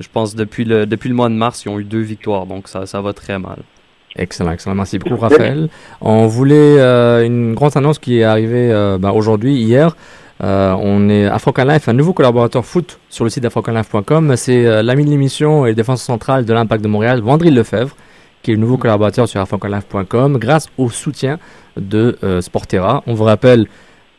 Je 0.00 0.08
pense 0.12 0.34
depuis 0.34 0.64
le, 0.64 0.86
depuis 0.86 1.08
le 1.08 1.14
mois 1.14 1.28
de 1.28 1.34
mars, 1.34 1.64
ils 1.64 1.68
ont 1.68 1.78
eu 1.78 1.84
deux 1.84 2.00
victoires. 2.00 2.46
Donc 2.46 2.68
ça, 2.68 2.86
ça 2.86 3.00
va 3.00 3.12
très 3.12 3.38
mal. 3.38 3.58
Excellent, 4.16 4.52
excellent. 4.52 4.76
Merci 4.76 4.98
beaucoup, 4.98 5.16
Raphaël. 5.16 5.68
On 6.00 6.26
voulait 6.26 6.78
euh, 6.78 7.26
une 7.26 7.54
grande 7.54 7.76
annonce 7.76 7.98
qui 7.98 8.18
est 8.20 8.24
arrivée 8.24 8.70
euh, 8.70 8.96
ben, 8.98 9.10
aujourd'hui, 9.10 9.54
hier. 9.54 9.96
Euh, 10.42 10.74
on 10.80 11.08
est 11.08 11.26
African 11.26 11.64
Life, 11.64 11.88
un 11.88 11.92
nouveau 11.92 12.12
collaborateur 12.12 12.64
foot 12.64 12.98
sur 13.08 13.24
le 13.24 13.30
site 13.30 13.44
africanlife.com. 13.44 14.36
C'est 14.36 14.66
euh, 14.66 14.82
l'ami 14.82 15.04
de 15.04 15.10
l'émission 15.10 15.64
et 15.66 15.74
défenseur 15.74 16.04
central 16.04 16.44
de 16.44 16.52
l'Impact 16.52 16.82
de 16.82 16.88
Montréal, 16.88 17.20
Vandry 17.20 17.50
Lefebvre, 17.50 17.96
qui 18.42 18.50
est 18.50 18.54
le 18.54 18.60
nouveau 18.60 18.76
collaborateur 18.76 19.28
sur 19.28 19.40
africanlife.com 19.40 20.38
grâce 20.38 20.68
au 20.76 20.90
soutien 20.90 21.38
de 21.76 22.18
euh, 22.24 22.40
Sportera. 22.40 23.02
On 23.06 23.14
vous 23.14 23.24
rappelle, 23.24 23.66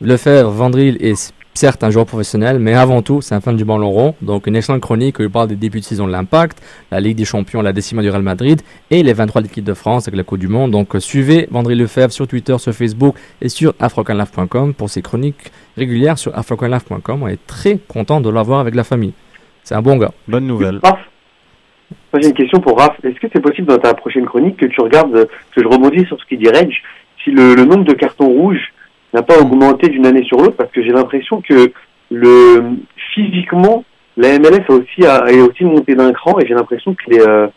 Lefebvre, 0.02 0.50
Vandril 0.50 0.98
est 1.02 1.34
certes 1.56 1.84
un 1.84 1.90
joueur 1.90 2.06
professionnel, 2.06 2.60
mais 2.60 2.74
avant 2.74 3.02
tout, 3.02 3.22
c'est 3.22 3.34
un 3.34 3.42
fan 3.42 3.56
du 3.56 3.66
ballon 3.66 3.90
rond. 3.90 4.16
Donc, 4.22 4.46
une 4.48 4.56
excellente 4.56 4.82
chronique 4.82 5.20
où 5.20 5.24
il 5.24 5.30
parle 5.30 5.48
des 5.48 5.56
débuts 5.56 5.80
de 5.80 5.86
saison 5.86 6.06
de 6.06 6.12
l'Impact, 6.12 6.62
la 6.92 7.00
Ligue 7.00 7.18
des 7.18 7.26
Champions, 7.26 7.62
la 7.62 7.74
décima 7.74 8.02
du 8.02 8.10
Real 8.10 8.22
Madrid 8.22 8.62
et 8.92 9.02
les 9.04 9.14
23 9.14 9.42
de 9.42 9.48
l'équipe 9.48 9.64
de 9.64 9.74
France 9.74 10.08
avec 10.08 10.18
la 10.18 10.24
Coupe 10.24 10.40
du 10.40 10.48
Monde. 10.48 10.72
Donc, 10.72 10.96
euh, 10.96 11.00
suivez 11.00 11.48
Vandril 11.50 11.80
Lefebvre 11.80 12.12
sur 12.12 12.28
Twitter, 12.28 12.58
sur 12.58 12.74
Facebook 12.74 13.16
et 13.42 13.50
sur 13.50 13.74
africanlife.com 13.80 14.74
pour 14.74 14.90
ses 14.90 15.02
chroniques 15.02 15.52
régulières 15.78 16.18
sur 16.18 16.38
africanlife.com. 16.38 17.24
On 17.24 17.28
est 17.28 17.46
très 17.48 17.78
content 17.88 18.22
de 18.22 18.30
l'avoir 18.30 18.60
avec 18.60 18.76
la 18.76 18.84
famille. 18.84 19.14
C'est 19.64 19.76
un 19.76 19.82
bon 19.82 19.98
gars. 19.98 20.12
Bonne 20.28 20.46
nouvelle. 20.46 20.80
Raph, 20.84 21.00
moi 22.12 22.22
j'ai 22.22 22.28
une 22.28 22.34
question 22.34 22.60
pour 22.60 22.78
Raph. 22.78 22.98
Est-ce 23.04 23.20
que 23.20 23.28
c'est 23.34 23.42
possible 23.42 23.68
dans 23.68 23.78
ta 23.78 23.94
prochaine 23.94 24.26
chronique 24.26 24.58
que 24.58 24.66
tu 24.66 24.82
regardes, 24.82 25.28
que 25.56 25.62
je 25.62 25.68
rebondis 25.68 26.06
sur 26.06 26.20
ce 26.20 26.26
qu'il 26.26 26.40
dit 26.40 26.50
Reg, 26.50 26.72
si 27.24 27.32
le, 27.32 27.56
le 27.56 27.64
nombre 27.64 27.86
de 27.86 27.94
cartons 27.94 28.28
rouges 28.28 28.74
n'a 29.16 29.24
pas 29.24 29.40
augmenté 29.40 29.90
d'une 29.90 30.06
année 30.06 30.24
sur 30.24 30.38
l'autre 30.38 30.56
Parce 30.58 30.72
que 30.72 30.84
j'ai 30.84 30.92
l'impression 30.92 31.42
que 31.42 31.72
le 32.12 32.78
physiquement, 33.14 33.84
la 34.18 34.38
MLS 34.40 34.64
a 34.70 34.74
aussi, 34.74 35.06
a, 35.06 35.26
est 35.28 35.42
aussi 35.42 35.64
monté 35.64 35.96
d'un 35.96 36.12
cran 36.14 36.38
et 36.40 36.48
j'ai 36.48 36.54
l'impression 36.54 36.94
que 36.94 37.10
les, 37.10 37.22
euh, 37.22 37.48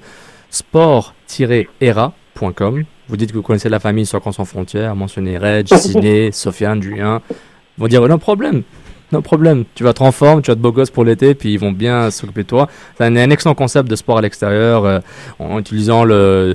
sport-era.com. 0.48 2.84
Vous 3.08 3.16
dites 3.16 3.32
que 3.32 3.36
vous 3.36 3.42
connaissez 3.42 3.68
la 3.68 3.80
famille 3.80 4.06
Soccer 4.06 4.32
sans 4.32 4.44
frontières, 4.44 4.94
mentionnez 4.94 5.36
Reg, 5.36 5.66
Ciné, 5.74 6.30
Sofiane, 6.30 6.80
Julien. 6.80 7.22
Ils 7.30 7.80
vont 7.80 7.88
dire, 7.88 8.06
non 8.06 8.18
problème, 8.18 8.62
non 9.10 9.22
problème. 9.22 9.64
Tu 9.74 9.82
vas 9.82 9.92
te 9.92 10.04
en 10.04 10.12
forme, 10.12 10.42
tu 10.42 10.52
vas 10.52 10.54
te 10.54 10.60
beau 10.60 10.70
gosse 10.70 10.90
pour 10.90 11.04
l'été, 11.04 11.34
puis 11.34 11.54
ils 11.54 11.58
vont 11.58 11.72
bien 11.72 12.12
s'occuper 12.12 12.44
de 12.44 12.48
toi. 12.48 12.68
C'est 12.96 13.02
un, 13.04 13.16
un 13.16 13.30
excellent 13.30 13.56
concept 13.56 13.90
de 13.90 13.96
sport 13.96 14.18
à 14.18 14.20
l'extérieur, 14.20 14.84
euh, 14.84 15.00
en 15.40 15.58
utilisant 15.58 16.04
le, 16.04 16.54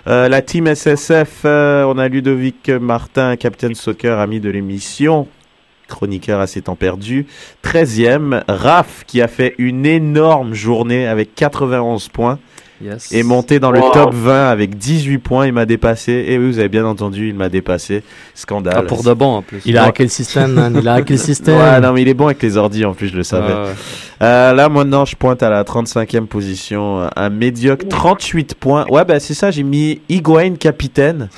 Euh, 0.07 0.29
la 0.29 0.41
team 0.41 0.67
SSF, 0.67 1.41
euh, 1.45 1.83
on 1.85 1.97
a 1.97 2.07
Ludovic 2.07 2.69
Martin, 2.69 3.35
capitaine 3.37 3.73
soccer, 3.73 4.19
ami 4.19 4.39
de 4.39 4.49
l'émission, 4.49 5.27
chroniqueur 5.87 6.39
à 6.39 6.47
ses 6.47 6.63
temps 6.63 6.75
perdus. 6.75 7.25
13e, 7.63 8.43
Raph 8.47 9.03
qui 9.07 9.21
a 9.21 9.27
fait 9.27 9.55
une 9.57 9.85
énorme 9.85 10.53
journée 10.53 11.07
avec 11.07 11.33
91 11.33 12.09
points. 12.09 12.39
Yes. 12.83 13.11
Est 13.13 13.23
monté 13.23 13.59
dans 13.59 13.71
le 13.71 13.79
top 13.93 14.13
20 14.13 14.49
avec 14.49 14.77
18 14.77 15.17
points. 15.19 15.47
Il 15.47 15.53
m'a 15.53 15.65
dépassé. 15.65 16.25
Et 16.27 16.37
oui, 16.37 16.47
vous 16.47 16.59
avez 16.59 16.69
bien 16.69 16.85
entendu, 16.85 17.29
il 17.29 17.35
m'a 17.35 17.47
dépassé. 17.49 18.03
Scandale. 18.35 18.73
Ah, 18.77 18.81
pour 18.83 19.03
de 19.03 19.13
bon 19.13 19.35
en 19.35 19.41
plus. 19.41 19.61
Il 19.65 19.77
a 19.77 19.85
hacké 19.85 20.03
le 20.03 20.09
système, 20.09 20.51
man. 20.53 20.77
Il 20.79 20.87
a 20.87 20.95
hacké 20.95 21.13
le 21.13 21.19
système. 21.19 21.57
Ouais, 21.57 21.79
non, 21.79 21.93
mais 21.93 22.01
il 22.01 22.07
est 22.09 22.13
bon 22.13 22.25
avec 22.25 22.41
les 22.43 22.57
ordis 22.57 22.83
en 22.83 22.93
plus, 22.93 23.07
je 23.07 23.15
le 23.15 23.23
savais. 23.23 23.53
Ah, 23.55 23.63
ouais. 23.63 23.69
Euh, 24.21 24.53
là, 24.53 24.67
maintenant, 24.69 25.05
je 25.05 25.15
pointe 25.15 25.41
à 25.43 25.49
la 25.49 25.63
35e 25.63 26.25
position. 26.25 27.07
Un 27.15 27.29
médiocre 27.29 27.87
38 27.87 28.55
points. 28.55 28.85
Ouais, 28.89 29.05
bah 29.05 29.19
c'est 29.19 29.33
ça, 29.33 29.49
j'ai 29.51 29.63
mis 29.63 30.01
Higuain 30.09 30.55
capitaine, 30.55 31.29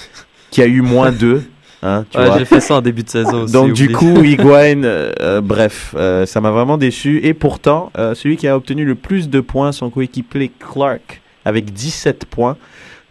qui 0.51 0.61
a 0.61 0.65
eu 0.65 0.81
moins 0.81 1.11
2. 1.11 1.43
Hein, 1.83 2.05
Ouais, 2.15 2.29
j'ai 2.39 2.45
fait 2.45 2.61
ça 2.61 2.75
en 2.75 2.81
début 2.81 3.03
de 3.03 3.09
saison 3.09 3.43
aussi. 3.43 3.53
Donc 3.53 3.73
du 3.73 3.91
coup, 3.91 4.23
Higuain, 4.23 4.83
euh, 4.83 5.11
euh, 5.21 5.41
bref, 5.41 5.93
euh, 5.95 6.25
ça 6.25 6.41
m'a 6.41 6.49
vraiment 6.49 6.77
déçu. 6.79 7.19
Et 7.23 7.35
pourtant, 7.35 7.91
euh, 7.99 8.15
celui 8.15 8.37
qui 8.37 8.47
a 8.47 8.57
obtenu 8.57 8.85
le 8.85 8.95
plus 8.95 9.29
de 9.29 9.39
points, 9.39 9.71
son 9.71 9.91
coéquipier 9.91 10.51
Clark, 10.59 11.21
avec 11.45 11.71
17 11.71 12.25
points, 12.25 12.57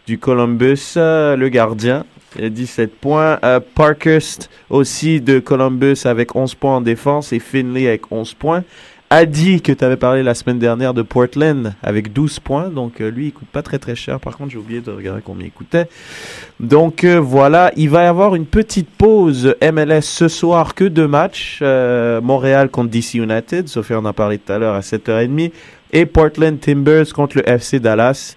du 0.05 0.19
Columbus, 0.19 0.93
euh, 0.97 1.35
le 1.35 1.49
gardien, 1.49 2.05
et 2.37 2.49
17 2.49 2.95
points. 2.95 3.39
Euh, 3.43 3.59
Parkhurst 3.73 4.49
aussi 4.69 5.21
de 5.21 5.39
Columbus 5.39 5.97
avec 6.05 6.35
11 6.35 6.53
points 6.55 6.75
en 6.77 6.81
défense 6.81 7.33
et 7.33 7.39
Finley 7.39 7.87
avec 7.87 8.11
11 8.11 8.33
points. 8.33 8.63
Adi, 9.11 9.61
que 9.61 9.71
tu 9.71 9.85
avais 9.85 9.97
parlé 9.97 10.23
la 10.23 10.33
semaine 10.33 10.57
dernière 10.57 10.93
de 10.93 11.03
Portland, 11.03 11.75
avec 11.83 12.11
12 12.11 12.39
points. 12.39 12.69
Donc, 12.69 12.99
euh, 12.99 13.09
lui, 13.09 13.27
il 13.27 13.31
coûte 13.31 13.47
pas 13.47 13.61
très 13.61 13.77
très 13.77 13.95
cher. 13.95 14.19
Par 14.19 14.35
contre, 14.35 14.51
j'ai 14.51 14.57
oublié 14.57 14.81
de 14.81 14.91
regarder 14.91 15.21
combien 15.23 15.45
il 15.45 15.51
coûtait. 15.51 15.87
Donc, 16.59 17.05
voilà, 17.05 17.71
il 17.77 17.89
va 17.89 18.03
y 18.03 18.07
avoir 18.07 18.35
une 18.35 18.47
petite 18.47 18.89
pause 18.89 19.55
MLS 19.61 20.01
ce 20.01 20.27
soir, 20.27 20.73
que 20.73 20.85
deux 20.85 21.07
matchs. 21.07 21.61
Montréal 21.61 22.69
contre 22.69 22.89
DC 22.89 23.13
United, 23.15 23.67
Sophie 23.67 23.93
en 23.93 24.05
a 24.05 24.13
parlé 24.13 24.39
tout 24.39 24.51
à 24.51 24.57
l'heure 24.57 24.75
à 24.75 24.81
7h30. 24.81 25.51
Et 25.95 26.05
Portland 26.05 26.59
Timbers 26.59 27.11
contre 27.13 27.37
le 27.37 27.49
FC 27.49 27.79
Dallas. 27.79 28.35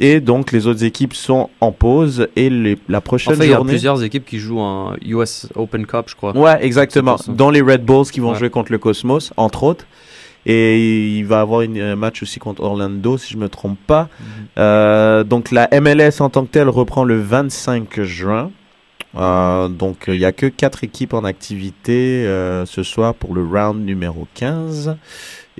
Et 0.00 0.20
donc, 0.20 0.52
les 0.52 0.68
autres 0.68 0.84
équipes 0.84 1.14
sont 1.14 1.50
en 1.60 1.72
pause. 1.72 2.28
Et 2.36 2.50
les- 2.50 2.78
la 2.88 2.98
En 2.98 3.00
prochaine 3.00 3.34
fait, 3.34 3.46
il 3.46 3.50
y 3.50 3.52
a 3.52 3.56
journée. 3.56 3.72
plusieurs 3.72 4.00
équipes 4.04 4.24
qui 4.24 4.38
jouent 4.38 4.60
en 4.60 4.92
US 5.04 5.48
Open 5.56 5.84
Cup, 5.86 6.04
je 6.06 6.14
crois. 6.14 6.36
Ouais, 6.36 6.64
exactement. 6.64 7.16
Dont 7.26 7.50
les 7.50 7.60
Red 7.62 7.84
Bulls 7.84 8.04
qui 8.12 8.20
vont 8.20 8.32
Ouais. 8.32 8.38
jouer 8.38 8.50
contre 8.50 8.70
le 8.70 8.78
Cosmos, 8.78 9.32
entre 9.36 9.64
autres. 9.64 9.86
Et 10.46 11.16
il 11.18 11.24
va 11.24 11.40
avoir 11.40 11.62
une- 11.62 11.80
un 11.80 11.96
match 11.96 12.22
aussi 12.22 12.38
contre 12.38 12.62
Orlando, 12.62 13.18
si 13.18 13.32
je 13.32 13.38
me 13.38 13.48
trompe 13.48 13.78
pas. 13.88 14.02
Mhm. 14.20 14.26
Euh, 14.58 15.24
donc 15.24 15.50
la 15.50 15.68
MLS 15.72 16.20
en 16.20 16.30
tant 16.30 16.44
que 16.44 16.50
telle 16.52 16.68
reprend 16.68 17.02
le 17.04 17.18
25 17.20 18.00
juin. 18.02 18.50
Euh, 19.16 19.68
donc 19.68 20.04
il 20.08 20.18
n'y 20.18 20.24
a 20.24 20.32
que 20.32 20.46
quatre 20.46 20.84
équipes 20.84 21.14
en 21.14 21.24
activité 21.24 22.24
euh, 22.26 22.66
ce 22.66 22.82
soir 22.82 23.14
pour 23.14 23.34
le 23.34 23.42
round 23.44 23.84
numéro 23.84 24.26
15. 24.34 24.96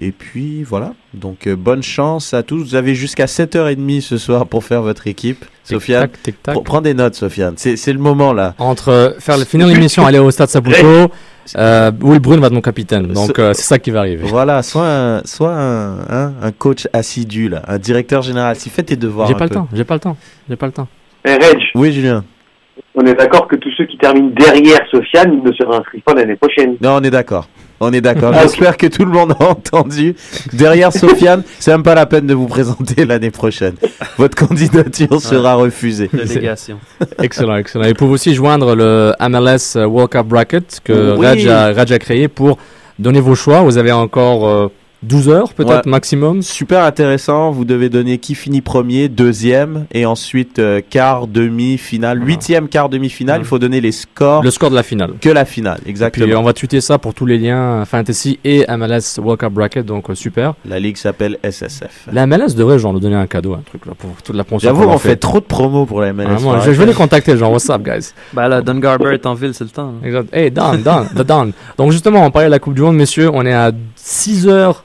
Et 0.01 0.13
puis 0.13 0.63
voilà. 0.63 0.93
Donc 1.15 1.47
euh, 1.47 1.57
bonne 1.57 1.83
chance 1.83 2.33
à 2.35 2.43
tous. 2.45 2.59
Vous 2.63 2.75
avez 2.77 2.95
jusqu'à 2.95 3.25
7h30 3.25 4.01
ce 4.01 4.17
soir 4.19 4.47
pour 4.47 4.63
faire 4.65 4.83
votre 4.83 5.07
équipe. 5.09 5.45
Sofiane, 5.65 6.09
pr- 6.55 6.63
prends 6.63 6.81
des 6.81 6.95
notes, 6.95 7.15
Sofiane. 7.17 7.55
C'est 7.57 7.77
c'est 7.77 7.93
le 7.93 7.99
moment 7.99 8.33
là. 8.33 8.55
Entre 8.59 8.91
euh, 8.91 9.11
faire 9.19 9.37
le- 9.39 9.45
finir 9.45 9.67
l'émission, 9.67 10.07
aller 10.07 10.19
au 10.21 10.31
stade 10.31 10.49
Saputo, 10.51 11.11
euh, 11.57 11.91
Will 12.01 12.21
Brune 12.21 12.41
va 12.41 12.47
être 12.47 12.53
mon 12.53 12.61
capitaine. 12.61 13.09
Donc 13.09 13.33
Ce- 13.37 13.41
euh, 13.41 13.53
c'est 13.55 13.63
ça 13.65 13.79
qui 13.81 13.91
va 13.91 14.01
arriver. 14.01 14.25
Voilà, 14.29 14.63
soit 14.63 14.87
un, 14.89 15.23
soit 15.25 15.53
un, 15.55 15.99
hein, 16.09 16.33
un 16.41 16.53
coach 16.53 16.87
assidu, 16.93 17.49
là, 17.49 17.63
un 17.67 17.79
directeur 17.79 18.23
général. 18.23 18.55
Si 18.57 18.71
fais 18.71 18.83
tes 18.85 18.97
devoirs. 18.97 19.27
J'ai 19.29 19.35
pas 19.35 19.45
le 19.45 19.51
temps, 19.51 19.69
j'ai 19.75 19.85
pas 19.85 19.95
le 19.95 20.01
temps, 20.01 20.17
j'ai 20.49 20.57
pas 20.57 20.67
le 20.67 20.73
temps. 20.73 20.89
Eh, 21.25 21.33
Reg, 21.35 21.59
Oui, 21.75 21.93
Julien. 21.93 22.25
On 22.95 23.07
est 23.07 23.15
d'accord 23.15 23.47
que 23.49 23.57
tous 23.57 23.71
ceux 23.77 23.87
qui 23.87 23.97
terminent 23.97 24.31
derrière 24.37 24.81
Sofiane 24.91 25.43
ne 25.43 25.53
se 25.53 25.63
réinscrivent 25.65 26.03
pas 26.03 26.15
l'année 26.15 26.37
prochaine. 26.37 26.77
Non, 26.81 26.97
on 26.97 27.03
est 27.03 27.11
d'accord. 27.11 27.49
On 27.81 27.93
est 27.93 28.01
d'accord. 28.01 28.33
Ah. 28.39 28.43
J'espère 28.43 28.77
que 28.77 28.87
tout 28.87 29.05
le 29.05 29.11
monde 29.11 29.35
a 29.41 29.45
entendu. 29.45 30.15
Derrière 30.53 30.93
Sofiane, 30.93 31.43
c'est 31.59 31.71
même 31.71 31.83
pas 31.83 31.95
la 31.95 32.07
peine 32.07 32.27
de 32.27 32.35
vous 32.35 32.47
présenter 32.47 33.05
l'année 33.05 33.31
prochaine. 33.31 33.75
Votre 34.17 34.37
candidature 34.37 35.21
sera 35.21 35.55
refusée. 35.55 36.11
Délégation. 36.13 36.79
Excellent, 37.23 37.57
excellent. 37.57 37.85
Et 37.85 37.95
pour 37.95 38.11
aussi 38.11 38.35
joindre 38.35 38.75
le 38.75 39.13
MLS 39.29 39.77
World 39.77 40.11
Cup 40.11 40.27
Bracket 40.27 40.81
que 40.85 41.17
Oui. 41.17 41.27
Raj, 41.27 41.47
a, 41.47 41.73
Raj 41.73 41.93
a 41.93 41.99
créé 41.99 42.29
pour 42.29 42.59
donner 42.99 43.21
vos 43.21 43.35
choix. 43.35 43.63
Vous 43.63 43.79
avez 43.79 43.93
encore 43.93 44.47
euh, 44.47 44.69
12 45.05 45.29
heures 45.29 45.53
peut-être 45.53 45.87
Ouais. 45.87 45.91
maximum. 45.91 46.43
Super 46.43 46.83
intéressant. 46.83 47.53
Vous 47.53 47.65
devez 47.65 47.89
donner 47.89 48.19
qui 48.19 48.35
finit 48.35 48.61
premier, 48.61 49.09
deuxième, 49.09 49.87
et 49.93 50.07
ensuite 50.07 50.59
euh, 50.59 50.81
quart, 50.89 51.29
demi, 51.29 51.79
finale, 51.79 52.21
huitième, 52.27 52.69
quart, 52.69 52.89
demi, 52.89 53.09
finale. 53.09 53.41
Il 53.43 53.45
faut 53.47 53.61
donner 53.61 53.81
les 53.81 53.93
scores 53.93 54.43
Le 54.43 54.51
score 54.51 54.71
de 54.71 54.75
la 54.75 54.83
finale. 54.83 55.13
que 55.21 55.29
la 55.29 55.45
finale. 55.45 55.79
Exactement. 55.87 56.27
Puis 56.27 56.35
on 56.35 56.43
va 56.43 56.53
tweeter 56.53 56.81
ça 56.81 56.99
pour 56.99 57.15
tous 57.15 57.27
les 57.27 57.39
liens 57.39 57.85
Fantasy 57.85 58.41
et 58.45 58.65
MLS 58.69 59.19
World 59.19 59.39
Cup 59.41 59.53
Bracket, 59.53 59.87
donc 59.87 60.11
euh, 60.11 60.15
super. 60.17 60.55
La 60.65 60.81
ligue 60.81 60.97
s'appelle 60.97 61.39
SSF. 61.45 62.09
La 62.13 62.27
MLS 62.27 62.55
devrait 62.57 62.79
genre 62.81 62.93
nous 62.93 63.01
donner 63.01 63.15
un 63.17 63.27
cadeau, 63.29 63.55
un 63.55 63.63
truc 63.65 63.87
là, 63.87 63.93
pour 63.97 64.11
toute 64.23 64.35
la 64.35 64.43
promotion. 64.43 64.69
J'avoue, 64.69 64.85
on 64.91 64.99
fait 64.99 65.17
trop 65.17 65.39
de 65.39 65.45
promos 65.45 65.87
pour 65.87 66.01
la 66.01 66.13
MLS. 66.13 66.39
Faut 66.39 66.55
je, 66.65 66.73
je 66.73 66.79
vais 66.81 66.87
les 66.87 66.93
contacter, 66.95 67.37
genre, 67.37 67.53
what's 67.53 67.71
up, 67.71 67.83
guys? 67.85 68.13
Ben 68.33 68.49
là, 68.49 68.63
Don 68.63 68.75
Garber 68.77 69.13
est 69.15 69.27
en 69.27 69.35
ville, 69.35 69.55
c'est 69.55 69.65
le 69.65 69.71
temps. 69.71 69.95
hein. 70.03 70.05
Exact. 70.07 70.29
Hey, 70.35 70.51
Don, 70.51 70.75
Don, 70.85 71.05
the 71.17 71.23
Don. 71.27 71.53
Donc, 71.77 71.93
justement, 71.93 72.25
on 72.25 72.31
parlait 72.33 72.49
de 72.49 72.53
la 72.53 72.59
Coupe 72.59 72.75
du 72.75 72.83
Monde, 72.83 72.97
messieurs. 72.97 73.31
On 73.33 73.47
est 73.47 73.55
à 73.55 73.71
6 73.95 74.49
heures 74.49 74.85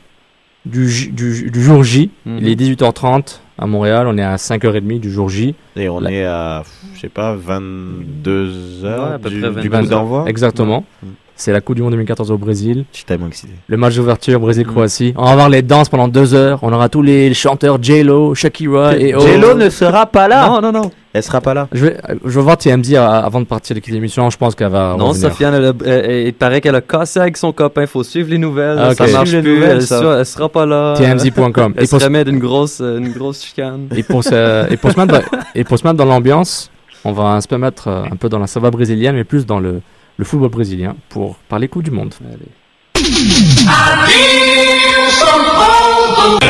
du, 0.65 1.12
du, 1.12 1.52
du 1.52 1.63
jour 1.63 1.84
J. 1.84 2.10
Mhm. 2.26 2.38
Il 2.41 2.47
est 2.49 2.56
18h30 2.56 3.39
à 3.58 3.67
Montréal. 3.67 4.08
On 4.08 4.17
est 4.17 4.23
à 4.23 4.36
5h30 4.36 4.99
du 4.99 5.12
jour 5.12 5.30
J. 5.30 5.56
Et 5.76 5.89
on 5.89 6.04
est 6.06 6.23
à, 6.26 6.63
je 6.95 7.02
sais 7.02 7.10
pas, 7.10 7.36
22 7.36 8.86
heures 8.86 9.08
Ouais, 9.10 9.13
à 9.15 9.19
peu 9.19 9.30
du, 9.30 9.41
près 9.41 9.62
du 9.62 9.69
22 9.69 9.88
coup 9.88 9.91
d'envoi. 9.91 10.26
Exactement. 10.28 10.86
Ouais. 11.02 11.10
C'est 11.36 11.52
la 11.52 11.62
Coupe 11.62 11.76
du 11.76 11.82
Monde 11.82 11.91
2014 11.91 12.30
au 12.32 12.38
Brésil. 12.38 12.86
Je 12.91 12.98
suis 12.98 13.06
tellement 13.06 13.28
excité. 13.28 13.54
Le 13.67 13.76
match 13.76 13.96
d'ouverture 13.96 14.39
Brésil-Croatie. 14.39 15.13
On 15.17 15.26
va 15.26 15.32
avoir 15.32 15.50
les 15.50 15.62
danses 15.63 15.89
pendant 15.89 16.08
2 16.08 16.36
heures. 16.36 16.60
On 16.62 16.72
aura 16.72 16.89
tous 16.89 17.02
les 17.02 17.34
chanteurs 17.34 17.82
J-Lo, 17.82 18.36
Shakira 18.36 18.96
et 18.98 19.13
Jello 19.19 19.56
ne 19.56 19.69
sera 19.69 20.06
pas 20.06 20.28
là. 20.28 20.48
Non, 20.48 20.62
non, 20.62 20.72
non. 20.72 20.91
Elle 21.12 21.24
sera 21.24 21.41
pas 21.41 21.54
là. 21.54 21.67
Je 21.72 21.86
vais, 21.86 21.98
je 22.24 22.30
vais 22.39 22.41
voir 22.41 22.58
TMZ 22.58 22.96
à- 22.96 23.19
avant 23.26 23.39
de 23.39 23.46
partir 23.46 23.76
de 23.76 23.80
quitter 23.80 23.93
l'émission. 23.96 24.30
Je 24.30 24.38
pense 24.38 24.54
qu'elle 24.56 24.69
va. 24.69 24.96
Non, 24.98 25.08
revenir. 25.10 25.30
Sofiane, 25.30 25.54
elle 25.56 25.65
a- 25.65 25.74
elle- 25.86 26.06
elle- 26.12 26.28
il 26.28 26.34
paraît 26.34 26.62
qu'elle 26.62 26.76
a 26.76 26.82
cassé 26.82 27.19
avec 27.19 27.36
son 27.38 27.52
copain. 27.52 27.86
Faut 27.88 28.04
suivre 28.04 28.30
les 28.30 28.38
nouvelles. 28.38 28.78
Ah, 28.80 28.91
ok. 28.91 28.96
Ça 28.98 29.08
marche 29.08 29.30
plus. 29.32 29.41
nouvelles, 29.56 29.78
elle, 29.78 29.82
ça. 29.82 30.00
sera, 30.00 30.19
elle 30.19 30.26
sera 30.26 30.50
pas 30.50 30.65
là. 30.67 30.93
TMZ.com. 30.98 31.74
Elle 31.78 31.84
Et 31.84 31.86
se 31.88 31.96
pour- 31.96 32.04
remet 32.04 32.26
d'une 32.26 32.39
grosse, 32.39 32.80
euh, 32.82 32.98
une 33.00 33.12
grosse 33.12 33.43
chicane. 33.43 33.88
Et 33.96 34.04
pour, 34.04 34.24
se, 34.24 34.72
et, 34.72 34.78
pour 34.78 34.91
se 34.91 35.00
mettre 35.00 35.13
dans, 35.13 35.22
et 35.56 35.63
pour 35.63 35.78
se 35.80 35.84
mettre 35.86 35.98
dans 35.98 36.06
l'ambiance, 36.06 36.69
on 37.06 37.12
va 37.12 37.39
se 37.41 37.56
mettre 37.56 37.88
euh, 37.89 38.04
un 38.12 38.15
peu 38.15 38.30
dans 38.30 38.39
la 38.39 38.48
sava 38.48 38.72
brésilienne, 38.72 39.15
mais 39.15 39.24
plus 39.24 39.46
dans 39.46 39.60
le, 39.60 39.82
le 40.17 40.26
football 40.26 40.49
brésilien 40.49 40.95
pour 41.10 41.36
parler 41.49 41.67
Coupe 41.67 41.84
du 41.84 41.91
Monde. 41.91 42.13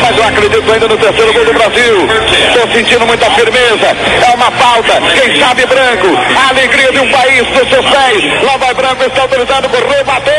Mas 0.02 0.18
eu 0.18 0.24
acredito 0.24 0.72
ainda 0.72 0.88
no 0.88 0.98
terceiro 0.98 1.34
gol 1.34 1.46
do 1.46 1.54
Brasil. 1.54 1.96
Estou 2.48 2.72
sentindo 2.74 3.06
muita 3.06 3.32
firmeza. 3.32 3.88
É 4.22 4.36
uma 4.36 4.52
falta. 4.52 5.02
Quem 5.16 5.40
sabe 5.40 5.66
branco. 5.66 6.08
A 6.38 6.50
alegria 6.50 6.92
de 6.92 7.00
um 7.00 7.12
país 7.12 7.48
dos 7.48 7.70
seus 7.70 7.86
pés. 7.86 8.44
Lá 8.44 8.58
vai 8.58 8.74
branco, 8.74 9.04
está 9.04 9.22
autorizado, 9.22 9.70
correu, 9.70 10.06
bateu. 10.06 10.34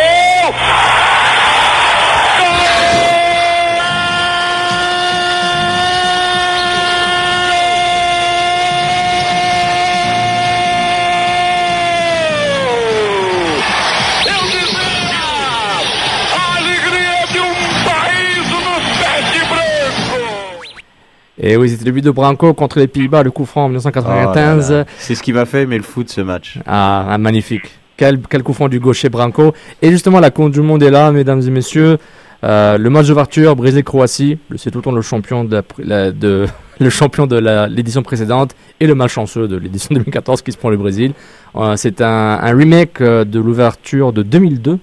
Et 21.39 21.57
oui, 21.57 21.69
c'était 21.69 21.85
le 21.87 21.91
but 21.93 22.05
de 22.05 22.11
Branco 22.11 22.55
contre 22.55 22.79
les 22.79 22.87
Pays-Bas, 22.87 23.23
le 23.25 23.31
coup 23.33 23.45
franc 23.45 23.63
en 23.65 23.71
Oh 23.71 23.73
là 23.73 23.79
1995. 23.79 24.71
là. 24.73 24.85
C'est 24.99 25.15
ce 25.15 25.23
qui 25.23 25.33
m'a 25.33 25.45
fait 25.47 25.63
aimer 25.63 25.77
le 25.77 25.83
foot 25.83 26.09
ce 26.09 26.21
match. 26.21 26.59
Ah, 26.67 27.07
ah, 27.11 27.19
magnifique. 27.19 27.71
Quel, 27.97 28.21
quel 28.29 28.43
coup 28.43 28.53
franc 28.53 28.69
du 28.69 28.79
gaucher 28.81 29.09
Branco. 29.09 29.53
Et 29.83 29.91
justement, 29.91 30.21
la 30.21 30.31
Coupe 30.31 30.51
du 30.53 30.61
Monde 30.61 30.83
est 30.83 30.91
là, 30.91 31.11
mesdames 31.13 31.41
et 31.43 31.51
messieurs. 31.51 31.99
Euh, 32.45 32.77
le 32.77 32.91
match 32.91 33.07
d'ouverture, 33.07 33.57
Brésil-Croatie. 33.57 34.39
C'est 34.57 34.71
tout 34.71 34.79
le 34.79 34.83
temps 34.85 34.93
le 34.93 35.01
champion 35.03 35.45
de, 35.45 35.63
la 35.79 36.11
de- 36.13 36.47
le 36.81 36.91
champion 36.91 37.27
de 37.27 37.37
l'édition 37.69 38.03
précédente 38.03 38.55
et 38.81 38.87
le 38.87 38.95
malchanceux 38.95 39.49
de 39.49 39.57
l'édition 39.57 39.89
2014 39.95 40.43
qui 40.43 40.53
se 40.53 40.57
prend 40.59 40.71
le 40.71 40.77
Brésil. 40.77 41.15
Euh, 41.57 41.75
c'est 41.77 42.01
un, 42.01 42.07
un 42.43 42.55
remake 42.57 43.01
euh, 43.01 43.25
de 43.25 43.41
l'ouverture 43.41 44.13
de 44.13 44.23
2002. 44.23 44.79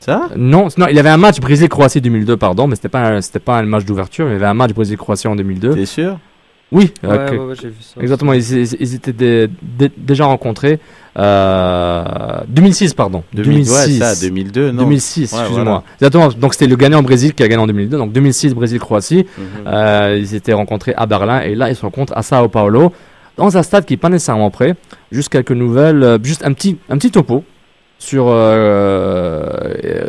Ça 0.00 0.28
Non, 0.36 0.68
non, 0.76 0.86
il 0.88 0.94
y 0.96 0.98
avait 1.00 1.08
un 1.08 1.16
match 1.16 1.40
Brésil-Croatie 1.40 2.00
2002, 2.00 2.36
pardon, 2.36 2.66
mais 2.66 2.76
c'était 2.76 2.88
pas 2.88 3.20
c'était 3.20 3.40
pas 3.40 3.58
un 3.58 3.64
match 3.64 3.84
d'ouverture. 3.84 4.26
Il 4.28 4.32
y 4.32 4.36
avait 4.36 4.46
un 4.46 4.54
match 4.54 4.72
Brésil-Croatie 4.72 5.26
en 5.28 5.36
2002. 5.36 5.74
T'es 5.74 5.86
sûr? 5.86 6.18
Oui, 6.70 6.92
Ouais, 7.02 7.08
euh, 7.10 7.28
que- 7.28 7.34
ouais, 7.34 7.44
ouais, 7.46 7.54
j'ai 7.60 7.68
vu 7.68 7.76
ça. 7.80 7.98
Exactement, 8.00 8.34
ils, 8.34 8.42
ils- 8.52 8.76
ils 8.78 8.94
étaient 8.94 9.12
dé- 9.14 9.48
dé- 9.62 9.90
déjà 9.96 10.26
rencontrés. 10.26 10.78
Euh, 11.18 12.04
2006, 12.48 12.94
pardon. 12.94 13.22
2000, 13.32 13.60
ouais, 13.60 13.64
ça, 13.98 14.14
2002, 14.20 14.70
non. 14.70 14.82
2006, 14.82 15.32
Ouais, 15.32 15.38
excusez-moi. 15.40 15.64
voilà. 15.64 15.82
Exactement, 15.94 16.28
donc 16.28 16.52
c'était 16.54 16.66
le 16.66 16.76
gagnant 16.76 17.02
Brésil 17.02 17.34
qui 17.34 17.42
a 17.42 17.48
gagné 17.48 17.62
en 17.62 17.66
2002. 17.66 17.96
Donc 17.96 18.12
2006, 18.12 18.54
Brésil-Croatie. 18.54 19.26
Mhm. 19.38 19.44
Euh, 19.66 20.16
ils 20.18 20.34
étaient 20.34 20.52
rencontrés 20.52 20.94
à 20.96 21.06
Berlin 21.06 21.40
et 21.40 21.54
là 21.54 21.70
ils 21.70 21.76
se 21.76 21.82
rencontrent 21.82 22.12
à 22.16 22.22
Sao 22.22 22.48
Paulo 22.48 22.92
dans 23.36 23.56
un 23.56 23.62
stade 23.62 23.84
qui 23.84 23.94
n'est 23.94 23.98
pas 23.98 24.10
nécessairement 24.10 24.50
prêt. 24.50 24.74
Juste 25.10 25.30
quelques 25.30 25.52
nouvelles, 25.52 26.02
euh, 26.02 26.18
juste 26.22 26.44
un 26.44 26.52
petit, 26.52 26.76
un 26.90 26.98
petit 26.98 27.10
topo 27.10 27.44
sur 27.98 28.26
euh, 28.28 29.44
euh, 29.84 30.06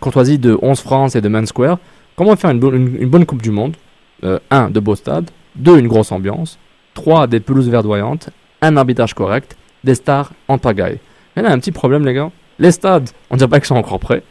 courtoisie 0.00 0.38
de 0.38 0.58
11 0.60 0.80
France 0.80 1.16
et 1.16 1.20
de 1.20 1.28
Main 1.28 1.46
Square. 1.46 1.78
Comment 2.16 2.36
faire 2.36 2.50
une, 2.50 2.60
bonne- 2.60 2.74
une, 2.74 3.02
une 3.02 3.08
bonne 3.08 3.26
Coupe 3.26 3.42
du 3.42 3.50
Monde? 3.50 3.76
Euh, 4.24 4.38
Un, 4.50 4.68
de 4.70 4.80
beaux 4.80 4.94
stades. 4.96 5.30
Deux, 5.56 5.78
une 5.78 5.88
grosse 5.88 6.12
ambiance. 6.12 6.58
Trois, 6.94 7.26
des 7.26 7.40
pelouses 7.40 7.68
verdoyantes. 7.70 8.28
Un 8.62 8.76
arbitrage 8.76 9.14
correct. 9.14 9.56
Des 9.84 9.94
stars 9.94 10.32
en 10.48 10.58
pagaille. 10.58 10.98
Mais 11.36 11.42
là, 11.42 11.52
un 11.52 11.58
petit 11.58 11.72
problème, 11.72 12.04
les 12.04 12.12
gars. 12.12 12.30
Les 12.58 12.72
stades, 12.72 13.08
on 13.30 13.36
dirait 13.36 13.48
pas 13.48 13.58
qu'ils 13.58 13.66
sont 13.68 13.76
encore 13.76 13.98
prêts. 14.00 14.22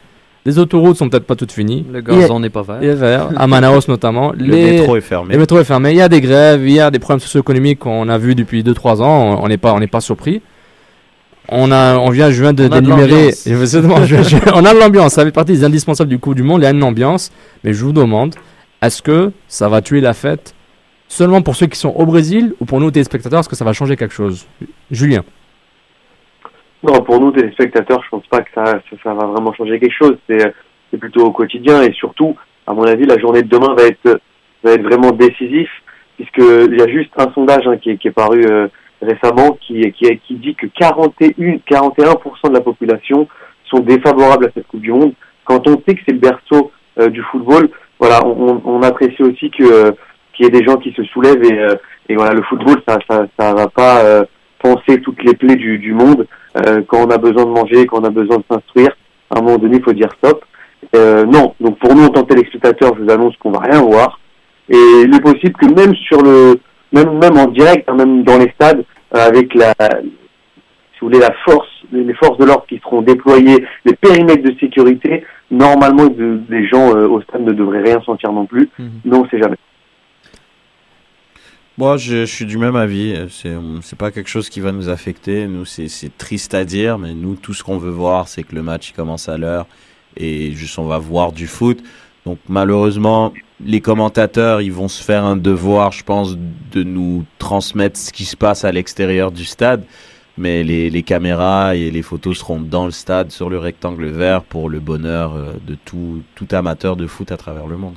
Les 0.45 0.57
autoroutes 0.59 0.97
sont 0.97 1.09
peut-être 1.09 1.25
pas 1.25 1.35
toutes 1.35 1.51
finies. 1.51 1.85
Le 1.91 2.01
gazon 2.01 2.39
n'est 2.39 2.49
pas 2.49 2.61
vert. 2.61 2.77
Il 2.81 2.89
est 2.89 2.93
vert, 2.93 3.29
à 3.35 3.47
Manaus 3.47 3.87
notamment. 3.87 4.31
Le 4.31 4.45
Les- 4.45 4.71
métro 4.79 4.95
est 4.95 5.01
fermé. 5.01 5.33
le 5.33 5.39
métro 5.39 5.59
est 5.59 5.63
fermé. 5.63 5.91
Il 5.91 5.97
y 5.97 6.01
a 6.01 6.07
des 6.09 6.21
grèves, 6.21 6.61
il 6.65 6.71
y 6.73 6.79
a 6.79 6.91
des 6.91 6.99
problèmes 6.99 7.19
socio-économiques 7.19 7.79
qu'on 7.79 8.07
a 8.07 8.17
vus 8.17 8.35
depuis 8.35 8.63
2-3 8.63 9.01
ans. 9.01 9.39
On 9.43 9.47
n'est 9.47 9.57
pas, 9.57 9.73
on 9.73 9.79
n'est 9.79 9.87
pas 9.87 9.99
surpris. 10.01 10.41
On 11.51 11.71
a, 11.71 11.97
on 11.97 12.09
vient, 12.09 12.29
je 12.29 12.41
viens 12.41 12.53
de 12.53 12.67
d'énumérer. 12.67 13.31
on 14.53 14.65
a 14.65 14.73
de 14.73 14.79
l'ambiance. 14.79 15.13
Ça 15.13 15.25
fait 15.25 15.31
partie 15.31 15.53
des 15.53 15.63
indispensables 15.63 16.09
du 16.09 16.19
coup 16.19 16.35
du 16.35 16.43
monde. 16.43 16.61
Il 16.61 16.65
y 16.65 16.67
a 16.67 16.71
une 16.71 16.83
ambiance. 16.83 17.31
Mais 17.63 17.73
je 17.73 17.83
vous 17.83 17.91
demande, 17.91 18.35
est-ce 18.81 19.01
que 19.01 19.31
ça 19.47 19.67
va 19.67 19.81
tuer 19.81 20.01
la 20.01 20.13
fête 20.13 20.53
seulement 21.07 21.41
pour 21.41 21.55
ceux 21.55 21.65
qui 21.65 21.79
sont 21.79 21.89
au 21.89 22.05
Brésil 22.05 22.53
ou 22.59 22.65
pour 22.65 22.79
nous 22.79 22.91
téléspectateurs 22.91 23.39
Est-ce 23.39 23.49
que 23.49 23.55
ça 23.55 23.65
va 23.65 23.73
changer 23.73 23.95
quelque 23.95 24.13
chose? 24.13 24.47
Julien. 24.91 25.23
Non, 26.83 27.01
pour 27.01 27.19
nous, 27.19 27.31
téléspectateurs, 27.31 28.01
je 28.03 28.09
pense 28.09 28.27
pas 28.27 28.41
que 28.41 28.49
ça, 28.53 28.63
ça, 28.65 28.95
ça 29.03 29.13
va 29.13 29.25
vraiment 29.25 29.51
changer 29.53 29.79
quelque 29.79 29.97
chose. 29.97 30.17
C'est 30.29 30.53
c'est 30.91 30.97
plutôt 30.97 31.25
au 31.25 31.31
quotidien 31.31 31.83
et 31.83 31.93
surtout, 31.93 32.35
à 32.65 32.73
mon 32.73 32.83
avis, 32.83 33.05
la 33.05 33.19
journée 33.19 33.43
de 33.43 33.47
demain 33.47 33.73
va 33.75 33.83
être 33.83 34.21
va 34.63 34.71
être 34.71 34.83
vraiment 34.83 35.11
décisif 35.11 35.69
puisque 36.17 36.37
il 36.37 36.77
y 36.77 36.81
a 36.81 36.87
juste 36.87 37.11
un 37.17 37.31
sondage 37.33 37.65
hein, 37.65 37.77
qui, 37.77 37.91
est, 37.91 37.97
qui 37.97 38.09
est 38.09 38.11
paru 38.11 38.45
euh, 38.45 38.67
récemment 39.01 39.57
qui, 39.61 39.91
qui, 39.91 40.19
qui 40.27 40.35
dit 40.35 40.55
que 40.55 40.67
41 40.67 41.57
41% 41.69 42.49
de 42.49 42.53
la 42.53 42.61
population 42.61 43.27
sont 43.65 43.79
défavorables 43.79 44.45
à 44.45 44.49
cette 44.53 44.67
Coupe 44.67 44.81
du 44.81 44.91
Monde. 44.91 45.13
Quand 45.45 45.67
on 45.67 45.81
sait 45.87 45.95
que 45.95 46.01
c'est 46.05 46.13
le 46.13 46.19
berceau 46.19 46.71
euh, 46.99 47.09
du 47.09 47.21
football, 47.23 47.69
voilà, 47.99 48.25
on, 48.25 48.61
on 48.65 48.81
apprécie 48.81 49.21
aussi 49.21 49.49
que 49.51 49.63
euh, 49.63 49.91
qu'il 50.33 50.45
y 50.45 50.47
ait 50.47 50.59
des 50.59 50.65
gens 50.65 50.77
qui 50.77 50.93
se 50.93 51.03
soulèvent 51.03 51.43
et, 51.43 51.59
et 52.07 52.15
voilà, 52.15 52.33
le 52.33 52.41
football, 52.43 52.81
ça 52.87 52.97
ça, 53.09 53.25
ça 53.37 53.53
va 53.53 53.67
pas 53.67 54.23
penser 54.59 55.01
toutes 55.01 55.21
les 55.23 55.35
plaies 55.35 55.57
du, 55.57 55.77
du 55.79 55.93
monde. 55.93 56.25
quand 56.87 57.05
on 57.05 57.09
a 57.09 57.17
besoin 57.17 57.43
de 57.43 57.49
manger, 57.49 57.85
quand 57.85 58.01
on 58.01 58.05
a 58.05 58.09
besoin 58.09 58.37
de 58.37 58.43
s'instruire, 58.49 58.95
à 59.29 59.39
un 59.39 59.41
moment 59.41 59.57
donné, 59.57 59.77
il 59.77 59.83
faut 59.83 59.91
dire 59.91 60.09
stop. 60.17 60.45
non, 60.95 61.55
donc 61.59 61.77
pour 61.79 61.93
nous 61.93 62.05
en 62.05 62.09
tant 62.09 62.23
que 62.23 62.33
téléspectateurs, 62.33 62.93
je 62.97 63.03
vous 63.03 63.11
annonce 63.11 63.35
qu'on 63.37 63.51
va 63.51 63.59
rien 63.59 63.81
voir. 63.81 64.19
Et 64.69 65.03
il 65.03 65.13
est 65.13 65.21
possible 65.21 65.53
que 65.53 65.65
même 65.65 65.93
sur 65.95 66.21
le, 66.21 66.59
même 66.91 67.17
même 67.17 67.37
en 67.37 67.47
direct, 67.47 67.87
hein, 67.87 67.95
même 67.95 68.23
dans 68.23 68.37
les 68.37 68.51
stades, 68.51 68.83
euh, 69.15 69.27
avec 69.27 69.53
la, 69.55 69.73
si 69.81 70.99
vous 71.01 71.07
voulez, 71.07 71.19
la 71.19 71.33
force, 71.45 71.67
les 71.91 72.13
forces 72.15 72.37
de 72.37 72.45
l'ordre 72.45 72.65
qui 72.67 72.79
seront 72.79 73.01
déployées, 73.01 73.65
les 73.85 73.95
périmètres 73.95 74.43
de 74.43 74.55
sécurité, 74.59 75.23
normalement 75.49 76.07
de, 76.07 76.41
les 76.49 76.67
gens 76.67 76.95
euh, 76.95 77.07
au 77.07 77.21
stade 77.21 77.41
ne 77.41 77.53
devraient 77.53 77.83
rien 77.83 78.01
sentir 78.01 78.31
non 78.31 78.45
plus. 78.45 78.69
Mhm. 78.77 78.89
Mais 79.05 79.17
on 79.17 79.27
sait 79.29 79.39
jamais. 79.39 79.57
Moi, 81.77 81.95
je, 81.95 82.25
je 82.25 82.25
suis 82.25 82.45
du 82.45 82.57
même 82.57 82.75
avis. 82.75 83.15
C'est, 83.29 83.55
c'est 83.81 83.97
pas 83.97 84.11
quelque 84.11 84.29
chose 84.29 84.49
qui 84.49 84.59
va 84.59 84.73
nous 84.73 84.89
affecter. 84.89 85.47
Nous, 85.47 85.63
c'est, 85.63 85.87
c'est 85.87 86.17
triste 86.17 86.53
à 86.53 86.65
dire, 86.65 86.97
mais 86.97 87.13
nous, 87.13 87.35
tout 87.35 87.53
ce 87.53 87.63
qu'on 87.63 87.77
veut 87.77 87.89
voir, 87.89 88.27
c'est 88.27 88.43
que 88.43 88.53
le 88.53 88.61
match 88.61 88.91
commence 88.91 89.29
à 89.29 89.37
l'heure 89.37 89.65
et 90.17 90.51
juste 90.51 90.77
on 90.77 90.85
va 90.85 90.97
voir 90.97 91.31
du 91.31 91.47
foot. 91.47 91.81
Donc 92.25 92.39
malheureusement, 92.47 93.33
les 93.63 93.81
commentateurs, 93.81 94.61
ils 94.61 94.71
vont 94.71 94.87
se 94.87 95.03
faire 95.03 95.23
un 95.23 95.35
devoir, 95.35 95.91
je 95.91 96.03
pense, 96.03 96.37
de 96.71 96.83
nous 96.83 97.25
transmettre 97.37 97.99
ce 97.99 98.11
qui 98.11 98.25
se 98.25 98.35
passe 98.35 98.63
à 98.65 98.71
l'extérieur 98.71 99.31
du 99.31 99.45
stade. 99.45 99.83
Mais 100.37 100.63
les, 100.63 101.03
caméras 101.03 101.75
et 101.75 101.91
les 101.91 102.01
photos 102.01 102.37
seront 102.37 102.61
dans 102.61 102.85
le 102.85 102.91
stade, 102.91 103.29
sur 103.29 103.49
le 103.49 103.59
rectangle 103.59 104.05
vert, 104.05 104.43
pour 104.43 104.69
le 104.69 104.79
bonheur 104.79 105.35
euh, 105.35 105.51
de 105.67 105.75
tout, 105.75 106.21
tout 106.35 106.47
amateur 106.51 106.95
de 106.95 107.07
foot 107.07 107.33
à 107.33 107.37
travers 107.37 107.67
le 107.67 107.75
monde. 107.75 107.95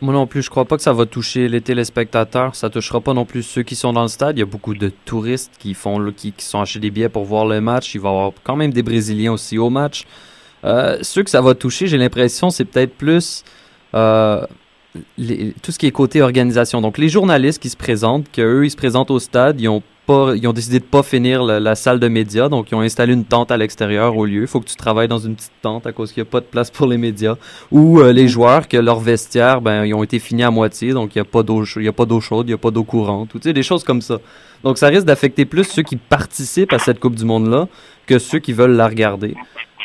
Moi 0.00 0.14
non 0.14 0.28
plus, 0.28 0.42
je 0.42 0.50
crois 0.50 0.64
pas 0.64 0.76
que 0.76 0.82
ça 0.82 0.92
va 0.92 1.06
toucher 1.06 1.48
les 1.48 1.60
téléspectateurs. 1.60 2.54
Ça 2.54 2.70
touchera 2.70 3.00
pas 3.00 3.14
non 3.14 3.24
plus 3.24 3.42
ceux 3.42 3.62
qui 3.62 3.74
sont 3.74 3.92
dans 3.92 4.02
le 4.02 4.08
stade. 4.08 4.36
Il 4.36 4.40
y 4.40 4.42
a 4.42 4.46
beaucoup 4.46 4.74
de 4.74 4.92
touristes 5.04 5.52
qui 5.58 5.74
font 5.74 6.12
qui 6.12 6.32
sont 6.38 6.60
achetés 6.60 6.78
des 6.78 6.90
billets 6.90 7.08
pour 7.08 7.24
voir 7.24 7.46
le 7.46 7.60
match. 7.60 7.94
Il 7.94 8.00
va 8.00 8.10
y 8.10 8.12
avoir 8.12 8.32
quand 8.44 8.54
même 8.54 8.72
des 8.72 8.82
Brésiliens 8.82 9.32
aussi 9.32 9.58
au 9.58 9.70
match. 9.70 10.04
Euh, 10.64 10.98
ceux 11.02 11.22
que 11.22 11.30
ça 11.30 11.40
va 11.40 11.54
toucher, 11.54 11.86
j'ai 11.86 11.98
l'impression, 11.98 12.50
c'est 12.50 12.64
peut-être 12.64 12.94
plus 12.94 13.44
euh, 13.94 14.44
les, 15.16 15.54
tout 15.62 15.72
ce 15.72 15.78
qui 15.78 15.86
est 15.86 15.92
côté 15.92 16.22
organisation. 16.22 16.80
Donc, 16.80 16.98
les 16.98 17.08
journalistes 17.08 17.62
qui 17.62 17.70
se 17.70 17.76
présentent, 17.76 18.30
qu'eux, 18.30 18.64
ils 18.64 18.70
se 18.70 18.76
présentent 18.76 19.10
au 19.10 19.18
stade, 19.18 19.60
ils 19.60 19.68
ont, 19.68 19.82
pas, 20.06 20.34
ils 20.34 20.46
ont 20.46 20.52
décidé 20.52 20.80
de 20.80 20.84
pas 20.84 21.02
finir 21.02 21.42
la, 21.42 21.60
la 21.60 21.74
salle 21.74 22.00
de 22.00 22.08
médias, 22.08 22.48
donc 22.48 22.70
ils 22.70 22.74
ont 22.74 22.80
installé 22.80 23.12
une 23.12 23.24
tente 23.24 23.50
à 23.50 23.56
l'extérieur 23.56 24.16
au 24.16 24.26
lieu. 24.26 24.42
Il 24.42 24.46
faut 24.46 24.60
que 24.60 24.68
tu 24.68 24.76
travailles 24.76 25.08
dans 25.08 25.18
une 25.18 25.36
petite 25.36 25.52
tente 25.62 25.86
à 25.86 25.92
cause 25.92 26.12
qu'il 26.12 26.22
n'y 26.22 26.28
a 26.28 26.30
pas 26.30 26.40
de 26.40 26.46
place 26.46 26.70
pour 26.70 26.86
les 26.86 26.98
médias. 26.98 27.36
Ou 27.70 28.00
euh, 28.00 28.12
les 28.12 28.28
joueurs, 28.28 28.68
que 28.68 28.76
leur 28.76 29.00
vestiaire, 29.00 29.60
ben, 29.60 29.84
ils 29.84 29.94
ont 29.94 30.02
été 30.02 30.18
finis 30.18 30.42
à 30.42 30.50
moitié, 30.50 30.92
donc 30.92 31.14
il 31.14 31.18
n'y 31.18 31.22
a 31.22 31.30
pas 31.30 31.42
d'eau 31.42 31.64
il 31.76 31.84
y 31.84 31.88
a 31.88 31.92
pas 31.92 32.04
d'eau 32.04 32.20
chaude, 32.20 32.46
il 32.46 32.50
n'y 32.50 32.54
a 32.54 32.58
pas 32.58 32.70
d'eau 32.70 32.84
courante, 32.84 33.34
ou 33.34 33.38
tu 33.38 33.44
sais, 33.44 33.52
des 33.52 33.62
choses 33.62 33.84
comme 33.84 34.02
ça. 34.02 34.18
Donc, 34.62 34.76
ça 34.76 34.88
risque 34.88 35.06
d'affecter 35.06 35.46
plus 35.46 35.64
ceux 35.64 35.82
qui 35.82 35.96
participent 35.96 36.72
à 36.72 36.78
cette 36.78 37.00
Coupe 37.00 37.14
du 37.14 37.24
Monde-là 37.24 37.66
que 38.06 38.18
ceux 38.18 38.40
qui 38.40 38.52
veulent 38.52 38.76
la 38.76 38.88
regarder. 38.88 39.34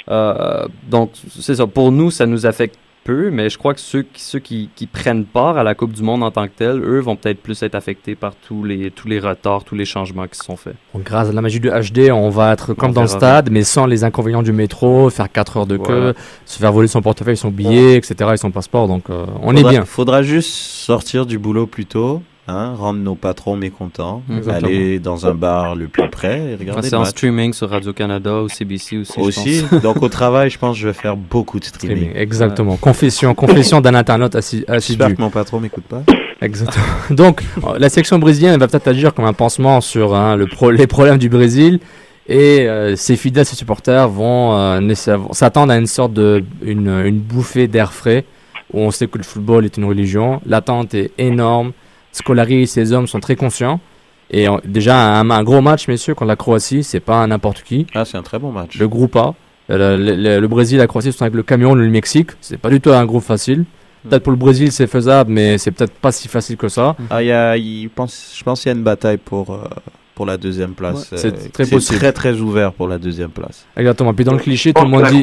Euh, 0.10 0.68
donc, 0.90 1.12
c'est 1.40 1.56
ça. 1.56 1.68
Pour 1.68 1.92
nous, 1.92 2.12
ça 2.12 2.26
nous 2.26 2.46
affecte 2.46 2.78
peu, 3.06 3.30
mais 3.30 3.50
je 3.50 3.58
crois 3.58 3.74
que 3.74 3.80
ceux, 3.80 4.02
qui, 4.02 4.22
ceux 4.22 4.40
qui, 4.40 4.70
qui, 4.76 4.88
prennent 4.88 5.26
part 5.26 5.58
à 5.58 5.64
la 5.64 5.76
Coupe 5.76 5.94
du 5.94 6.02
Monde 6.02 6.24
en 6.24 6.32
tant 6.32 6.48
que 6.48 6.54
telle, 6.58 6.82
eux, 6.84 7.00
vont 7.00 7.16
peut-être 7.16 7.42
plus 7.42 7.62
être 7.64 7.76
affectés 7.76 8.16
par 8.16 8.34
tous 8.36 8.64
les, 8.64 8.92
tous 8.92 9.08
les 9.08 9.20
retards, 9.20 9.64
tous 9.64 9.76
les 9.76 9.86
changements 9.86 10.28
qui 10.28 10.38
se 10.38 10.44
sont 10.44 10.58
faits. 10.58 10.76
Donc, 10.94 11.04
grâce 11.04 11.30
à 11.30 11.32
la 11.32 11.42
magie 11.42 11.60
du 11.60 11.70
HD, 11.70 12.12
on 12.12 12.30
va 12.30 12.52
être 12.52 12.74
comme 12.74 12.90
on 12.90 12.94
dans 12.94 13.02
le 13.04 13.08
stade, 13.08 13.50
mais 13.52 13.64
sans 13.64 13.86
les 13.86 14.04
inconvénients 14.04 14.44
du 14.44 14.52
métro, 14.52 15.10
faire 15.12 15.32
4 15.32 15.58
heures 15.58 15.68
de 15.68 15.78
queue, 15.78 16.00
voilà. 16.00 16.14
se 16.46 16.58
faire 16.60 16.72
voler 16.72 16.88
son 16.88 17.02
portefeuille, 17.02 17.38
son 17.38 17.52
billet, 17.52 17.96
etc., 17.96 18.32
et 18.34 18.38
son 18.38 18.52
passeport. 18.52 18.88
Donc, 18.88 19.10
euh, 19.10 19.26
on 19.42 19.56
faudra, 19.56 19.70
est 19.70 19.74
bien. 19.74 19.86
Faudra 19.86 20.22
juste 20.24 20.50
sortir 20.50 21.28
du 21.28 21.38
boulot 21.38 21.68
plus 21.68 21.86
tôt. 21.86 22.22
Hein, 22.48 22.76
rendre 22.76 23.00
nos 23.00 23.16
patrons 23.16 23.56
mécontents, 23.56 24.22
Exactement. 24.30 24.68
aller 24.68 25.00
dans 25.00 25.26
un 25.26 25.34
bar 25.34 25.76
le 25.76 25.88
plus 25.88 26.08
près 26.12 26.52
et 26.52 26.56
regarder 26.56 26.90
C'est 26.90 26.96
en 26.96 27.04
streaming 27.04 27.54
sur 27.54 27.72
Radio-Canada 27.72 28.44
ou 28.44 28.50
CBC 28.50 28.98
aussi. 28.98 29.20
Aussi, 29.20 29.66
donc 29.82 30.04
au 30.04 30.10
travail, 30.10 30.52
je 30.52 30.60
pense 30.60 30.76
que 30.76 30.82
je 30.82 30.88
vais 30.90 30.94
faire 30.94 31.18
beaucoup 31.18 31.60
de 31.60 31.66
streaming. 31.66 31.98
streaming 31.98 32.16
exactement. 32.16 32.74
Ouais. 32.74 32.78
Confession, 32.80 33.34
confession 33.34 33.82
d'un 33.82 33.96
internaute 33.96 34.36
assidu. 34.36 34.64
J'espère 34.70 35.16
que 35.16 35.22
mon 35.22 35.32
patron 35.32 35.60
m'écoute 35.60 35.86
pas. 35.86 36.04
Exactement. 36.40 36.86
Donc, 37.10 37.44
la 37.80 37.90
section 37.90 38.20
brésilienne 38.20 38.60
va 38.60 38.68
peut-être 38.68 38.90
agir 38.90 39.16
comme 39.16 39.26
un 39.26 39.34
pansement 39.34 39.82
sur 39.82 40.14
hein, 40.14 40.36
le 40.36 40.46
pro 40.46 40.70
les 40.70 40.86
problèmes 40.86 41.18
du 41.18 41.30
Brésil. 41.30 41.80
Et 42.28 42.68
euh, 42.68 42.96
ses 42.96 43.16
fidèles, 43.16 43.46
ses 43.46 43.56
supporters 43.56 44.08
vont 44.08 44.56
euh, 44.56 44.94
s'attendre 45.32 45.74
à 45.74 45.78
une 45.78 45.88
sorte 45.88 46.14
de 46.14 46.44
une, 46.62 46.90
une 46.90 47.18
bouffée 47.20 47.68
d'air 47.68 47.92
frais 47.92 48.24
où 48.72 48.82
on 48.82 48.92
sait 48.92 49.08
que 49.08 49.18
le 49.18 49.24
football 49.24 49.66
est 49.66 49.78
une 49.78 49.86
religion. 49.86 50.42
L'attente 50.46 50.94
est 50.94 51.12
énorme. 51.18 51.72
Scolari 52.16 52.62
et 52.62 52.66
ses 52.66 52.94
hommes 52.94 53.08
sont 53.08 53.20
très 53.20 53.36
conscients. 53.36 53.80
Et 54.32 54.48
on, 54.48 54.60
déjà, 54.64 55.20
un, 55.20 55.30
un, 55.30 55.44
gros 55.44 55.62
match, 55.62 55.88
messieurs, 55.88 56.16
contre 56.16 56.30
la 56.30 56.36
Croatie, 56.36 56.84
c'est 56.84 57.00
pas 57.00 57.26
n'importe 57.28 57.62
qui. 57.62 57.86
Ah, 57.94 58.06
c'est 58.06 58.18
un 58.18 58.24
très 58.24 58.40
bon 58.40 58.52
match. 58.52 58.78
Le 58.80 58.88
groupe 58.88 59.16
A. 59.18 59.34
Le, 59.68 59.98
le, 59.98 60.40
le, 60.40 60.48
Brésil 60.48 60.78
et 60.78 60.80
la 60.80 60.88
Croatie 60.88 61.12
sont 61.12 61.24
avec 61.24 61.36
le 61.36 61.44
Cameroun 61.44 61.80
et 61.80 61.86
le 61.86 61.92
Mexique. 61.92 62.32
C'est 62.40 62.58
pas 62.58 62.70
du 62.70 62.80
tout 62.80 62.92
un 62.92 63.06
groupe 63.06 63.24
facile. 63.24 63.66
Peut-être 64.08 64.24
pour 64.24 64.32
le 64.32 64.38
Brésil, 64.38 64.72
c'est 64.72 64.88
faisable, 64.88 65.32
mais 65.32 65.58
c'est 65.58 65.72
peut-être 65.72 65.94
pas 65.94 66.12
si 66.12 66.28
facile 66.28 66.58
que 66.58 66.70
ça. 66.70 66.96
Ah, 67.10 67.24
y 67.24 67.32
a, 67.32 67.58
y 67.58 67.88
pense, 67.88 68.36
je 68.38 68.44
pense 68.44 68.62
qu'il 68.62 68.72
y 68.72 68.76
a 68.76 68.78
une 68.78 68.84
bataille 68.84 69.18
pour, 69.18 69.52
euh, 69.52 69.64
pour 70.14 70.28
la 70.28 70.38
deuxième 70.38 70.74
place. 70.74 71.12
Ouais, 71.12 71.18
c'est 71.18 71.52
très 71.52 71.66
possible. 71.66 71.98
très, 71.98 72.14
très 72.14 72.40
ouvert 72.40 72.72
pour 72.72 72.88
la 72.88 73.00
deuxième 73.00 73.32
place. 73.32 73.66
Exactement. 73.76 74.14
Puis 74.14 74.24
dans 74.24 74.34
le 74.34 74.40
cliché, 74.40 74.74
tout 74.74 74.84
le 74.84 74.90
monde 74.90 75.06
dit. 75.08 75.22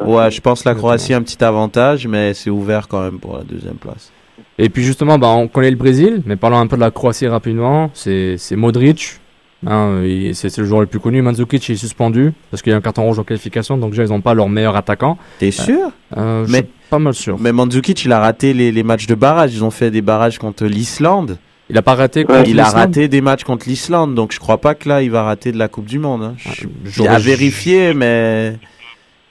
Ouais, 0.00 0.30
je 0.30 0.40
pense 0.40 0.62
que 0.62 0.68
la 0.68 0.76
Croatie 0.76 1.12
a 1.12 1.18
un 1.18 1.22
petit 1.22 1.42
avantage, 1.42 2.06
mais 2.06 2.32
c'est 2.34 2.50
ouvert 2.50 2.86
quand 2.86 3.02
même 3.02 3.18
pour 3.18 3.36
la 3.36 3.42
deuxième 3.42 3.74
place. 3.74 4.12
Et 4.58 4.68
puis 4.68 4.82
justement, 4.82 5.18
bah, 5.18 5.28
on 5.28 5.46
connaît 5.46 5.70
le 5.70 5.76
Brésil, 5.76 6.22
mais 6.26 6.36
parlons 6.36 6.58
un 6.58 6.66
peu 6.66 6.76
de 6.76 6.80
la 6.80 6.90
Croatie 6.90 7.28
rapidement. 7.28 7.90
C'est 7.94 8.36
Modric, 8.52 9.20
hein, 9.66 10.02
c'est 10.32 10.56
le 10.58 10.64
joueur 10.64 10.80
le 10.80 10.86
plus 10.86 10.98
connu. 10.98 11.22
Mandzukic 11.22 11.70
est 11.70 11.76
suspendu 11.76 12.32
parce 12.50 12.62
qu'il 12.62 12.70
y 12.70 12.74
a 12.74 12.76
un 12.76 12.80
carton 12.80 13.04
rouge 13.04 13.20
en 13.20 13.24
qualification, 13.24 13.78
donc 13.78 13.90
déjà 13.90 14.04
ils 14.04 14.10
n'ont 14.10 14.20
pas 14.20 14.34
leur 14.34 14.48
meilleur 14.48 14.74
attaquant. 14.74 15.16
T'es 15.38 15.52
sûr? 15.52 15.92
euh, 16.16 16.44
mais, 16.48 16.66
Pas 16.90 16.98
mal 16.98 17.14
sûr. 17.14 17.38
Mais 17.38 17.52
Mandzukic, 17.52 18.04
il 18.04 18.12
a 18.12 18.18
raté 18.18 18.52
les, 18.52 18.72
les, 18.72 18.82
matchs 18.82 19.06
de 19.06 19.14
barrage. 19.14 19.54
Ils 19.54 19.62
ont 19.62 19.70
fait 19.70 19.92
des 19.92 20.02
barrages 20.02 20.38
contre 20.38 20.64
l'Islande. 20.64 21.38
Il 21.70 21.78
a 21.78 21.82
pas 21.82 21.94
raté 21.94 22.24
contre 22.24 22.40
ouais, 22.40 22.50
Il 22.50 22.58
a 22.58 22.68
raté 22.68 23.06
des 23.08 23.20
matchs 23.20 23.44
contre 23.44 23.68
l'Islande, 23.68 24.14
donc 24.14 24.32
je 24.32 24.40
crois 24.40 24.58
pas 24.58 24.74
que 24.74 24.88
là 24.88 25.02
il 25.02 25.10
va 25.10 25.22
rater 25.22 25.52
de 25.52 25.58
la 25.58 25.68
Coupe 25.68 25.86
du 25.86 25.98
Monde. 25.98 26.22
Hein. 26.22 26.34
Je, 26.38 26.66
je, 26.84 27.02
à 27.02 27.18
vérifier, 27.18 27.94
mais 27.94 28.56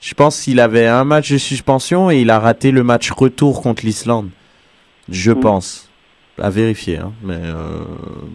je 0.00 0.14
pense 0.14 0.40
qu'il 0.40 0.60
avait 0.60 0.86
un 0.86 1.04
match 1.04 1.32
de 1.32 1.38
suspension 1.38 2.10
et 2.10 2.20
il 2.20 2.30
a 2.30 2.38
raté 2.38 2.70
le 2.70 2.82
match 2.82 3.10
retour 3.10 3.60
contre 3.60 3.84
l'Islande. 3.84 4.28
Je 5.10 5.32
mmh. 5.32 5.40
pense. 5.40 5.88
À 6.40 6.50
vérifier, 6.50 6.98
hein. 6.98 7.10
mais 7.24 7.34
euh, 7.34 7.82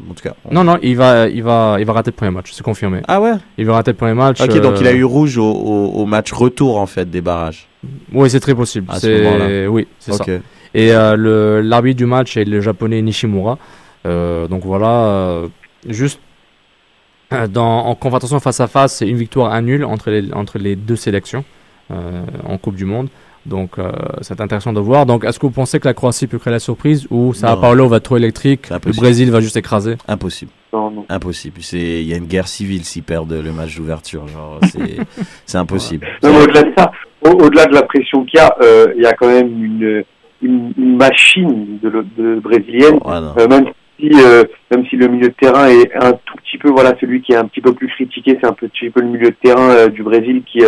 en 0.09 0.13
tout 0.13 0.23
cas. 0.23 0.35
On... 0.43 0.53
Non, 0.53 0.65
non, 0.65 0.77
il 0.81 0.97
va, 0.97 1.29
il, 1.29 1.41
va, 1.41 1.77
il 1.79 1.85
va 1.85 1.93
rater 1.93 2.11
le 2.11 2.15
premier 2.15 2.31
match, 2.31 2.51
c'est 2.51 2.63
confirmé. 2.63 2.99
Ah 3.07 3.21
ouais? 3.21 3.35
Il 3.57 3.65
va 3.65 3.75
rater 3.75 3.91
le 3.91 3.97
premier 3.97 4.13
match. 4.13 4.41
Ok, 4.41 4.49
euh... 4.49 4.59
donc 4.59 4.81
il 4.81 4.87
a 4.87 4.91
eu 4.91 5.05
rouge 5.05 5.37
au, 5.37 5.49
au, 5.49 5.85
au, 6.01 6.05
match 6.05 6.33
retour, 6.33 6.77
en 6.79 6.85
fait, 6.85 7.09
des 7.09 7.21
barrages. 7.21 7.69
Oui, 8.11 8.29
c'est 8.29 8.41
très 8.41 8.55
possible. 8.55 8.87
À 8.89 8.99
ce 8.99 9.67
oui, 9.67 9.87
c'est 9.99 10.11
okay. 10.11 10.37
ça. 10.37 10.43
Et 10.73 10.91
euh, 10.91 11.61
l'arbitre 11.63 11.97
du 11.97 12.05
match 12.05 12.35
est 12.35 12.43
le 12.43 12.59
japonais 12.59 13.01
Nishimura. 13.01 13.57
Euh, 14.05 14.49
donc 14.49 14.65
voilà, 14.65 15.43
juste 15.87 16.19
dans, 17.49 17.85
en 17.85 17.95
confrontation 17.95 18.41
face 18.41 18.59
à 18.59 18.67
face, 18.67 18.95
c'est 18.95 19.07
une 19.07 19.15
victoire, 19.15 19.53
un 19.53 19.61
nul 19.61 19.85
entre 19.85 20.11
les, 20.11 20.33
entre 20.33 20.57
les 20.57 20.75
deux 20.75 20.97
sélections 20.97 21.45
en 21.89 22.57
Coupe 22.57 22.75
du 22.75 22.85
Monde. 22.85 23.07
Donc, 23.45 23.77
euh, 23.77 23.91
c'est 24.21 24.39
intéressant 24.39 24.71
de 24.71 24.79
voir. 24.79 25.05
Donc, 25.05 25.25
est-ce 25.25 25.37
que 25.37 25.45
vous 25.45 25.51
pensez 25.51 25.79
que 25.79 25.87
la 25.87 25.93
Croatie 25.93 26.27
peut 26.27 26.39
créer 26.39 26.53
la 26.53 26.59
surprise 26.59 27.07
ou 27.09 27.33
Sao 27.33 27.59
Paulo 27.59 27.87
va 27.87 27.97
être 27.97 28.03
trop 28.03 28.17
électrique 28.17 28.69
Le 28.69 28.95
Brésil 28.95 29.31
va 29.31 29.41
juste 29.41 29.57
écraser? 29.57 29.95
Impossible. 30.07 30.51
Non, 30.71 30.89
non. 30.89 31.05
Impossible. 31.09 31.59
Il 31.73 32.03
y 32.03 32.13
a 32.13 32.17
une 32.17 32.25
guerre 32.25 32.47
civile 32.47 32.83
s'ils 32.85 33.03
perdent 33.03 33.33
le 33.33 33.51
match 33.51 33.75
d'ouverture. 33.75 34.27
Genre, 34.27 34.59
c'est 35.45 35.57
impossible. 35.57 36.07
Au-delà 36.23 36.63
de 36.63 36.73
ça, 36.77 36.91
au-delà 37.21 37.65
de 37.65 37.73
la 37.73 37.83
pression 37.83 38.23
qu'il 38.25 38.39
y 38.39 38.41
a, 38.41 38.55
euh, 38.61 38.93
il 38.95 39.03
y 39.03 39.05
a 39.05 39.13
quand 39.13 39.27
même 39.27 39.47
une, 39.63 40.03
une, 40.41 40.73
une 40.77 40.95
machine 40.95 41.79
de, 41.81 42.05
de 42.17 42.39
brésilienne. 42.39 42.99
Oh, 43.03 43.11
euh, 43.11 43.47
même 43.47 43.65
si, 43.99 44.09
même 44.71 44.85
si 44.89 44.95
le 44.95 45.07
milieu 45.09 45.27
de 45.27 45.33
terrain 45.33 45.67
est 45.67 45.93
un 46.01 46.13
tout 46.13 46.37
petit 46.43 46.57
peu, 46.57 46.69
voilà, 46.71 46.93
celui 46.99 47.21
qui 47.21 47.33
est 47.33 47.37
un 47.37 47.45
petit 47.45 47.61
peu 47.61 47.73
plus 47.73 47.89
critiqué, 47.89 48.37
c'est 48.41 48.47
un 48.47 48.53
petit 48.53 48.89
peu 48.89 49.01
le 49.01 49.07
milieu 49.07 49.29
de 49.29 49.35
terrain 49.43 49.87
du 49.87 50.01
Brésil 50.01 50.43
qui 50.51 50.63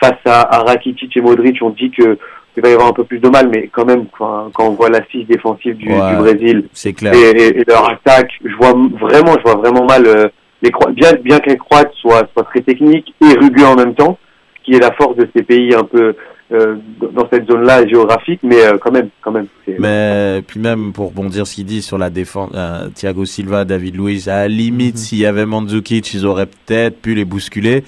face 0.00 0.18
à, 0.24 0.42
à, 0.54 0.62
Rakitic 0.62 1.16
et 1.16 1.20
Modric, 1.20 1.58
on 1.62 1.70
dit 1.70 1.90
que 1.90 2.18
il 2.56 2.62
va 2.62 2.70
y 2.70 2.72
avoir 2.72 2.88
un 2.88 2.92
peu 2.94 3.04
plus 3.04 3.18
de 3.18 3.28
mal, 3.28 3.50
mais 3.50 3.68
quand 3.70 3.84
même, 3.84 4.06
quand, 4.16 4.50
quand 4.54 4.68
on 4.68 4.70
voit 4.70 4.88
l'assise 4.88 5.26
défensive 5.26 5.76
du, 5.76 5.90
ouais, 5.90 6.10
du 6.10 6.16
Brésil 6.16 6.64
clair. 6.96 7.12
Et, 7.12 7.30
et, 7.30 7.60
et, 7.60 7.64
leur 7.66 7.90
attaque, 7.90 8.30
je 8.42 8.54
vois 8.56 8.72
vraiment, 8.98 9.34
je 9.36 9.42
vois 9.42 9.56
vraiment 9.56 9.84
mal 9.84 10.06
euh, 10.06 10.28
les 10.62 10.70
Croates, 10.70 10.94
bien, 10.94 11.12
bien 11.22 11.38
que 11.38 11.50
les 11.50 11.58
Croates 11.58 11.92
soient, 12.00 12.26
soient 12.32 12.44
très 12.44 12.62
techniques 12.62 13.14
et 13.20 13.38
rugueux 13.38 13.66
en 13.66 13.76
même 13.76 13.94
temps, 13.94 14.18
qui 14.64 14.72
est 14.72 14.80
la 14.80 14.92
force 14.92 15.16
de 15.16 15.28
ces 15.36 15.42
pays 15.42 15.74
un 15.74 15.84
peu 15.84 16.14
euh, 16.52 16.76
dans 17.12 17.28
cette 17.28 17.50
zone-là 17.50 17.86
géographique, 17.88 18.38
mais 18.44 18.64
euh, 18.64 18.78
quand 18.78 18.92
même, 18.92 19.08
quand 19.20 19.32
même. 19.32 19.48
Mais 19.80 20.42
puis 20.46 20.60
même 20.60 20.92
pour 20.92 21.08
rebondir 21.08 21.44
ce 21.44 21.56
qu'il 21.56 21.64
dit 21.64 21.82
sur 21.82 21.98
la 21.98 22.08
défense, 22.08 22.50
euh, 22.54 22.88
Thiago 22.94 23.24
Silva, 23.24 23.64
David 23.64 23.96
Luiz, 23.96 24.28
à 24.28 24.42
la 24.42 24.48
limite, 24.48 24.96
s'il 24.96 25.18
y 25.18 25.26
avait 25.26 25.44
Mandzukic, 25.44 26.14
ils 26.14 26.24
auraient 26.24 26.46
peut-être 26.46 27.02
pu 27.02 27.14
les 27.14 27.24
bousculer. 27.24 27.82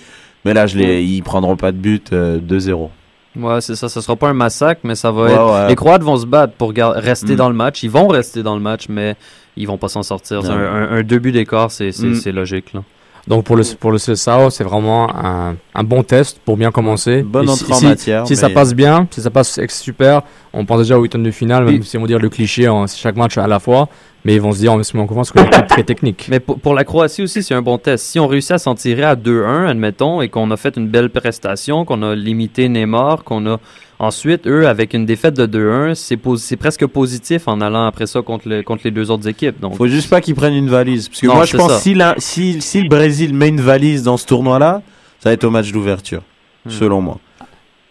Mais 0.44 0.54
là, 0.54 0.66
je 0.66 0.76
les, 0.78 1.02
ils 1.02 1.22
prendront 1.22 1.56
pas 1.56 1.72
de 1.72 1.76
but 1.76 2.12
euh, 2.12 2.38
2-0. 2.38 2.88
Ouais, 3.36 3.60
c'est 3.60 3.76
ça. 3.76 3.88
Ça 3.88 4.00
sera 4.02 4.16
pas 4.16 4.28
un 4.28 4.34
massacre, 4.34 4.80
mais 4.84 4.94
ça 4.94 5.10
va 5.10 5.22
Ouais, 5.24 5.32
être. 5.32 5.52
ouais. 5.52 5.68
Les 5.68 5.76
Croates 5.76 6.02
vont 6.02 6.16
se 6.16 6.26
battre 6.26 6.54
pour 6.54 6.72
gar- 6.72 6.94
rester 6.94 7.34
Mm. 7.34 7.36
dans 7.36 7.48
le 7.48 7.54
match. 7.54 7.82
Ils 7.82 7.90
vont 7.90 8.08
rester 8.08 8.42
dans 8.42 8.54
le 8.54 8.60
match, 8.62 8.86
mais 8.88 9.16
ils 9.56 9.66
vont 9.66 9.78
pas 9.78 9.88
s'en 9.88 10.02
sortir. 10.02 10.40
Un, 10.50 10.56
un, 10.58 10.90
un 10.98 11.02
deux 11.02 11.18
buts 11.18 11.32
d'écart, 11.32 11.70
c'est 11.70 11.88
Mm. 11.98 12.14
c'est 12.14 12.32
logique. 12.32 12.72
Là. 12.72 12.82
Donc 13.28 13.44
pour 13.44 13.56
le 13.56 13.62
pour 13.78 13.92
le 13.92 13.98
CSAO, 13.98 14.48
c'est 14.48 14.64
vraiment 14.64 15.14
un, 15.14 15.56
un 15.74 15.84
bon 15.84 16.02
test 16.02 16.40
pour 16.44 16.56
bien 16.56 16.70
commencer. 16.70 17.22
Bonne 17.22 17.50
entrée 17.50 17.72
en 17.72 17.76
si, 17.76 17.84
matière. 17.86 18.26
Si 18.26 18.34
ça 18.34 18.48
passe 18.48 18.74
bien, 18.74 19.06
si 19.10 19.20
ça 19.20 19.30
passe 19.30 19.60
super, 19.68 20.22
on 20.54 20.64
pense 20.64 20.78
déjà 20.78 20.98
au 20.98 21.02
huitième 21.02 21.22
de 21.22 21.30
finale, 21.30 21.64
même 21.64 21.82
si 21.82 21.98
on 21.98 22.00
va 22.00 22.06
dire 22.06 22.18
le 22.18 22.30
cliché, 22.30 22.68
en, 22.68 22.86
c'est 22.86 22.98
chaque 22.98 23.16
match 23.16 23.36
à 23.36 23.46
la 23.46 23.60
fois, 23.60 23.88
mais 24.24 24.34
ils 24.34 24.40
vont 24.40 24.52
se 24.52 24.60
dire 24.60 24.72
on 24.72 24.82
se 24.82 24.96
met 24.96 25.02
en 25.02 25.06
confiance 25.06 25.30
que 25.30 25.40
l'équipe 25.40 25.66
très 25.66 25.82
technique. 25.84 26.26
Mais 26.30 26.40
pour, 26.40 26.58
pour 26.58 26.74
la 26.74 26.84
Croatie 26.84 27.22
aussi, 27.22 27.42
c'est 27.42 27.54
un 27.54 27.60
bon 27.60 27.76
test. 27.76 28.06
Si 28.06 28.18
on 28.18 28.26
réussit 28.26 28.52
à 28.52 28.58
s'en 28.58 28.74
tirer 28.74 29.04
à 29.04 29.14
2-1, 29.14 29.68
admettons, 29.68 30.22
et 30.22 30.30
qu'on 30.30 30.50
a 30.50 30.56
fait 30.56 30.76
une 30.78 30.88
belle 30.88 31.10
prestation, 31.10 31.84
qu'on 31.84 32.02
a 32.02 32.14
limité 32.14 32.70
Neymar, 32.70 33.24
qu'on 33.24 33.46
a 33.46 33.58
ensuite, 33.98 34.46
eux, 34.46 34.66
avec 34.68 34.94
une 34.94 35.06
défaite 35.06 35.34
de 35.34 35.46
2-1, 35.46 35.94
c'est 36.36 36.56
presque 36.56 36.86
positif 36.86 37.48
en 37.48 37.60
allant 37.60 37.86
après 37.86 38.06
ça 38.06 38.22
contre, 38.22 38.48
le- 38.48 38.62
contre 38.62 38.82
les 38.84 38.90
deux 38.90 39.10
autres 39.10 39.26
équipes. 39.28 39.60
Donc, 39.60 39.76
Faut 39.76 39.86
juste 39.88 40.08
pas 40.10 40.20
qu'ils 40.20 40.34
prennent 40.34 40.54
une 40.54 40.68
valise. 40.70 41.08
Parce 41.08 41.20
que 41.20 41.26
Non, 41.26 41.34
moi, 41.34 41.44
je 41.44 41.56
pense 41.56 41.70
ça. 41.72 41.78
si, 41.78 41.94
la, 41.94 42.14
si, 42.18 42.60
si 42.60 42.80
le 42.82 42.88
Brésil 42.88 43.34
met 43.34 43.48
une 43.48 43.60
valise 43.60 44.02
dans 44.02 44.16
ce 44.16 44.26
tournoi-là, 44.26 44.82
ça 45.20 45.30
va 45.30 45.32
être 45.34 45.44
au 45.44 45.50
match 45.50 45.72
d'ouverture, 45.72 46.22
Hmm. 46.64 46.70
selon 46.70 47.00
moi. 47.00 47.18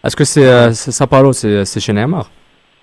Est-ce 0.04 0.16
que 0.16 0.24
c'est 0.24 0.46
euh, 0.46 0.72
c'est 0.72 0.92
Sao 0.92 1.06
Paulo, 1.06 1.32
c'est 1.32 1.64
c'est 1.64 1.80
chez 1.80 1.92
Neymar? 1.92 2.30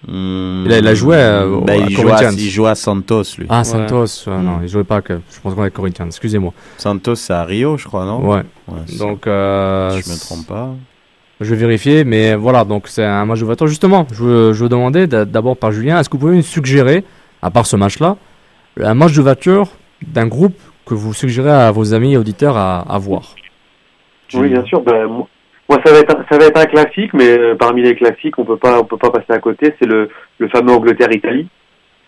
Hmm. 0.07 0.63
Il 0.67 0.73
a- 0.73 0.78
il 0.80 0.88
a 0.88 0.93
joué, 0.93 1.15
euh, 1.15 1.47
au- 1.47 1.61
Ben, 1.61 1.82
à 1.82 1.86
il, 1.88 1.95
joue 1.95 2.01
à, 2.01 2.11
Corinthians. 2.11 2.36
il 2.38 2.49
joue 2.49 2.65
à 2.67 2.76
Santos, 2.76 3.23
lui. 3.39 3.47
Ah 3.49 3.63
Santos, 3.63 4.05
euh, 4.28 4.38
non, 4.39 4.57
Mm. 4.57 4.63
il 4.63 4.67
jouait 4.69 4.84
pas 4.84 5.01
que. 5.01 5.13
Je 5.32 5.39
pense 5.41 5.55
qu'on 5.55 5.65
est 5.65 5.71
Corinthians. 5.71 6.05
Excusez-moi. 6.07 6.53
Santos, 6.78 7.15
c'est 7.15 7.34
à 7.34 7.43
Rio, 7.43 7.78
je 7.78 7.86
crois, 7.86 8.05
non? 8.05 8.19
Ouais. 8.23 8.43
Ouais, 8.67 8.80
c'est- 8.86 8.99
Donc 8.99 9.26
euh, 9.26 9.89
si 9.99 10.07
je 10.07 10.13
me 10.13 10.19
trompe 10.19 10.45
pas. 10.45 10.76
Je 11.41 11.49
vais 11.53 11.57
vérifier, 11.57 12.05
mais 12.05 12.33
voilà, 12.36 12.63
donc 12.63 12.88
c'est 12.88 13.03
un 13.03 13.25
match 13.25 13.39
d'ouverture. 13.39 13.67
Justement, 13.67 14.07
je 14.13 14.23
veux, 14.23 14.53
je 14.53 14.63
veux 14.63 14.69
demander 14.69 15.05
d'a- 15.05 15.25
d'abord 15.25 15.57
par 15.57 15.71
Julien, 15.71 15.99
est-ce 15.99 16.09
que 16.09 16.15
vous 16.15 16.25
pouvez 16.27 16.38
nous 16.38 16.41
suggérer, 16.41 17.03
à 17.41 17.51
part 17.51 17.65
ce 17.65 17.75
match-là, 17.75 18.15
un 18.81 18.93
match 18.93 19.13
d'ouverture 19.13 19.67
d'un 20.07 20.27
groupe 20.27 20.55
que 20.86 20.93
vous 20.93 21.13
suggérez 21.13 21.51
à 21.51 21.71
vos 21.71 21.93
amis 21.93 22.13
et 22.13 22.17
auditeurs 22.17 22.55
à, 22.55 22.79
à 22.89 22.97
voir? 22.97 23.36
Oui, 24.33 24.47
bien 24.49 24.63
sûr. 24.65 24.81
Ben, 24.81 25.07
moi, 25.07 25.79
ça 25.86 25.91
va 25.91 25.99
être 25.99 26.15
un, 26.15 26.23
ça 26.31 26.38
va 26.38 26.45
être 26.45 26.57
un 26.59 26.65
classique, 26.65 27.13
mais 27.13 27.38
euh, 27.38 27.55
parmi 27.55 27.81
les 27.81 27.95
classiques, 27.95 28.38
on 28.39 28.45
peut 28.45 28.57
pas 28.57 28.79
on 28.79 28.86
peut 28.86 28.97
pas 28.97 29.09
passer 29.11 29.31
à 29.33 29.39
côté. 29.39 29.73
C'est 29.79 29.88
le 29.88 30.09
le 30.39 30.47
fameux 30.49 30.71
Angleterre-Italie. 30.73 31.47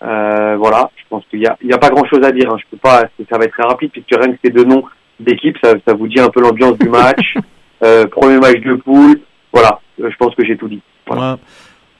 Euh, 0.03 0.55
voilà, 0.57 0.89
je 0.95 1.03
pense 1.09 1.23
qu'il 1.29 1.41
y 1.41 1.47
a 1.47 1.57
il 1.61 1.69
y 1.69 1.73
a 1.73 1.77
pas 1.77 1.89
grand 1.89 2.05
chose 2.05 2.23
à 2.23 2.31
dire. 2.31 2.49
Hein. 2.51 2.57
Je 2.59 2.65
peux 2.71 2.77
pas. 2.77 3.03
Ça 3.29 3.37
va 3.37 3.45
être 3.45 3.53
très 3.57 3.67
rapide 3.67 3.91
puisque 3.91 4.09
rien 4.11 4.31
que 4.31 4.37
ces 4.43 4.51
deux 4.51 4.63
noms 4.63 4.83
d'équipes, 5.19 5.57
ça 5.63 5.73
ça 5.87 5.93
vous 5.93 6.07
dit 6.07 6.19
un 6.19 6.29
peu 6.29 6.39
l'ambiance 6.41 6.77
du 6.77 6.87
match. 6.89 7.35
euh, 7.83 8.07
premier 8.07 8.37
match 8.37 8.61
de 8.61 8.75
poule. 8.75 9.19
Voilà, 9.53 9.79
euh, 10.01 10.09
je 10.11 10.15
pense 10.17 10.35
que 10.35 10.45
j'ai 10.45 10.57
tout 10.57 10.67
dit. 10.67 10.81
Ouais. 11.09 11.35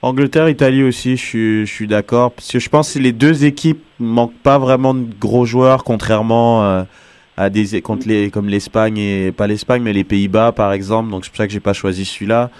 Angleterre, 0.00 0.48
Italie 0.48 0.84
aussi, 0.84 1.16
je 1.16 1.24
suis, 1.24 1.66
je 1.66 1.72
suis 1.72 1.86
d'accord. 1.86 2.32
Parce 2.32 2.52
que 2.52 2.58
je 2.58 2.68
pense 2.68 2.94
que 2.94 2.98
les 2.98 3.12
deux 3.12 3.44
équipes 3.44 3.82
manquent 3.98 4.38
pas 4.42 4.58
vraiment 4.58 4.94
de 4.94 5.06
gros 5.18 5.44
joueurs, 5.44 5.82
contrairement 5.82 6.64
euh, 6.64 6.82
à 7.36 7.50
des 7.50 7.80
contre 7.82 8.06
les 8.06 8.30
comme 8.30 8.48
l'Espagne 8.48 8.98
et 8.98 9.32
pas 9.32 9.46
l'Espagne, 9.46 9.82
mais 9.82 9.92
les 9.92 10.04
Pays-Bas 10.04 10.52
par 10.52 10.72
exemple. 10.72 11.10
Donc 11.10 11.24
c'est 11.24 11.30
pour 11.30 11.38
ça 11.38 11.46
que 11.46 11.52
j'ai 11.52 11.60
pas 11.60 11.72
choisi 11.72 12.04
celui-là. 12.04 12.50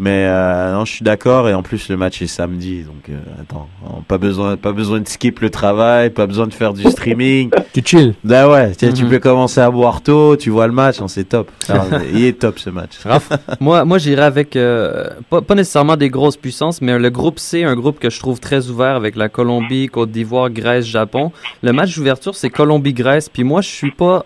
Mais 0.00 0.26
euh, 0.28 0.74
non, 0.74 0.84
je 0.84 0.92
suis 0.92 1.04
d'accord. 1.04 1.48
Et 1.48 1.54
en 1.54 1.62
plus, 1.62 1.88
le 1.88 1.96
match 1.96 2.22
est 2.22 2.28
samedi, 2.28 2.84
donc 2.84 3.08
euh, 3.10 3.18
attends, 3.40 3.68
pas 4.06 4.16
besoin, 4.18 4.56
pas 4.56 4.70
besoin 4.72 5.00
de 5.00 5.08
skip 5.08 5.40
le 5.40 5.50
travail, 5.50 6.10
pas 6.10 6.26
besoin 6.26 6.46
de 6.46 6.54
faire 6.54 6.72
du 6.72 6.88
streaming. 6.88 7.50
Tu 7.72 7.82
chill. 7.84 8.14
Bah 8.24 8.48
ouais, 8.48 8.74
tu 8.76 8.86
Mhm. 8.86 9.10
peux 9.10 9.18
commencer 9.18 9.60
à 9.60 9.70
boire 9.70 10.00
tôt, 10.02 10.36
tu 10.36 10.50
vois 10.50 10.66
le 10.68 10.72
match, 10.72 11.00
non, 11.00 11.08
c'est 11.08 11.24
top. 11.24 11.50
Alors, 11.68 11.86
il 12.12 12.24
est 12.24 12.38
top 12.38 12.58
ce 12.58 12.70
match. 12.70 12.92
moi, 13.60 13.84
moi 13.84 13.98
j'irais 13.98 14.22
avec, 14.22 14.54
euh, 14.56 15.08
pas, 15.28 15.42
pas 15.42 15.54
nécessairement 15.54 15.96
des 15.96 16.08
grosses 16.10 16.36
puissances, 16.36 16.80
mais 16.80 16.96
le 16.98 17.10
groupe 17.10 17.38
C, 17.38 17.64
un 17.64 17.74
groupe 17.74 17.98
que 17.98 18.08
je 18.08 18.18
trouve 18.20 18.38
très 18.40 18.68
ouvert 18.68 18.94
avec 18.96 19.16
la 19.16 19.28
Colombie, 19.28 19.88
Côte 19.88 20.10
d'Ivoire, 20.12 20.48
Grèce, 20.50 20.86
Japon. 20.86 21.32
Le 21.62 21.72
match 21.72 21.94
d'ouverture, 21.96 22.34
c'est 22.36 22.50
Colombie-Grèce, 22.50 23.28
puis 23.28 23.42
moi, 23.44 23.60
je 23.62 23.68
suis 23.68 23.90
pas 23.90 24.24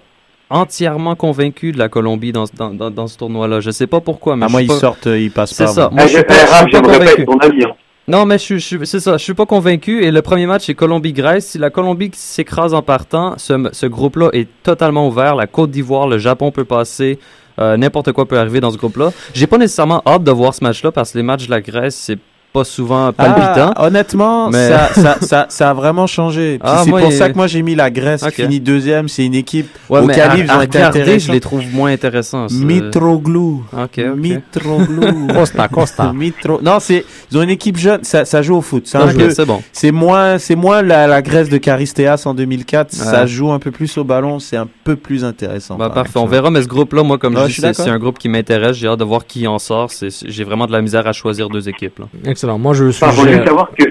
entièrement 0.52 1.14
convaincu 1.14 1.72
de 1.72 1.78
la 1.78 1.88
Colombie 1.88 2.32
dans, 2.32 2.46
ce- 2.46 2.52
dans, 2.56 2.70
dans, 2.70 2.90
dans 2.90 3.06
ce 3.06 3.16
tournoi-là. 3.18 3.60
Je 3.60 3.70
sais 3.70 3.86
pas 3.86 4.00
pourquoi, 4.00 4.36
mais 4.36 4.44
À 4.44 4.48
je 4.48 4.52
moi, 4.52 4.60
suis 4.60 4.66
ils 4.66 4.68
pas- 4.74 4.78
sortent, 4.80 5.06
ils 5.06 5.30
passent 5.30 5.52
C'est 5.54 5.64
pas. 5.64 5.70
ça. 5.72 5.90
moi. 5.92 6.06
Je 6.06 6.12
suis 6.14 6.22
pas, 6.24 6.34
je 6.34 6.72
pas 6.72 6.82
pas 6.82 7.24
ton 7.24 7.38
avis. 7.38 7.64
Hein. 7.64 7.72
Non, 8.08 8.24
mais 8.26 8.36
je, 8.36 8.42
suis- 8.42 8.58
je, 8.60 8.64
suis- 8.66 8.86
c'est 8.86 9.00
ça. 9.00 9.16
Je 9.16 9.22
suis 9.22 9.34
pas 9.34 9.46
convaincu. 9.46 10.04
Et 10.04 10.10
le 10.10 10.22
premier 10.22 10.46
match, 10.46 10.64
c'est 10.66 10.74
Colombie-Grèce. 10.74 11.46
Si 11.46 11.58
la 11.58 11.70
Colombie 11.70 12.10
s'écrase 12.14 12.74
en 12.74 12.82
partant, 12.82 13.34
ce, 13.38 13.68
ce 13.72 13.86
groupe-là 13.86 14.30
est 14.32 14.48
totalement 14.62 15.06
ouvert. 15.08 15.34
La 15.36 15.46
Côte 15.46 15.70
d'Ivoire, 15.70 16.08
le 16.08 16.18
Japon 16.18 16.50
peut 16.50 16.64
passer. 16.64 17.18
Euh, 17.60 17.76
N'importe 17.76 18.12
quoi 18.12 18.26
peut 18.26 18.38
arriver 18.38 18.60
dans 18.60 18.70
ce 18.70 18.78
groupe-là. 18.78 19.10
J'ai 19.34 19.46
pas 19.46 19.58
nécessairement 19.58 20.02
hâte 20.06 20.24
de 20.24 20.30
voir 20.32 20.52
ce 20.54 20.64
match-là 20.64 20.90
parce 20.90 21.12
que 21.12 21.18
les 21.18 21.22
matchs 21.22 21.46
de 21.46 21.50
la 21.50 21.60
Grèce, 21.60 21.94
c'est 21.94 22.18
pas 22.52 22.64
souvent 22.64 23.12
palpitant. 23.12 23.72
Ah, 23.76 23.86
honnêtement, 23.86 24.50
Mais- 24.50 24.68
ça, 24.68 24.88
ça, 24.94 25.16
ça, 25.20 25.46
ça 25.48 25.70
a 25.70 25.74
vraiment 25.74 26.06
changé. 26.06 26.58
Ah, 26.62 26.82
c'est 26.84 26.90
pour 26.90 27.00
il- 27.00 27.12
ça 27.12 27.30
que 27.30 27.36
moi 27.36 27.46
j'ai 27.46 27.62
mis 27.62 27.74
la 27.74 27.90
Grèce 27.90 28.22
Ok. 28.22 28.34
qui 28.34 28.42
finit 28.42 28.60
deuxième. 28.60 29.08
C'est 29.08 29.24
une 29.24 29.34
équipe 29.34 29.68
Ouais, 29.88 30.00
au 30.00 30.04
mais 30.06 30.14
qualif, 30.14 30.50
à, 30.50 30.54
à 30.54 30.58
regarder, 30.60 31.18
je 31.18 31.32
les 31.32 31.40
trouve 31.40 31.62
moins 31.72 31.90
intéressants. 31.92 32.46
Mitroglou. 32.50 33.64
Ok, 33.72 33.98
ok. 33.98 34.16
Mitroglou. 34.16 35.26
Costa, 35.34 35.68
Costa. 35.68 36.12
Mitro... 36.12 36.60
Non, 36.62 36.78
c'est 36.80 37.04
ils 37.30 37.38
ont 37.38 37.42
une 37.42 37.50
équipe 37.50 37.76
jeune. 37.76 38.04
Ça, 38.04 38.24
ça 38.24 38.42
joue 38.42 38.56
au 38.56 38.60
foot. 38.60 38.82
C'est 38.86 38.98
peu- 38.98 39.44
bon. 39.44 39.62
C'est 39.72 39.90
moins, 39.92 40.38
c'est 40.38 40.56
moins 40.56 40.82
la, 40.82 41.06
la 41.06 41.22
Grèce 41.22 41.48
de 41.48 41.58
Caristéas 41.58 42.22
en 42.26 42.34
2004. 42.34 42.92
Ça 42.92 43.26
joue 43.26 43.50
un 43.52 43.58
peu 43.58 43.70
plus 43.70 43.96
au 43.98 44.04
ballon. 44.04 44.38
C'est 44.38 44.56
un 44.56 44.68
peu 44.84 44.96
plus 44.96 45.24
intéressant. 45.24 45.76
Bah, 45.76 45.86
par 45.86 46.04
parfait, 46.04 46.18
on 46.18 46.26
verra, 46.26 46.50
mais 46.50 46.62
ce 46.62 46.68
groupe-là, 46.68 47.02
moi, 47.02 47.18
comme 47.18 47.34
Ouais, 47.34 47.48
je 47.48 47.60
dis, 47.62 47.74
c'est 47.74 47.88
un 47.88 47.98
groupe 47.98 48.18
qui 48.18 48.28
m'intéresse. 48.28 48.76
J'ai 48.76 48.88
hâte 48.88 48.98
de 48.98 49.04
voir 49.04 49.26
qui 49.26 49.46
en 49.46 49.58
sort. 49.58 49.90
J'ai 50.26 50.44
vraiment 50.44 50.66
de 50.66 50.72
la 50.72 50.82
misère 50.82 51.06
à 51.06 51.12
choisir 51.12 51.48
deux 51.48 51.68
équipes. 51.68 51.98
Là. 52.00 52.06
Excellent. 52.42 52.58
Moi, 52.58 52.74
je 52.74 52.86
Enfin, 52.86 53.10
faut 53.12 53.20
suggère. 53.22 53.34
juste 53.36 53.46
savoir 53.48 53.70
que 53.78 53.84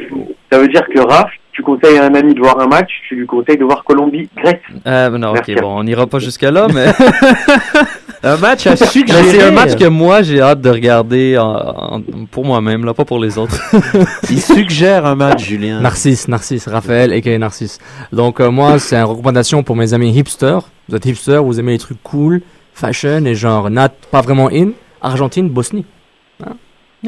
ça 0.52 0.60
veut 0.60 0.68
dire 0.68 0.84
que 0.93 0.99
Raph, 0.99 1.30
tu 1.54 1.62
conseilles 1.62 1.97
à 1.97 2.04
un 2.06 2.14
ami 2.16 2.34
de 2.34 2.39
voir 2.41 2.60
un 2.60 2.68
match, 2.68 2.89
tu 3.08 3.16
lui 3.16 3.26
conseilles 3.26 3.58
de 3.58 3.64
voir 3.64 3.82
Colombie-Grèce. 3.86 4.60
Euh, 4.86 5.10
ben 5.10 5.18
non, 5.20 5.30
ok, 5.32 5.52
bon, 5.62 5.80
on 5.80 5.84
n'ira 5.86 6.06
pas 6.06 6.20
jusqu'à 6.20 6.52
là, 6.52 6.68
mais. 6.74 6.88
Un 8.24 8.38
match 8.38 8.68
à 8.68 8.76
suggérer. 8.76 9.24
c'est 9.24 9.41
un 9.41 9.49
match 9.49 9.76
que 9.76 9.88
moi 9.88 10.22
j'ai 10.22 10.41
hâte 10.41 10.62
de 10.62 10.70
regarder 10.70 11.39
en- 11.39 11.95
en- 11.95 12.02
pour 12.30 12.45
moi-même, 12.45 12.86
là, 12.86 12.93
pas 12.93 13.04
pour 13.06 13.18
les 13.18 13.39
autres. 13.39 13.60
Il 14.30 14.39
suggère 14.39 15.08
un 15.08 15.16
match, 15.16 15.43
Julien. 15.45 15.80
Narcisse, 15.82 16.28
Narcisse, 16.28 16.68
Raphaël, 16.68 17.12
et 17.14 17.38
Narcisse. 17.39 17.80
Donc 18.12 18.39
euh, 18.39 18.52
moi, 18.52 18.78
c'est 18.78 18.95
une 18.95 19.06
recommandation 19.06 19.64
pour 19.64 19.76
mes 19.76 19.95
amis 19.95 20.12
hipsters. 20.16 20.62
Vous 20.88 20.95
êtes 20.95 21.06
hipsters, 21.08 21.43
vous 21.43 21.60
aimez 21.60 21.72
les 21.72 21.78
trucs 21.80 22.04
cool, 22.04 22.41
fashion 22.76 23.26
et 23.26 23.34
genre 23.34 23.72
nat, 23.72 23.89
pas 24.12 24.22
vraiment 24.22 24.49
in. 24.54 24.70
Argentine, 25.02 25.49
Bosnie. 25.49 25.86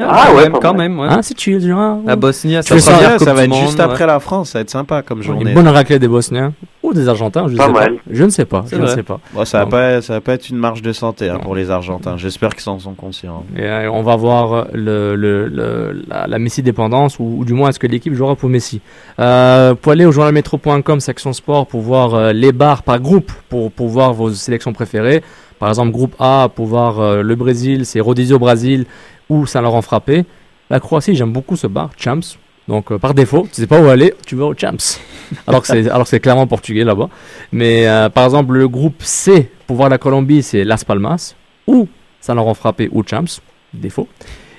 Ah 0.00 0.24
quand 0.28 0.34
ouais, 0.36 0.42
même, 0.42 0.52
quand 0.60 0.74
même, 0.74 0.98
ouais. 0.98 1.06
Hein, 1.08 1.20
c'est 1.22 1.38
chill, 1.38 1.60
genre. 1.60 1.98
La 2.04 2.16
Bosnie, 2.16 2.54
Ça, 2.62 2.62
ça 2.80 3.18
ça 3.18 3.32
va 3.32 3.44
être 3.44 3.50
monde, 3.50 3.60
juste 3.60 3.78
ouais. 3.78 3.84
après 3.84 4.06
la 4.06 4.18
France. 4.18 4.50
Ça 4.50 4.58
va 4.58 4.62
être 4.62 4.70
sympa 4.70 5.02
comme 5.02 5.22
journée. 5.22 5.50
Une 5.50 5.54
bonne 5.54 5.68
raclée 5.68 5.98
des 6.00 6.08
Bosniens 6.08 6.52
ou 6.82 6.92
des 6.92 7.08
Argentins, 7.08 7.46
je 7.48 7.56
Pas 7.56 7.66
sais 7.66 7.72
mal. 7.72 7.94
pas. 7.94 8.00
Je 8.10 8.24
ne 8.24 8.28
sais 8.30 8.44
pas, 8.44 8.64
je 8.70 8.76
ne 8.76 8.86
sais 8.88 9.02
pas. 9.04 9.20
Bon, 9.32 9.44
ça 9.44 9.60
va 9.60 9.66
pas, 9.66 10.02
ça 10.02 10.14
va 10.14 10.20
pas 10.20 10.32
être 10.34 10.48
une 10.50 10.56
marge 10.56 10.82
de 10.82 10.92
santé 10.92 11.28
hein, 11.28 11.38
pour 11.40 11.54
les 11.54 11.70
Argentins. 11.70 12.16
J'espère 12.16 12.50
qu'ils 12.50 12.62
s'en 12.62 12.78
sont 12.80 12.94
conscients. 12.94 13.44
Et 13.56 13.62
euh, 13.62 13.90
on 13.92 14.02
va 14.02 14.16
voir 14.16 14.66
le, 14.72 15.14
le, 15.14 15.46
le- 15.46 16.02
la, 16.08 16.26
la 16.26 16.38
Messi 16.40 16.62
dépendance, 16.62 17.18
ou, 17.20 17.36
ou 17.38 17.44
du 17.44 17.52
moins 17.54 17.68
est-ce 17.68 17.78
que 17.78 17.86
l'équipe 17.86 18.14
jouera 18.14 18.34
pour 18.34 18.48
Messi. 18.48 18.80
Euh, 19.20 19.74
pour 19.74 19.92
aller 19.92 20.04
au 20.06 20.12
journalmetro.com, 20.12 20.98
section 21.00 21.32
sport, 21.32 21.66
pour 21.68 21.80
voir 21.82 22.14
euh, 22.14 22.32
les 22.32 22.50
bars 22.52 22.82
par 22.82 22.98
groupe, 22.98 23.30
pour, 23.48 23.70
pour 23.70 23.88
voir 23.88 24.12
vos 24.12 24.30
sélections 24.30 24.72
préférées. 24.72 25.22
Par 25.60 25.68
exemple, 25.68 25.92
groupe 25.92 26.14
A, 26.18 26.48
pour 26.54 26.66
voir 26.66 27.00
euh, 27.00 27.22
le 27.22 27.34
Brésil, 27.36 27.86
c'est 27.86 28.00
Rodizio 28.00 28.38
Brasil 28.38 28.84
ou 29.28 29.46
Saint-Laurent 29.46 29.82
Frappé. 29.82 30.24
La 30.70 30.80
Croatie, 30.80 31.14
j'aime 31.14 31.32
beaucoup 31.32 31.56
ce 31.56 31.66
bar, 31.66 31.90
Champs. 31.96 32.36
Donc 32.68 32.90
euh, 32.90 32.98
par 32.98 33.12
défaut, 33.14 33.46
tu 33.52 33.60
sais 33.60 33.66
pas 33.66 33.80
où 33.80 33.88
aller, 33.88 34.14
tu 34.26 34.36
vas 34.36 34.46
au 34.46 34.54
Champs. 34.54 34.98
alors 35.46 36.06
c'est 36.06 36.20
clairement 36.20 36.46
portugais 36.46 36.84
là-bas. 36.84 37.08
Mais 37.52 37.86
euh, 37.86 38.08
par 38.08 38.24
exemple, 38.24 38.54
le 38.54 38.68
groupe 38.68 39.02
C, 39.02 39.50
pour 39.66 39.76
voir 39.76 39.88
la 39.88 39.98
Colombie, 39.98 40.42
c'est 40.42 40.64
Las 40.64 40.84
Palmas 40.84 41.34
ou 41.66 41.88
Saint-Laurent 42.20 42.54
Frappé 42.54 42.88
ou 42.92 43.02
Champs, 43.06 43.40
défaut. 43.74 44.08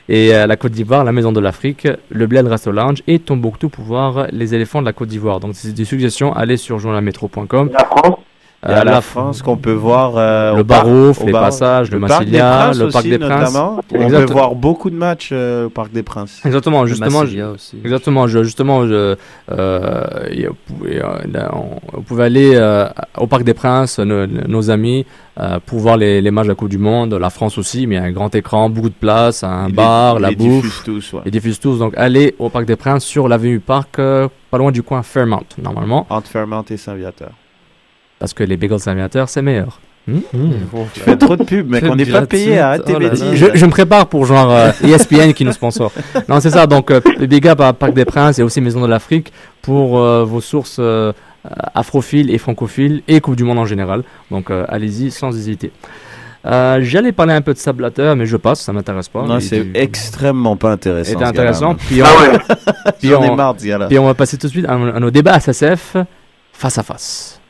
Et 0.08 0.36
euh, 0.36 0.46
la 0.46 0.56
Côte 0.56 0.72
d'Ivoire, 0.72 1.04
la 1.04 1.12
Maison 1.12 1.32
de 1.32 1.40
l'Afrique, 1.40 1.88
le 2.10 2.28
Bled 2.28 2.46
Resto 2.46 2.72
Lounge 2.72 3.02
et 3.08 3.18
Tombouctou 3.18 3.70
pour 3.70 3.86
voir 3.86 4.28
les 4.32 4.54
éléphants 4.54 4.82
de 4.82 4.86
la 4.86 4.94
Côte 4.94 5.10
d'Ivoire. 5.10 5.40
Donc 5.40 5.56
c'est 5.56 5.74
des 5.74 5.86
suggestions, 5.86 6.32
allez 6.34 6.58
sur 6.58 6.78
journalmetro.com. 6.78 7.72
La 7.74 7.86
France, 7.86 8.20
Il 8.68 8.72
y 8.72 8.74
a 8.74 8.84
la 8.84 9.02
France 9.02 9.42
qu'on 9.42 9.58
peut 9.58 9.72
voir 9.74 10.14
euh, 10.18 10.56
le 10.56 10.64
Barouf, 10.64 11.24
les 11.24 11.32
Bar- 11.32 11.44
passages, 11.44 11.92
le 11.92 12.00
Parc 12.00 12.26
des 12.26 12.32
Massilia, 12.32 12.58
Princes 12.64 12.80
le 12.80 12.90
Parc 12.90 12.96
aussi, 13.06 13.10
des 13.10 13.20
Princes. 13.20 13.54
notamment. 13.54 13.80
On 13.94 14.08
peut 14.10 14.26
voir 14.32 14.56
beaucoup 14.56 14.90
de 14.90 14.96
matchs 14.96 15.30
euh, 15.32 15.66
au 15.66 15.70
Parc 15.70 15.92
des 15.92 16.02
Princes. 16.04 16.42
Exactement, 16.46 16.82
Le 16.82 16.88
justement, 16.88 17.22
Massilia 17.22 17.52
aussi. 17.52 17.78
exactement, 17.84 18.28
je- 18.28 18.44
justement, 18.44 18.88
je, 18.88 19.16
euh, 19.52 20.46
on 20.50 22.02
pouvait, 22.02 22.22
euh, 22.22 22.26
aller 22.26 22.52
euh, 22.56 22.88
au 23.18 23.28
Parc 23.28 23.44
des 23.44 23.54
Princes, 23.54 24.00
nos, 24.00 24.26
nos 24.26 24.70
amis, 24.72 25.06
euh, 25.40 25.60
pour 25.66 25.80
voir 25.80 25.98
les, 25.98 26.22
les 26.22 26.32
matchs 26.32 26.46
de 26.46 26.52
la 26.52 26.56
Coupe 26.56 26.70
du 26.70 26.78
Monde, 26.78 27.14
la 27.14 27.30
France 27.30 27.58
aussi, 27.58 27.88
mais 27.88 27.98
un 27.98 28.12
grand 28.12 28.34
écran, 28.34 28.70
beaucoup 28.70 28.90
de 28.90 28.94
place, 28.96 29.44
un 29.44 29.68
Ils 29.70 29.76
bar, 29.76 30.16
ils 30.18 30.22
la 30.22 30.30
les 30.30 30.36
bouffe. 30.36 30.64
diffusent 30.64 30.84
tous, 30.84 31.14
ouais. 31.14 31.22
Ils 31.26 31.32
diffusent 31.32 31.60
tous, 31.60 31.78
donc 31.80 31.94
allez 31.98 32.36
au 32.40 32.50
Parc 32.50 32.66
des 32.66 32.76
Princes 32.76 33.04
sur 33.04 33.28
l'avenue 33.28 33.60
Parc, 33.60 34.00
euh, 34.00 34.28
pas 34.50 34.58
loin 34.58 34.72
du 34.72 34.82
coin 34.82 35.04
Fairmount, 35.04 35.44
normalement, 35.62 36.08
Entre 36.10 36.28
Fairmount 36.30 36.64
et 36.70 36.78
Saint-Viateur. 36.78 37.30
Parce 38.20 38.34
que 38.34 38.44
les 38.44 38.58
bagels 38.58 38.80
aviateurs, 38.88 39.30
c'est 39.30 39.42
meilleur. 39.42 39.80
Hmm, 40.08 40.18
hmm. 40.34 40.52
Tu 40.94 41.00
fais 41.00 41.18
trop 41.18 41.36
de 41.36 41.44
pubs, 41.44 41.68
mec. 41.68 41.82
Pub 41.82 41.92
On 41.92 41.96
n'est 41.96 42.06
pas 42.06 42.26
payé. 42.28 42.60
Arrête 42.60 42.86
tes 42.86 42.94
Oh. 42.96 43.00
Je, 43.34 43.46
je 43.56 43.66
me 43.66 43.72
prépare 43.72 44.06
pour 44.08 44.26
genre 44.28 44.52
euh, 44.52 44.72
ESPN 44.84 45.34
qui 45.34 45.44
nous 45.46 45.52
sponsor. 45.52 45.92
Non, 46.30 46.40
c'est 46.40 46.52
ça. 46.52 46.68
Donc, 46.68 46.92
euh, 46.92 47.02
big 47.22 47.48
up 47.48 47.60
à 47.62 47.74
Parc 47.74 47.94
des 47.94 48.06
Princes 48.06 48.38
et 48.38 48.44
aussi 48.44 48.62
Maison 48.62 48.82
de 48.82 48.88
l'Afrique 48.88 49.34
pour 49.64 49.98
euh, 49.98 50.24
vos 50.24 50.42
sources 50.42 50.78
euh, 50.80 51.12
afrophiles 51.74 52.30
et 52.30 52.38
francophiles 52.38 53.02
et 53.08 53.20
Coupe 53.20 53.36
du 53.36 53.44
Monde 53.44 53.58
en 53.58 53.66
général. 53.66 54.04
Donc, 54.30 54.52
euh, 54.52 54.66
allez-y 54.70 55.10
sans 55.10 55.36
hésiter. 55.36 55.72
Euh, 56.46 56.78
J'allais 56.84 57.12
parler 57.12 57.34
un 57.34 57.42
peu 57.42 57.54
de 57.56 57.58
sablateur, 57.58 58.16
mais 58.16 58.28
je 58.28 58.38
passe, 58.38 58.62
ça 58.62 58.72
m'intéresse 58.72 59.10
pas. 59.10 59.24
Non, 59.24 59.40
c'est 59.40 59.66
extrêmement 59.74 60.56
pas 60.56 60.74
intéressant. 60.74 61.10
était 61.14 61.14
ce 61.14 61.20
gars-là, 61.20 61.30
intéressant. 61.30 61.74
Puis 61.88 62.04
on, 62.04 62.06
Ah 62.06 62.22
ouais. 62.32 62.92
puis 63.00 63.16
on- 63.16 63.36
marre 63.36 63.56
puis 63.56 63.98
va 63.98 64.14
passer 64.14 64.38
tout 64.38 64.46
de 64.46 64.52
suite 64.52 64.66
à, 64.68 64.74
à 64.74 65.00
nos 65.00 65.10
débats 65.10 65.40
SSF 65.40 65.98
face 66.54 66.78
à 66.78 66.84
face. 66.84 67.42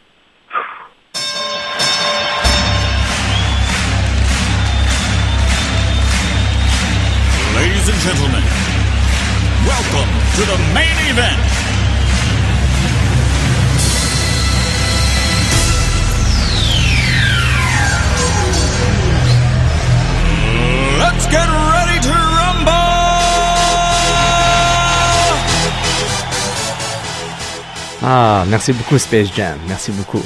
Ah, 28.07 28.43
merci 28.47 28.71
beaucoup 28.71 28.99
Space 28.99 29.29
Jam, 29.35 29.57
merci 29.67 29.91
beaucoup. 29.91 30.21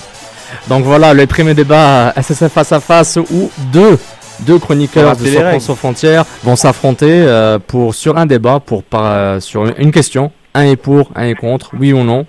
Donc 0.68 0.84
voilà, 0.84 1.14
le 1.14 1.26
premier 1.28 1.54
débat 1.54 2.14
SSF 2.18 2.52
face 2.52 2.72
à 2.74 2.82
face 2.82 3.18
où 3.32 3.50
deux, 3.72 3.98
deux 4.42 4.60
chroniqueurs 4.60 5.16
de 5.16 5.60
sans 5.60 5.76
frontières 5.76 6.26
vont 6.44 6.56
s'affronter 6.56 7.10
euh, 7.12 7.60
pour 7.60 7.94
sur 7.96 8.18
un 8.18 8.26
débat 8.26 8.60
pour 8.60 8.84
par- 8.84 9.06
euh, 9.06 9.40
sur 9.40 9.66
une 9.78 9.92
question, 9.92 10.32
un 10.54 10.64
est 10.64 10.76
pour, 10.76 11.12
un 11.16 11.26
est 11.28 11.36
contre, 11.36 11.72
oui 11.80 11.94
ou 11.94 12.04
non, 12.04 12.26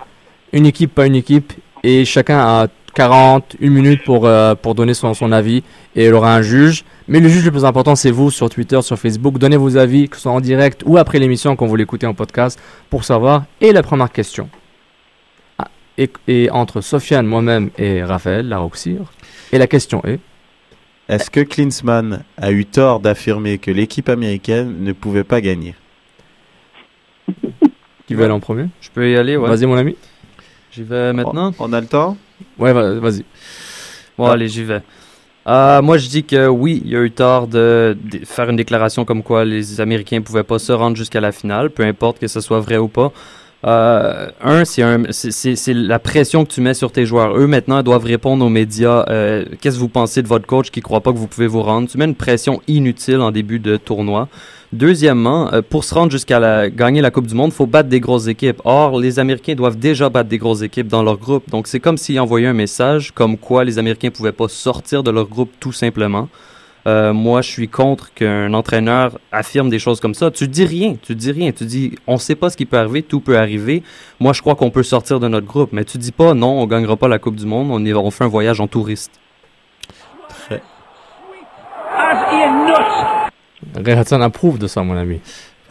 une 0.53 0.65
équipe 0.65 0.93
pas 0.93 1.05
une 1.05 1.15
équipe. 1.15 1.53
Et 1.83 2.05
chacun 2.05 2.37
a 2.39 2.67
40, 2.93 3.55
une 3.59 3.73
minute 3.73 4.03
pour 4.03 4.25
euh, 4.25 4.53
pour 4.55 4.75
donner 4.75 4.93
son, 4.93 5.13
son 5.13 5.31
avis. 5.31 5.63
Et 5.95 6.05
il 6.07 6.13
aura 6.13 6.35
un 6.35 6.41
juge. 6.41 6.83
Mais 7.07 7.19
le 7.19 7.29
juge 7.29 7.45
le 7.45 7.51
plus 7.51 7.65
important 7.65 7.95
c'est 7.95 8.11
vous 8.11 8.29
sur 8.31 8.49
Twitter, 8.49 8.81
sur 8.81 8.97
Facebook, 8.99 9.37
donnez 9.37 9.57
vos 9.57 9.77
avis 9.77 10.07
que 10.09 10.17
ce 10.17 10.23
soit 10.23 10.31
en 10.31 10.41
direct 10.41 10.83
ou 10.85 10.97
après 10.97 11.19
l'émission 11.19 11.55
quand 11.55 11.65
vous 11.65 11.75
l'écoutez 11.75 12.05
en 12.05 12.13
podcast 12.13 12.59
pour 12.89 13.03
savoir. 13.03 13.43
Et 13.61 13.71
la 13.71 13.81
première 13.83 14.11
question. 14.11 14.49
Et, 15.97 16.09
et 16.27 16.49
entre 16.51 16.81
Sofiane, 16.81 17.27
moi-même 17.27 17.69
et 17.77 18.03
Raphaël 18.03 18.47
Laroxir. 18.47 19.01
Et 19.51 19.57
la 19.57 19.67
question 19.67 20.01
est 20.05 20.19
Est-ce 21.11 21.29
que 21.29 21.41
Klinsmann 21.41 22.23
a 22.37 22.51
eu 22.53 22.65
tort 22.65 23.01
d'affirmer 23.01 23.57
que 23.57 23.69
l'équipe 23.69 24.07
américaine 24.07 24.77
ne 24.81 24.93
pouvait 24.93 25.25
pas 25.25 25.41
gagner? 25.41 25.75
Qui 28.07 28.13
veut 28.13 28.23
aller 28.23 28.33
en 28.33 28.39
premier? 28.39 28.67
Je 28.79 28.89
peux 28.89 29.11
y 29.11 29.17
aller, 29.17 29.35
ouais. 29.35 29.49
Vas-y, 29.49 29.65
mon 29.65 29.75
ami. 29.75 29.97
J'y 30.71 30.83
vais 30.83 31.11
maintenant. 31.11 31.51
On 31.59 31.73
a 31.73 31.81
le 31.81 31.87
temps? 31.87 32.15
Ouais, 32.57 32.71
va- 32.71 32.93
vas-y. 32.99 33.25
Bon, 34.17 34.27
allez, 34.27 34.47
j'y 34.47 34.63
vais. 34.63 34.81
Euh, 35.47 35.81
moi, 35.81 35.97
je 35.97 36.07
dis 36.07 36.23
que 36.23 36.47
oui, 36.47 36.81
il 36.85 36.91
y 36.91 36.95
a 36.95 37.01
eu 37.01 37.11
tort 37.11 37.47
de, 37.47 37.97
de 38.09 38.23
faire 38.25 38.49
une 38.49 38.55
déclaration 38.55 39.03
comme 39.03 39.21
quoi 39.21 39.43
les 39.43 39.81
Américains 39.81 40.19
ne 40.19 40.23
pouvaient 40.23 40.43
pas 40.43 40.59
se 40.59 40.71
rendre 40.71 40.95
jusqu'à 40.95 41.19
la 41.19 41.33
finale, 41.33 41.71
peu 41.71 41.83
importe 41.83 42.19
que 42.19 42.27
ce 42.27 42.39
soit 42.39 42.61
vrai 42.61 42.77
ou 42.77 42.87
pas. 42.87 43.11
Euh, 43.63 44.29
un, 44.43 44.65
c'est 44.65 44.81
un- 44.81 45.03
la 45.67 45.99
pression 45.99 46.45
que 46.45 46.51
tu 46.51 46.61
mets 46.61 46.73
sur 46.73 46.91
tes 46.91 47.05
joueurs. 47.05 47.37
Eux, 47.37 47.45
maintenant, 47.47 47.83
doivent 47.83 48.05
répondre 48.05 48.43
aux 48.43 48.49
médias. 48.49 49.05
euh, 49.09 49.45
Qu'est-ce 49.61 49.75
que 49.75 49.81
vous 49.81 49.87
pensez 49.87 50.23
de 50.23 50.27
votre 50.27 50.47
coach 50.47 50.71
qui 50.71 50.81
croit 50.81 51.01
pas 51.01 51.11
que 51.13 51.17
vous 51.17 51.27
pouvez 51.27 51.45
vous 51.47 51.61
rendre? 51.61 51.87
Tu 51.87 51.97
mets 51.97 52.05
une 52.05 52.15
pression 52.15 52.61
inutile 52.67 53.19
en 53.21 53.29
début 53.31 53.59
de 53.59 53.77
tournoi. 53.77 54.27
Deuxièmement, 54.73 55.53
euh, 55.53 55.61
pour 55.61 55.83
se 55.83 55.93
rendre 55.93 56.11
jusqu'à 56.11 56.39
la, 56.39 56.69
gagner 56.69 57.01
la 57.01 57.11
Coupe 57.11 57.27
du 57.27 57.35
Monde, 57.35 57.51
faut 57.53 57.67
battre 57.67 57.89
des 57.89 57.99
grosses 57.99 58.27
équipes. 58.27 58.61
Or, 58.65 58.99
les 58.99 59.19
Américains 59.19 59.53
doivent 59.53 59.77
déjà 59.77 60.09
battre 60.09 60.29
des 60.29 60.37
grosses 60.39 60.61
équipes 60.63 60.87
dans 60.87 61.03
leur 61.03 61.17
groupe. 61.17 61.47
Donc, 61.51 61.67
c'est 61.67 61.79
comme 61.79 61.97
s'ils 61.97 62.19
envoyaient 62.19 62.47
un 62.47 62.53
message 62.53 63.11
comme 63.11 63.37
quoi 63.37 63.63
les 63.63 63.77
Américains 63.77 64.07
ne 64.07 64.13
pouvaient 64.13 64.31
pas 64.31 64.47
sortir 64.47 65.03
de 65.03 65.11
leur 65.11 65.27
groupe 65.27 65.51
tout 65.59 65.73
simplement. 65.73 66.29
Euh, 66.87 67.13
moi, 67.13 67.41
je 67.41 67.49
suis 67.49 67.67
contre 67.67 68.13
qu'un 68.13 68.53
entraîneur 68.53 69.19
affirme 69.31 69.69
des 69.69 69.79
choses 69.79 69.99
comme 69.99 70.13
ça. 70.13 70.31
Tu 70.31 70.47
dis 70.47 70.65
rien, 70.65 70.95
tu 71.01 71.15
dis 71.15 71.31
rien. 71.31 71.51
Tu 71.51 71.65
dis, 71.65 71.95
on 72.07 72.17
sait 72.17 72.35
pas 72.35 72.49
ce 72.49 72.57
qui 72.57 72.65
peut 72.65 72.77
arriver, 72.77 73.03
tout 73.03 73.19
peut 73.19 73.37
arriver. 73.37 73.83
Moi, 74.19 74.33
je 74.33 74.41
crois 74.41 74.55
qu'on 74.55 74.71
peut 74.71 74.83
sortir 74.83 75.19
de 75.19 75.27
notre 75.27 75.47
groupe. 75.47 75.71
Mais 75.73 75.85
tu 75.85 75.97
dis 75.97 76.11
pas, 76.11 76.33
non, 76.33 76.59
on 76.61 76.67
gagnera 76.67 76.97
pas 76.97 77.07
la 77.07 77.19
Coupe 77.19 77.35
du 77.35 77.45
Monde, 77.45 77.67
on, 77.71 77.85
est, 77.85 77.93
on 77.93 78.11
fait 78.11 78.23
un 78.23 78.29
voyage 78.29 78.59
en 78.59 78.67
touriste. 78.67 79.11
Très. 80.29 80.61
Approuve 84.21 84.59
de 84.59 84.67
ça, 84.67 84.83
mon 84.83 84.97
ami. 84.97 85.21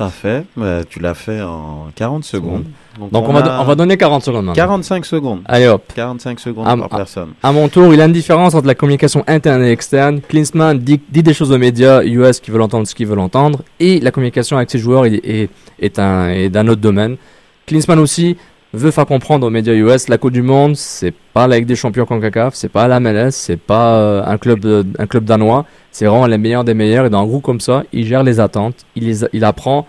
Parfait. 0.00 0.44
Bah, 0.56 0.78
tu 0.88 0.98
l'as 0.98 1.12
fait 1.12 1.42
en 1.42 1.88
40 1.94 2.24
secondes. 2.24 2.64
Donc, 3.12 3.28
on, 3.28 3.32
va, 3.34 3.42
do- 3.42 3.50
on 3.50 3.64
va 3.64 3.74
donner 3.74 3.98
40 3.98 4.22
secondes 4.24 4.46
maintenant. 4.46 4.54
45 4.54 5.04
secondes. 5.04 5.40
Allez 5.44 5.68
hop. 5.68 5.82
45 5.94 6.40
secondes 6.40 6.64
Ah, 6.66 6.74
par 6.74 6.88
personne. 6.88 7.28
À 7.42 7.52
mon 7.52 7.68
tour, 7.68 7.92
il 7.92 7.98
y 7.98 8.00
a 8.02 8.06
une 8.06 8.12
différence 8.12 8.54
entre 8.54 8.66
la 8.66 8.74
communication 8.74 9.22
interne 9.26 9.62
et 9.62 9.70
externe. 9.70 10.22
Klinsmann 10.26 10.78
dit, 10.78 11.02
dit 11.10 11.22
des 11.22 11.34
choses 11.34 11.52
aux 11.52 11.58
médias 11.58 12.02
US 12.02 12.40
qui 12.40 12.50
veulent 12.50 12.62
entendre 12.62 12.86
ce 12.86 12.94
qu'ils 12.94 13.06
veulent 13.08 13.18
entendre. 13.18 13.60
Et 13.78 14.00
la 14.00 14.10
communication 14.10 14.56
avec 14.56 14.70
ses 14.70 14.78
joueurs 14.78 15.04
est, 15.04 15.20
est, 15.22 15.50
est 15.78 15.98
un- 15.98 16.30
est 16.30 16.48
d'un 16.48 16.66
autre 16.68 16.80
domaine. 16.80 17.18
Klinsmann 17.66 17.98
aussi 17.98 18.38
veut 18.72 18.90
faire 18.90 19.06
comprendre 19.06 19.46
aux 19.46 19.50
médias 19.50 19.74
US 19.74 20.08
la 20.08 20.16
Coupe 20.18 20.32
du 20.32 20.42
Monde, 20.42 20.76
c'est 20.76 21.12
pas 21.34 21.46
la 21.48 21.56
Ligue 21.56 21.66
des 21.66 21.74
Champions 21.76 22.06
CONCACAF, 22.06 22.54
c'est 22.54 22.68
pas 22.68 22.86
la 22.88 23.00
MLS, 23.00 23.30
c'est 23.32 23.56
pas 23.56 23.96
euh, 23.96 24.22
un, 24.24 24.38
club, 24.38 24.64
un 24.98 25.06
club 25.06 25.24
danois. 25.24 25.66
C'est 25.90 26.06
vraiment 26.06 26.26
les 26.26 26.38
meilleurs 26.38 26.64
des 26.64 26.74
meilleurs. 26.74 27.06
Et 27.06 27.10
dans 27.10 27.22
un 27.22 27.26
groupe 27.26 27.42
comme 27.42 27.60
ça, 27.60 27.82
il 27.92 28.06
gère 28.06 28.22
les 28.22 28.38
attentes. 28.38 28.84
Il, 28.94 29.12
il 29.32 29.44
apprend 29.44 29.86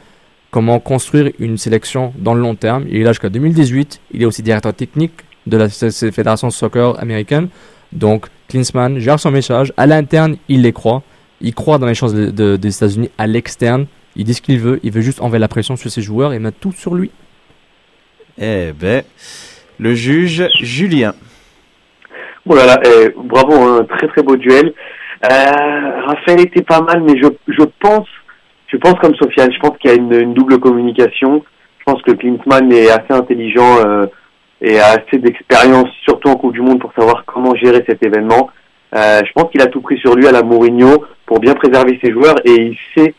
comment 0.50 0.80
construire 0.80 1.32
une 1.40 1.58
sélection 1.58 2.12
dans 2.18 2.34
le 2.34 2.42
long 2.42 2.56
terme. 2.56 2.86
Il 2.90 2.98
est 2.98 3.04
là 3.04 3.12
jusqu'à 3.12 3.30
2018. 3.30 4.02
Il 4.14 4.24
est 4.24 4.26
aussi 4.26 4.42
directeur 4.42 4.74
technique 4.74 5.14
de 5.48 5.58
la 5.58 5.70
Fédération 5.70 6.48
de 6.48 6.54
soccer 6.54 7.00
américaine. 7.00 7.50
Donc, 7.94 8.28
Klinsmann 8.48 9.00
gère 9.00 9.20
son 9.20 9.32
message. 9.32 9.74
À 9.78 9.86
l'interne, 9.86 10.38
il 10.50 10.64
les 10.64 10.74
croit. 10.74 11.04
Il 11.40 11.54
croit 11.54 11.78
dans 11.78 11.88
les 11.88 11.94
chances 11.96 12.14
de- 12.14 12.32
de- 12.32 12.56
des 12.58 12.76
États-Unis. 12.76 13.10
À 13.18 13.28
l'externe, 13.28 13.86
il 14.16 14.26
dit 14.26 14.34
ce 14.34 14.42
qu'il 14.42 14.60
veut. 14.60 14.80
Il 14.84 14.92
veut 14.92 15.02
juste 15.02 15.22
enlever 15.22 15.40
la 15.40 15.48
pression 15.48 15.76
sur 15.76 15.90
ses 15.92 16.02
joueurs 16.02 16.34
et 16.34 16.40
mettre 16.40 16.58
tout 16.60 16.72
sur 16.74 16.96
lui. 16.96 17.12
Eh 18.44 18.72
ben, 18.74 19.04
le 19.80 19.94
juge 19.94 20.50
Julien. 20.60 21.14
Oh 22.50 22.56
là 22.56 22.66
là, 22.66 22.80
eh, 22.84 23.10
bravo, 23.16 23.54
un 23.54 23.84
très 23.84 24.08
très 24.08 24.24
beau 24.24 24.36
duel. 24.36 24.74
Euh, 25.32 26.02
Raphaël 26.08 26.42
était 26.42 26.64
pas 26.64 26.82
mal, 26.82 27.04
mais 27.04 27.20
je, 27.22 27.28
je 27.48 27.64
pense, 27.80 28.08
je 28.66 28.78
pense 28.78 28.96
comme 28.96 29.14
Sofiane, 29.14 29.54
je 29.54 29.60
pense 29.60 29.78
qu'il 29.78 29.92
y 29.92 29.94
a 29.94 29.98
une, 29.98 30.34
double 30.34 30.60
communication. 30.60 31.46
Je 31.78 31.84
pense 31.86 32.02
que 32.02 32.14
Klinsmann 32.14 32.74
est 32.74 32.90
assez 32.90 33.14
intelligent 33.14 33.78
euh, 33.86 34.08
et 34.60 34.80
a 34.80 34.94
assez 34.94 35.20
d'expérience, 35.20 35.90
surtout 36.04 36.30
en 36.30 36.36
Coupe 36.36 36.54
du 36.54 36.62
Monde, 36.62 36.80
pour 36.80 36.94
savoir 36.94 37.26
comment 37.26 37.54
gérer 37.54 37.84
cet 37.88 38.04
événement. 38.04 38.50
Euh, 38.96 39.22
je 39.24 39.32
pense 39.34 39.52
qu'il 39.52 39.62
a 39.62 39.68
tout 39.68 39.82
pris 39.82 40.00
sur 40.00 40.16
lui 40.16 40.26
à 40.26 40.32
la 40.32 40.42
Mourinho 40.42 41.06
pour 41.28 41.40
bien 41.40 41.54
préserver 41.54 42.00
ses 42.04 42.12
joueurs 42.12 42.36
et 42.44 42.56
il 42.56 42.78
sait 42.98 43.14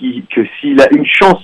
que 0.00 0.42
s'il 0.60 0.80
a 0.80 0.86
une 0.92 1.04
chance 1.04 1.42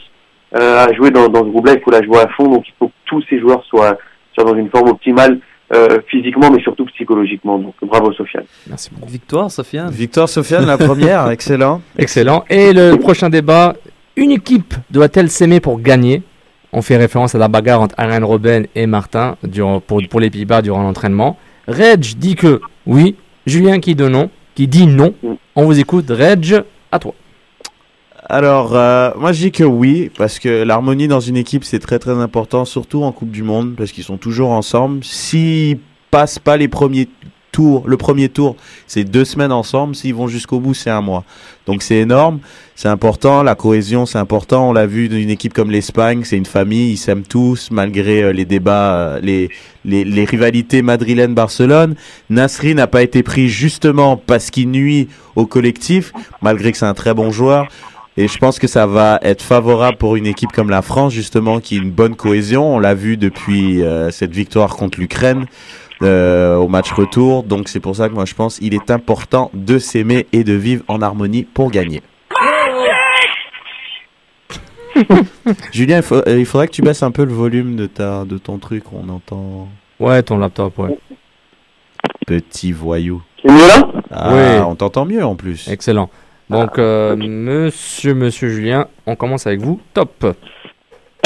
à 0.55 0.93
jouer 0.95 1.11
dans, 1.11 1.29
dans 1.29 1.41
ce 1.41 1.51
groupe-là, 1.51 1.75
il 1.75 1.83
faut 1.83 1.91
la 1.91 2.03
jouer 2.03 2.19
à 2.19 2.29
fond. 2.29 2.49
Donc 2.49 2.65
il 2.67 2.73
faut 2.79 2.89
que 2.89 2.93
tous 3.07 3.23
ses 3.29 3.41
joueurs 3.41 3.65
soient, 3.65 3.99
soient 4.35 4.45
dans 4.45 4.57
une 4.57 4.71
forme 4.71 4.89
optimale 4.89 5.41
euh, 5.73 5.99
physiquement, 6.09 6.51
mais 6.51 6.63
surtout 6.63 6.85
psychologiquement. 6.87 7.59
Donc 7.59 7.75
bravo 7.83 8.13
Sofiane. 8.13 8.45
Merci 8.69 8.91
beaucoup. 8.93 9.11
Victoire, 9.11 9.51
Sofiane. 9.51 9.91
Victoire 9.91 10.29
Sofiane, 10.29 10.67
la 10.67 10.79
première, 10.79 11.31
excellent. 11.31 11.81
Excellent. 11.99 12.45
Et 12.51 12.73
le 12.73 12.97
prochain 12.97 13.31
débat, 13.31 13.75
une 14.17 14.31
équipe 14.31 14.75
doit-elle 14.91 15.31
s'aimer 15.31 15.61
pour 15.61 15.81
gagner? 15.81 16.23
On 16.73 16.83
fait 16.83 16.97
référence 16.97 17.35
à 17.35 17.39
la 17.39 17.49
bagarre 17.49 17.81
entre 17.81 17.95
Alain 17.99 18.25
Robben 18.25 18.67
et 18.75 18.87
Martin 18.87 19.37
durant, 19.43 19.81
pour, 19.81 20.03
pour 20.11 20.21
les 20.21 20.31
Pays-Bas 20.31 20.61
durant 20.61 20.83
l'entraînement. 20.83 21.39
Reg 21.67 22.01
dit 22.19 22.35
que 22.35 22.61
oui. 22.87 23.17
Julien 23.47 23.79
qui 23.79 23.95
dit 23.95 24.03
non. 24.05 24.29
Qui 24.55 24.67
dit 24.69 24.87
non. 24.87 25.15
On 25.57 25.65
vous 25.65 25.79
écoute. 25.79 26.11
Reg, 26.11 26.63
à 26.93 26.99
toi. 26.99 27.15
Alors, 28.27 28.75
euh, 28.75 29.11
moi 29.18 29.33
je 29.33 29.43
dis 29.43 29.53
que 29.53 29.64
oui, 29.64 30.11
parce 30.16 30.39
que 30.39 30.62
l'harmonie 30.62 31.09
dans 31.09 31.20
une 31.20 31.37
équipe 31.37 31.64
c'est 31.64 31.79
très 31.79 31.99
très 31.99 32.12
important, 32.12 32.64
surtout 32.64 33.03
en 33.03 33.12
Coupe 33.12 33.31
du 33.31 33.43
Monde, 33.43 33.75
parce 33.77 33.93
qu'ils 33.93 34.05
sont 34.05 34.16
toujours 34.16 34.51
ensemble. 34.51 35.05
S'ils 35.05 35.79
passent 36.11 36.39
pas 36.39 36.57
les 36.57 36.68
premiers 36.68 37.09
tour, 37.53 37.85
le 37.87 37.97
premier 37.97 38.29
tour, 38.29 38.57
c'est 38.89 39.05
deux 39.05 39.25
semaines 39.25 39.53
ensemble. 39.53 39.95
S'ils 39.95 40.14
vont 40.14 40.27
jusqu'au 40.27 40.59
bout, 40.59 40.75
c'est 40.75 40.91
un 40.91 41.03
mois. 41.03 41.22
Donc 41.66 41.83
c'est 41.83 41.97
énorme, 41.97 42.41
c'est 42.75 42.89
important. 42.89 43.45
La 43.45 43.55
cohésion, 43.55 44.07
c'est 44.07 44.18
important. 44.18 44.70
On 44.70 44.72
l'a 44.72 44.87
vu 44.87 45.09
d'une 45.09 45.31
équipe 45.31 45.53
comme 45.53 45.70
l'Espagne, 45.70 46.22
c'est 46.25 46.37
une 46.37 46.47
famille, 46.47 46.93
ils 46.93 46.97
s'aiment 46.97 47.22
tous 47.22 47.70
malgré 47.70 48.22
euh, 48.22 48.33
les 48.33 48.45
débats, 48.45 48.95
euh, 48.95 49.20
les, 49.20 49.51
les, 49.85 50.05
les 50.05 50.25
rivalités 50.25 50.83
madrilène-Barcelone. 50.83 51.95
Nasri 52.29 52.75
n'a 52.75 52.89
pas 52.89 53.03
été 53.03 53.22
pris 53.22 53.49
justement 53.49 54.16
parce 54.16 54.51
qu'il 54.51 54.70
nuit 54.70 55.09
au 55.37 55.47
collectif, 55.47 56.12
malgré 56.43 56.72
que 56.72 56.79
c'est 56.79 56.87
un 56.87 56.95
très 56.95 57.14
bon 57.14 57.31
joueur. 57.31 57.68
Et 58.17 58.29
je 58.29 58.39
pense 58.39 58.59
que 58.61 58.69
ça 58.69 58.87
va 58.87 59.19
être 59.23 59.43
favorable 59.43 59.97
pour 59.99 60.15
une 60.15 60.27
équipe 60.27 60.53
comme 60.53 60.71
la 60.71 60.83
France, 60.83 61.12
justement, 61.12 61.59
qui 61.61 61.77
a 61.77 61.83
une 61.83 61.91
bonne 61.91 62.15
cohésion. 62.15 62.77
On 62.77 62.79
l'a 62.79 62.95
vu 62.95 63.17
depuis 63.17 63.83
euh, 63.83 64.11
cette 64.12 64.31
victoire 64.33 64.77
contre 64.77 65.01
l'Ukraine 65.01 65.47
euh, 66.03 66.55
au 66.57 66.69
match 66.69 66.93
retour. 66.93 67.43
Donc 67.43 67.69
c'est 67.69 67.81
pour 67.81 67.97
ça 67.97 68.09
que 68.09 68.15
moi 68.15 68.25
je 68.25 68.35
pense 68.35 68.59
qu'il 68.61 68.73
est 68.75 68.91
important 68.93 69.51
de 69.53 69.79
s'aimer 69.81 70.27
et 70.33 70.45
de 70.45 70.53
vivre 70.53 70.85
en 70.87 71.03
harmonie 71.03 71.43
pour 71.43 71.71
gagner. 71.73 72.03
Julien, 75.73 75.97
il, 75.97 76.03
faut- 76.03 76.23
euh, 76.29 76.39
il 76.39 76.47
faudrait 76.47 76.69
que 76.69 76.73
tu 76.73 76.83
baisses 76.83 77.03
un 77.03 77.11
peu 77.11 77.25
le 77.25 77.33
volume 77.33 77.75
de, 77.75 77.87
ta, 77.87 78.25
de 78.25 78.39
ton 78.39 78.59
truc. 78.59 78.85
On 78.93 79.09
entend 79.09 79.69
Ouais, 79.99 80.23
ton 80.23 80.39
laptop, 80.39 80.79
ouais. 80.79 80.97
petit 82.27 82.71
voyou. 82.73 83.23
C'est 83.45 83.51
mieux 83.53 83.67
là? 83.67 83.89
Ah, 84.11 84.31
Oui. 84.33 84.62
on 84.67 84.75
t'entend 84.77 85.05
mieux 85.05 85.25
en 85.25 85.35
plus. 85.35 85.67
Excellent. 85.69 86.11
Donc, 86.51 86.78
euh, 86.78 87.16
monsieur, 87.16 88.14
monsieur 88.14 88.49
Julien, 88.49 88.86
on 89.07 89.16
commence 89.16 89.47
avec 89.47 89.61
vous. 89.61 89.80
Top. 89.95 90.24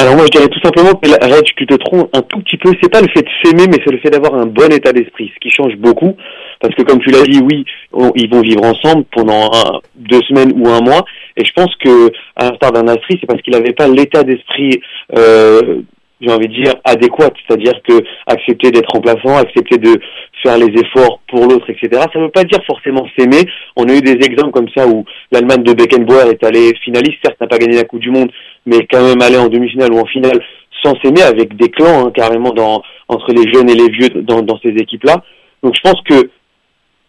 Alors 0.00 0.14
moi 0.14 0.26
je 0.26 0.30
dirais 0.30 0.46
tout 0.46 0.60
simplement 0.60 0.92
que 0.94 1.08
Reg, 1.10 1.42
tu 1.56 1.66
te 1.66 1.74
trompes 1.74 2.08
un 2.14 2.22
tout 2.22 2.38
petit 2.38 2.56
peu, 2.56 2.70
c'est 2.80 2.88
pas 2.88 3.00
le 3.00 3.08
fait 3.08 3.22
de 3.22 3.28
s'aimer 3.42 3.66
mais 3.66 3.78
c'est 3.84 3.90
le 3.90 3.98
fait 3.98 4.10
d'avoir 4.10 4.32
un 4.36 4.46
bon 4.46 4.72
état 4.72 4.92
d'esprit, 4.92 5.28
ce 5.34 5.40
qui 5.40 5.50
change 5.50 5.74
beaucoup 5.76 6.16
parce 6.60 6.72
que 6.76 6.82
comme 6.82 7.00
tu 7.00 7.10
l'as 7.10 7.24
dit, 7.24 7.40
oui, 7.40 7.64
on- 7.92 8.12
ils 8.14 8.30
vont 8.30 8.40
vivre 8.40 8.62
ensemble 8.62 9.04
pendant 9.10 9.50
un- 9.52 9.80
deux 9.96 10.20
semaines 10.28 10.52
ou 10.54 10.68
un 10.68 10.80
mois 10.82 11.04
et 11.36 11.44
je 11.44 11.52
pense 11.52 11.74
que 11.84 12.12
à 12.36 12.48
l'instar 12.48 12.70
d'un 12.70 12.86
Astri, 12.86 13.18
c'est 13.20 13.26
parce 13.26 13.42
qu'il 13.42 13.54
n'avait 13.54 13.72
pas 13.72 13.88
l'état 13.88 14.22
d'esprit 14.22 14.80
euh, 15.18 15.80
j'ai 16.20 16.30
envie 16.30 16.48
de 16.48 16.62
dire 16.62 16.74
adéquat, 16.84 17.30
c'est-à-dire 17.46 17.74
que 17.86 18.02
accepter 18.26 18.70
d'être 18.70 18.92
remplaçant, 18.92 19.36
accepter 19.36 19.78
de 19.78 20.00
faire 20.42 20.58
les 20.58 20.72
efforts 20.80 21.20
pour 21.28 21.46
l'autre, 21.46 21.70
etc. 21.70 21.88
Ça 22.12 22.18
ne 22.18 22.24
veut 22.24 22.30
pas 22.30 22.44
dire 22.44 22.60
forcément 22.66 23.06
s'aimer. 23.16 23.48
On 23.76 23.84
a 23.88 23.94
eu 23.94 24.00
des 24.00 24.18
exemples 24.24 24.50
comme 24.50 24.68
ça 24.76 24.86
où 24.86 25.04
l'Allemagne 25.30 25.62
de 25.62 25.72
Beckenbauer 25.72 26.30
est 26.30 26.44
allée 26.44 26.74
finaliste, 26.82 27.18
certes 27.24 27.40
n'a 27.40 27.46
pas 27.46 27.58
gagné 27.58 27.76
la 27.76 27.84
Coupe 27.84 28.00
du 28.00 28.10
Monde, 28.10 28.32
mais 28.66 28.86
quand 28.90 29.02
même 29.02 29.22
allé 29.22 29.36
en 29.36 29.48
demi-finale 29.48 29.92
ou 29.92 29.98
en 29.98 30.06
finale 30.06 30.40
sans 30.82 30.94
s'aimer 31.02 31.22
avec 31.22 31.56
des 31.56 31.70
clans 31.70 32.06
hein, 32.06 32.12
carrément 32.14 32.52
dans, 32.52 32.82
entre 33.08 33.32
les 33.32 33.52
jeunes 33.52 33.68
et 33.68 33.74
les 33.74 33.88
vieux 33.88 34.08
dans, 34.22 34.42
dans 34.42 34.58
ces 34.60 34.70
équipes-là. 34.70 35.22
Donc 35.62 35.74
je 35.74 35.80
pense 35.80 36.00
que 36.02 36.30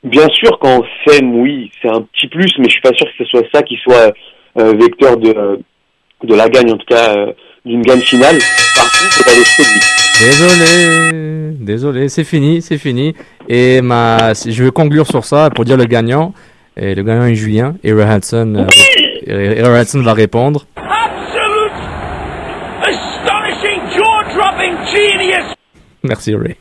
bien 0.03 0.27
sûr 0.29 0.57
quand 0.59 0.81
on 0.81 0.85
s'aime, 1.05 1.35
oui, 1.35 1.71
c'est 1.81 1.89
un 1.89 2.01
petit 2.01 2.27
plus, 2.27 2.51
mais 2.57 2.65
je 2.65 2.71
suis 2.71 2.81
pas 2.81 2.93
sûr 2.93 3.05
que 3.05 3.23
ce 3.23 3.25
soit 3.25 3.43
ça 3.53 3.61
qui 3.61 3.77
soit 3.77 4.13
euh, 4.57 4.73
vecteur 4.79 5.17
de, 5.17 5.59
de 6.23 6.35
la 6.35 6.49
gagne, 6.49 6.71
en 6.71 6.77
tout 6.77 6.85
cas 6.87 7.15
euh, 7.15 7.33
d'une 7.65 7.81
gagne 7.81 8.01
finale. 8.01 8.37
Par 8.75 8.85
contre, 8.85 9.11
c'est 9.11 9.25
pas 9.25 9.35
l'esprit 9.35 9.63
de 9.63 9.69
vie. 9.69 9.99
Désolé, 10.19 11.55
désolé, 11.59 12.09
c'est 12.09 12.23
fini, 12.23 12.61
c'est 12.61 12.77
fini. 12.77 13.15
Et 13.47 13.81
ma, 13.81 14.33
je 14.33 14.63
vais 14.63 14.71
conclure 14.71 15.07
sur 15.07 15.25
ça 15.25 15.49
pour 15.49 15.65
dire 15.65 15.77
le 15.77 15.85
gagnant. 15.85 16.33
Et 16.75 16.95
le 16.95 17.03
gagnant 17.03 17.25
est 17.25 17.35
Julien. 17.35 17.75
Et 17.83 17.91
Ray 17.91 18.17
Hudson, 18.17 18.67
euh, 19.27 19.81
Hudson 19.81 20.01
va 20.01 20.13
répondre. 20.13 20.65
Absolute, 20.77 21.73
astonishing, 22.81 23.81
jaw-dropping 23.97 24.75
genius. 24.85 25.55
Merci 26.03 26.35
Ray. 26.35 26.55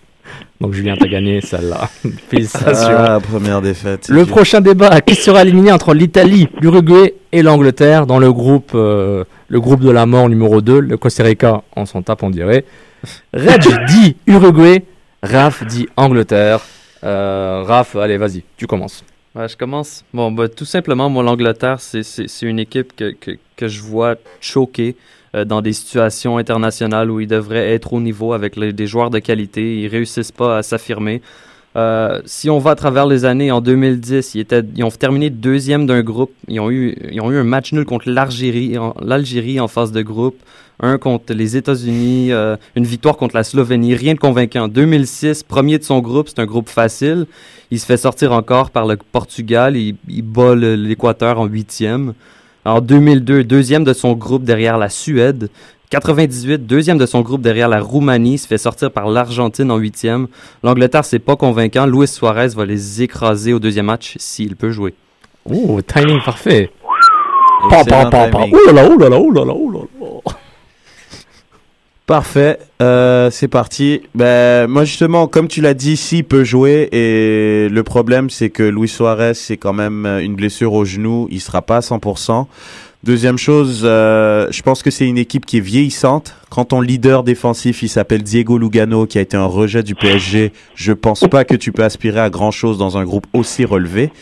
Donc 0.61 0.73
Julien, 0.73 0.97
t'as 0.99 1.07
gagné 1.07 1.41
celle-là. 1.41 1.89
Félicitations. 2.29 2.97
Ah, 2.97 3.21
première 3.21 3.63
défaite. 3.63 4.09
Le 4.09 4.27
prochain 4.27 4.61
débat, 4.61 5.01
qui 5.01 5.15
sera 5.15 5.43
éliminé 5.43 5.71
entre 5.71 5.95
l'Italie, 5.95 6.49
l'Uruguay 6.61 7.15
et 7.31 7.43
l'Angleterre 7.43 8.07
dans 8.07 8.19
le 8.19 8.33
groupe, 8.33 8.73
euh, 8.75 9.25
le 9.49 9.61
groupe 9.61 9.81
de 9.81 9.91
la 9.91 10.07
mort 10.07 10.29
numéro 10.29 10.61
2, 10.61 10.81
le 10.81 10.97
Costa 10.97 11.25
Rica, 11.25 11.63
on 11.77 11.87
s'en 11.87 12.03
tape, 12.03 12.23
on 12.23 12.31
dirait. 12.31 12.65
Reg 13.33 13.63
dit 13.89 14.17
Uruguay, 14.27 14.85
Raph 15.23 15.65
dit 15.67 15.89
Angleterre. 15.97 16.61
Euh, 17.05 17.63
Raph, 17.67 17.97
allez, 17.97 18.17
vas-y, 18.19 18.43
tu 18.57 18.67
commences. 18.67 19.05
Je 19.37 19.57
commence. 19.57 20.05
Bon, 20.13 20.33
bah, 20.33 20.49
tout 20.49 20.65
simplement, 20.65 21.09
moi, 21.09 21.23
l'Angleterre, 21.23 21.79
c'est 21.81 22.03
une 22.43 22.59
équipe 22.59 22.97
que, 22.97 23.13
que, 23.13 23.33
que 23.57 23.69
je 23.69 23.81
vois 23.83 24.17
choquer 24.41 24.97
euh, 25.37 25.45
dans 25.45 25.63
des 25.63 25.73
situations 25.73 26.39
internationales 26.39 27.09
où 27.11 27.21
ils 27.21 27.29
devraient 27.29 27.73
être 27.73 27.93
au 27.93 28.01
niveau 28.01 28.33
avec 28.33 28.57
les- 28.57 28.73
des 28.73 28.87
joueurs 28.89 29.11
de 29.11 29.21
qualité. 29.21 29.81
Ils 29.83 29.87
réussissent 29.89 30.33
pas 30.33 30.59
à 30.59 30.63
s'affirmer. 30.65 31.23
Euh, 31.79 32.21
si 32.25 32.51
on 32.51 32.59
va 32.59 32.73
à 32.73 32.75
travers 32.75 33.07
les 33.07 33.25
années, 33.25 33.53
en 33.53 33.61
2010, 33.61 34.35
ils, 34.35 34.85
ont 34.85 34.91
terminé 34.91 35.31
deuxième 35.31 35.87
d'un 35.87 36.03
groupe. 36.03 36.33
Ils 36.49 36.59
ont 36.59 36.71
eu, 36.73 36.97
un 37.15 37.45
match 37.45 37.73
nul 37.73 37.85
contre 37.85 38.11
l'Algérie 38.11 39.61
en, 39.61 39.69
phase 39.69 39.93
de 39.93 40.03
groupe. 40.03 40.39
Un 40.81 40.99
contre 40.99 41.33
les 41.33 41.57
États-Unis, 41.57 42.33
euh, 42.33 42.57
une 42.75 42.85
victoire 42.85 43.17
contre 43.17 43.37
la 43.37 43.45
Slovénie. 43.45 43.95
Rien 43.95 44.15
de 44.15 44.19
convaincant. 44.19 44.67
2006, 44.67 45.45
premier 45.45 45.79
de 45.79 45.85
son 45.85 46.01
groupe, 46.01 46.29
c'est 46.29 46.41
un 46.41 46.47
groupe 46.47 46.69
facile. 46.69 47.27
Il 47.71 47.79
se 47.79 47.87
fait 47.87 47.97
sortir 47.97 48.33
encore 48.33 48.71
par 48.71 48.87
le 48.87 48.97
Portugal. 48.97 49.77
Il, 49.77 50.23
bat 50.23 50.57
l'Équateur 50.57 51.39
en 51.39 51.47
huitième. 51.47 52.15
En 52.65 52.81
2002, 52.81 53.45
deuxième 53.45 53.85
de 53.85 53.93
son 53.93 54.15
groupe 54.15 54.43
derrière 54.43 54.79
la 54.79 54.89
Suède. 54.89 55.49
98, 55.91 56.67
deuxième 56.67 56.99
de 56.99 57.07
son 57.07 57.23
groupe 57.23 57.41
derrière 57.41 57.69
la 57.69 57.81
Roumanie, 57.81 58.37
se 58.37 58.47
fait 58.47 58.59
sortir 58.59 58.91
par 58.91 59.09
l'Argentine 59.09 59.71
en 59.71 59.79
huitième. 59.79 60.29
L'Angleterre, 60.63 61.05
c'est 61.05 61.19
pas 61.19 61.35
convaincant. 61.35 61.87
Luis 61.87 62.09
Suarez 62.09 62.49
va 62.49 62.67
les 62.67 63.03
écraser 63.03 63.55
au 63.55 63.59
deuxième 63.59 63.87
match 63.87 64.15
s'il 64.19 64.55
peut 64.55 64.71
jouer. 64.71 64.95
Oh, 65.51 65.81
timing 65.81 66.21
parfait. 66.23 66.71
Excellent 67.71 68.11
timing. 68.11 68.53
Oh 68.53 68.71
là 68.71 68.83
là, 68.83 68.89
oh 68.91 68.99
là 68.99 69.09
là, 69.09 69.17
oh 69.19 69.31
là 69.31 69.45
là, 69.45 69.53
oh 69.55 69.71
là 69.71 69.81
là. 70.01 70.33
Parfait, 72.05 72.59
euh, 72.81 73.31
c'est 73.31 73.49
parti. 73.49 74.01
Ben, 74.15 74.67
moi 74.67 74.85
justement, 74.85 75.27
comme 75.27 75.47
tu 75.47 75.61
l'as 75.61 75.75
dit, 75.75 75.97
s'il 75.99 76.25
peut 76.25 76.43
jouer 76.43 76.89
et 76.91 77.69
le 77.69 77.83
problème 77.83 78.31
c'est 78.31 78.49
que 78.49 78.63
Luis 78.63 78.89
Suarez 78.89 79.35
c'est 79.35 79.59
quand 79.59 79.75
même 79.75 80.07
une 80.07 80.35
blessure 80.35 80.73
au 80.73 80.87
genou, 80.87 81.29
il 81.31 81.41
sera 81.41 81.61
pas 81.61 81.77
à 81.77 81.81
100%. 81.81 82.47
Deuxième 83.09 83.39
chose, 83.39 83.85
euh, 83.85 84.49
je 84.51 84.61
pense 84.61 84.83
que 84.83 84.91
c'est 84.91 85.07
une 85.07 85.17
équipe 85.17 85.47
qui 85.47 85.57
est 85.57 85.61
vieillissante. 85.61 86.35
Quand 86.51 86.67
ton 86.67 86.83
leader 86.83 87.23
défensif 87.23 87.83
il 87.83 87.89
s'appelle 87.89 88.23
Diego 88.23 88.59
Lugano 88.59 89.07
qui 89.07 89.17
a 89.17 89.23
été 89.23 89.35
un 89.35 89.47
rejet 89.47 89.83
du 89.83 89.95
PSG, 89.95 90.53
je 90.75 90.93
pense 90.93 91.21
pas 91.21 91.47
que 91.47 91.55
tu 91.55 91.73
peux 91.73 91.85
aspirer 91.85 92.21
à 92.21 92.29
grand 92.29 92.51
chose 92.51 92.77
dans 92.77 92.99
un 92.99 93.05
groupe 93.05 93.27
aussi 93.33 93.65
relevé. 93.65 94.13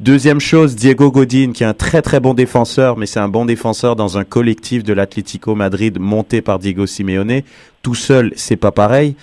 Deuxième 0.00 0.40
chose, 0.40 0.76
Diego 0.76 1.10
Godin, 1.10 1.52
qui 1.52 1.62
est 1.62 1.66
un 1.66 1.74
très 1.74 2.00
très 2.00 2.20
bon 2.20 2.32
défenseur, 2.32 2.96
mais 2.96 3.04
c'est 3.04 3.20
un 3.20 3.28
bon 3.28 3.44
défenseur 3.44 3.96
dans 3.96 4.16
un 4.16 4.24
collectif 4.24 4.82
de 4.82 4.94
l'Atlético 4.94 5.54
Madrid 5.54 5.98
monté 6.00 6.40
par 6.40 6.58
Diego 6.58 6.86
Simeone. 6.86 7.42
Tout 7.82 7.94
seul, 7.94 8.32
c'est 8.34 8.56
pas 8.56 8.72
pareil. 8.72 9.14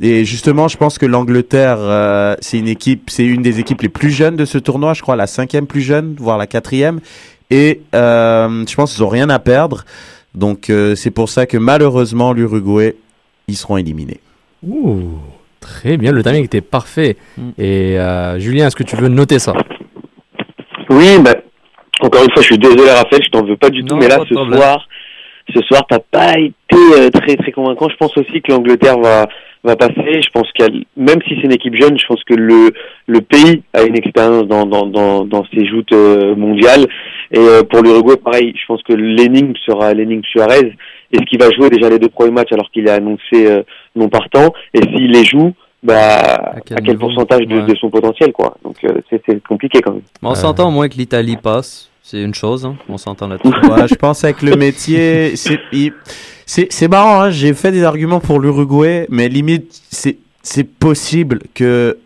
Et 0.00 0.24
justement, 0.24 0.66
je 0.66 0.76
pense 0.76 0.98
que 0.98 1.06
l'Angleterre, 1.06 1.76
euh, 1.78 2.34
c'est 2.40 2.58
une 2.58 2.66
équipe, 2.66 3.10
c'est 3.10 3.24
une 3.24 3.42
des 3.42 3.60
équipes 3.60 3.82
les 3.82 3.88
plus 3.88 4.10
jeunes 4.10 4.34
de 4.34 4.44
ce 4.44 4.58
tournoi, 4.58 4.92
je 4.92 5.02
crois 5.02 5.14
la 5.14 5.28
cinquième 5.28 5.66
plus 5.66 5.82
jeune, 5.82 6.16
voire 6.18 6.36
la 6.36 6.48
quatrième. 6.48 7.00
Et 7.54 7.82
euh, 7.94 8.64
je 8.68 8.74
pense 8.74 8.92
qu'ils 8.92 9.04
ont 9.04 9.08
rien 9.08 9.30
à 9.30 9.38
perdre. 9.38 9.84
Donc 10.34 10.70
euh, 10.70 10.96
c'est 10.96 11.12
pour 11.12 11.28
ça 11.28 11.46
que 11.46 11.56
malheureusement 11.56 12.32
l'Uruguay, 12.32 12.96
ils 13.46 13.54
seront 13.54 13.76
éliminés. 13.76 14.18
Ouh, 14.66 15.20
très 15.60 15.96
bien, 15.96 16.10
le 16.10 16.24
timing 16.24 16.44
était 16.44 16.60
parfait. 16.60 17.16
Mm. 17.38 17.50
Et 17.56 18.00
euh, 18.00 18.40
Julien, 18.40 18.66
est-ce 18.66 18.74
que 18.74 18.82
tu 18.82 18.96
veux 18.96 19.06
noter 19.06 19.38
ça? 19.38 19.52
Oui, 20.90 21.16
bah, 21.22 21.34
encore 22.00 22.24
une 22.24 22.32
fois, 22.32 22.42
je 22.42 22.48
suis 22.48 22.58
désolé 22.58 22.90
Raphaël, 22.90 23.22
je 23.24 23.30
t'en 23.30 23.44
veux 23.44 23.56
pas 23.56 23.70
du 23.70 23.84
tout, 23.84 23.94
Non, 23.94 24.00
mais 24.00 24.08
là 24.08 24.18
ce 24.28 24.34
soir, 24.34 24.88
ce 25.54 25.60
soir 25.62 25.84
t'as 25.88 26.00
pas 26.00 26.32
été 26.36 26.54
euh, 26.98 27.10
très 27.10 27.36
très 27.36 27.52
convaincant. 27.52 27.88
Je 27.88 27.96
pense 27.96 28.16
aussi 28.18 28.42
que 28.42 28.50
l'Angleterre 28.50 28.98
va 28.98 29.28
va 29.64 29.76
passer. 29.76 30.20
Je 30.22 30.28
pense 30.32 30.46
qu'elle, 30.52 30.84
même 30.96 31.18
si 31.26 31.34
c'est 31.36 31.44
une 31.46 31.52
équipe 31.52 31.74
jeune, 31.80 31.98
je 31.98 32.06
pense 32.06 32.22
que 32.24 32.34
le 32.34 32.70
le 33.06 33.20
pays 33.20 33.62
a 33.72 33.82
une 33.82 33.96
expérience 33.96 34.46
dans 34.46 34.66
dans 34.66 34.86
dans, 34.86 35.24
dans 35.24 35.44
ces 35.52 35.66
joutes 35.66 35.92
euh, 35.92 36.34
mondiales. 36.36 36.86
Et 37.32 37.38
euh, 37.38 37.62
pour 37.64 37.82
l'Uruguay, 37.82 38.16
pareil, 38.22 38.54
je 38.54 38.66
pense 38.66 38.82
que 38.82 38.92
l'énigme 38.92 39.54
sera 39.66 39.92
l'énigme 39.94 40.22
Suarez. 40.24 40.72
Est-ce 41.12 41.24
qu'il 41.24 41.40
va 41.40 41.50
jouer 41.50 41.70
déjà 41.70 41.88
les 41.90 41.98
deux 41.98 42.08
premiers 42.08 42.32
matchs 42.32 42.52
alors 42.52 42.70
qu'il 42.70 42.86
est 42.86 42.90
annoncé 42.90 43.46
euh, 43.46 43.62
non 43.96 44.08
partant 44.08 44.52
Et 44.74 44.80
s'il 44.80 45.10
les 45.10 45.24
joue, 45.24 45.52
bah 45.82 46.52
à 46.54 46.60
quel 46.84 46.98
pourcentage 46.98 47.46
de, 47.46 47.56
Ouais. 47.56 47.66
de 47.66 47.74
son 47.76 47.90
potentiel 47.90 48.32
quoi. 48.32 48.56
Donc 48.64 48.76
euh, 48.84 49.00
c'est 49.10 49.22
c'est 49.26 49.42
compliqué 49.42 49.80
quand 49.80 49.92
même. 49.92 50.02
Mais 50.22 50.28
on 50.28 50.34
s'entend 50.34 50.68
au 50.68 50.70
moins 50.72 50.88
que 50.88 50.96
l'Italie 50.96 51.36
passe. 51.36 51.90
C'est 52.02 52.22
une 52.22 52.34
chose, 52.34 52.66
hein. 52.66 52.76
on 52.90 52.98
s'entend 52.98 53.28
là-dessus. 53.28 53.48
Ouais, 53.70 53.88
je 53.88 53.94
pense 53.94 54.24
avec 54.24 54.42
le 54.42 54.56
métier, 54.56 55.36
c'est 55.36 55.58
il- 55.72 55.92
c'est 56.46 56.68
c'est 56.70 56.88
marrant. 56.88 57.22
Hein, 57.22 57.30
J'ai 57.30 57.54
fait 57.54 57.72
des 57.72 57.84
arguments 57.84 58.20
pour 58.20 58.40
l'Uruguay, 58.40 59.06
mais 59.10 59.28
limite 59.28 59.82
c'est 59.90 60.18
c'est 60.42 60.64
possible 60.64 61.40
que 61.54 61.98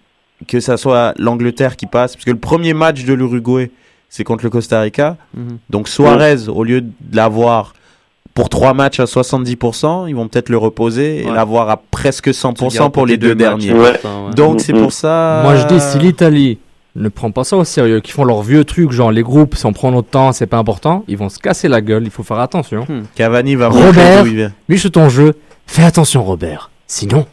que 0.47 0.61
ça 0.61 0.77
soit 0.77 1.15
l'Angleterre 1.19 1.77
qui 1.77 1.87
passe, 1.87 2.15
parce 2.15 2.25
que 2.25 2.31
le 2.31 2.39
premier 2.39 2.75
match 2.75 3.05
de 3.05 3.13
l'Uruguay 3.13 3.71
c'est 4.09 4.25
contre 4.25 4.45
le 4.45 4.51
Costa 4.51 4.81
Rica. 4.81 5.17
Mhm. 5.35 5.59
Donc 5.71 5.89
Suarez, 5.89 6.49
au 6.49 6.65
lieu 6.65 6.81
de 6.81 6.93
l'avoir 7.13 7.75
pour 8.35 8.49
trois 8.49 8.73
matchs 8.73 9.01
à 9.01 9.05
70%, 9.05 10.09
ils 10.09 10.15
vont 10.15 10.29
peut-être 10.29 10.49
le 10.49 10.59
reposer 10.59 11.23
et 11.23 11.25
l'avoir 11.25 11.69
à 11.71 11.77
presque 11.77 12.29
100% 12.29 12.73
gardes 12.73 12.93
pour 12.93 13.05
les 13.05 13.17
deux, 13.17 13.35
derniers. 13.35 13.73
Ouais. 13.73 14.01
Donc 14.37 14.61
c'est 14.61 14.73
pour 14.73 14.93
ça. 14.93 15.41
Moi 15.43 15.57
je 15.57 15.67
dis, 15.67 15.81
si 15.81 15.99
l'Italie 15.99 16.59
ne 16.99 17.09
prend 17.09 17.31
pas 17.31 17.45
ça 17.45 17.57
au 17.57 17.65
sérieux, 17.65 18.01
qui 18.01 18.13
font 18.13 18.25
leurs 18.25 18.43
vieux 18.43 18.65
trucs, 18.65 18.91
genre 18.93 19.11
les 19.13 19.23
groupes, 19.23 19.55
si 19.57 19.65
on 19.67 19.73
prend 19.73 19.91
notre 19.91 20.09
temps, 20.09 20.33
c'est 20.33 20.47
pas 20.47 20.59
important, 20.59 21.05
ils 21.09 21.17
vont 21.17 21.29
se 21.29 21.39
casser 21.39 21.69
la 21.69 21.81
gueule, 21.81 22.03
il 22.05 22.11
faut 22.11 22.23
faire 22.23 22.39
attention. 22.41 22.87
Cavani 23.15 23.55
va 23.55 23.69
Robert, 23.69 24.25
sur 24.77 24.91
ton 24.91 25.09
jeu, 25.09 25.35
fais 25.67 25.85
attention 25.85 26.23
Robert, 26.25 26.71
sinon. 26.87 27.25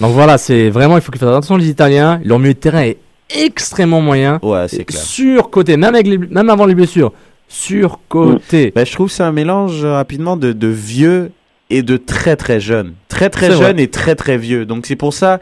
Donc 0.00 0.12
voilà, 0.12 0.38
c'est 0.38 0.70
vraiment, 0.70 0.96
il 0.96 1.02
faut 1.02 1.12
qu'ils 1.12 1.20
fassent 1.20 1.28
attention 1.30 1.56
les 1.56 1.68
Italiens, 1.68 2.20
leur 2.24 2.38
milieu 2.38 2.54
de 2.54 2.58
terrain 2.58 2.82
est 2.82 2.98
extrêmement 3.30 4.00
moyen, 4.00 4.38
Ouais, 4.42 4.66
c'est 4.68 4.84
clair. 4.84 5.00
surcoté, 5.02 5.76
même, 5.76 5.94
avec 5.94 6.06
les- 6.06 6.18
même 6.18 6.48
avant 6.50 6.66
les 6.66 6.74
blessures, 6.74 7.12
surcoté. 7.48 8.72
Ben, 8.74 8.84
je 8.86 8.92
trouve 8.92 9.08
que 9.08 9.12
c'est 9.14 9.22
un 9.22 9.32
mélange 9.32 9.84
euh, 9.84 9.94
rapidement 9.94 10.36
de, 10.36 10.52
de 10.52 10.68
vieux 10.68 11.32
et 11.70 11.82
de 11.82 11.96
très 11.96 12.36
très 12.36 12.60
jeunes. 12.60 12.94
Très 13.08 13.30
très 13.30 13.50
jeunes 13.52 13.78
et 13.78 13.88
très 13.88 14.14
très 14.14 14.36
vieux. 14.36 14.66
Donc 14.66 14.86
c'est 14.86 14.96
pour 14.96 15.14
ça. 15.14 15.40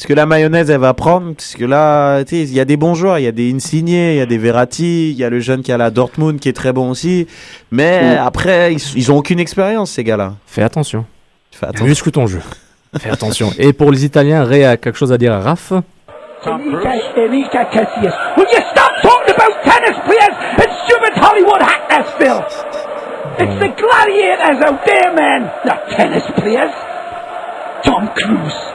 Est-ce 0.00 0.06
que 0.06 0.14
la 0.14 0.24
mayonnaise 0.24 0.70
elle 0.70 0.80
va 0.80 0.94
prendre 0.94 1.34
Parce 1.34 1.52
que 1.54 1.64
là, 1.66 2.22
il 2.32 2.54
y 2.54 2.58
a 2.58 2.64
des 2.64 2.78
bons 2.78 2.94
joueurs, 2.94 3.18
il 3.18 3.24
y 3.24 3.26
a 3.26 3.32
des 3.32 3.52
Insigne, 3.52 3.88
il 3.90 4.14
y 4.16 4.20
a 4.22 4.24
des 4.24 4.38
Verratti, 4.38 5.10
il 5.10 5.16
y 5.18 5.24
a 5.24 5.28
le 5.28 5.40
jeune 5.40 5.60
qui 5.60 5.72
a 5.72 5.76
la 5.76 5.90
Dortmund 5.90 6.40
qui 6.40 6.48
est 6.48 6.54
très 6.54 6.72
bon 6.72 6.88
aussi. 6.88 7.26
Mais 7.70 8.14
Mm. 8.14 8.18
après, 8.26 8.72
ils, 8.72 8.80
ils 8.96 9.12
ont 9.12 9.18
aucune 9.18 9.38
expérience 9.38 9.90
ces 9.90 10.02
gars-là. 10.02 10.36
Fais 10.46 10.62
attention. 10.62 11.04
Fais 11.50 11.66
attention. 11.66 11.84
Muscle 11.84 12.10
ton 12.12 12.26
jeu. 12.26 12.40
Fais 12.98 13.10
attention. 13.10 13.50
Et 13.58 13.74
pour 13.74 13.90
les 13.92 14.06
Italiens, 14.06 14.42
Ray 14.42 14.64
a 14.64 14.78
quelque 14.78 14.96
chose 14.96 15.12
à 15.12 15.18
dire 15.18 15.34
à 15.34 15.40
Raph. 15.40 15.74
It's 23.38 23.58
the 23.60 23.68
gladiators 23.76 24.62
out 24.64 24.80
there, 24.86 25.12
man, 25.14 25.50
not 25.66 25.76
tennis 25.94 26.24
players. 26.38 26.72
Tom 27.84 28.08
Cruise. 28.16 28.69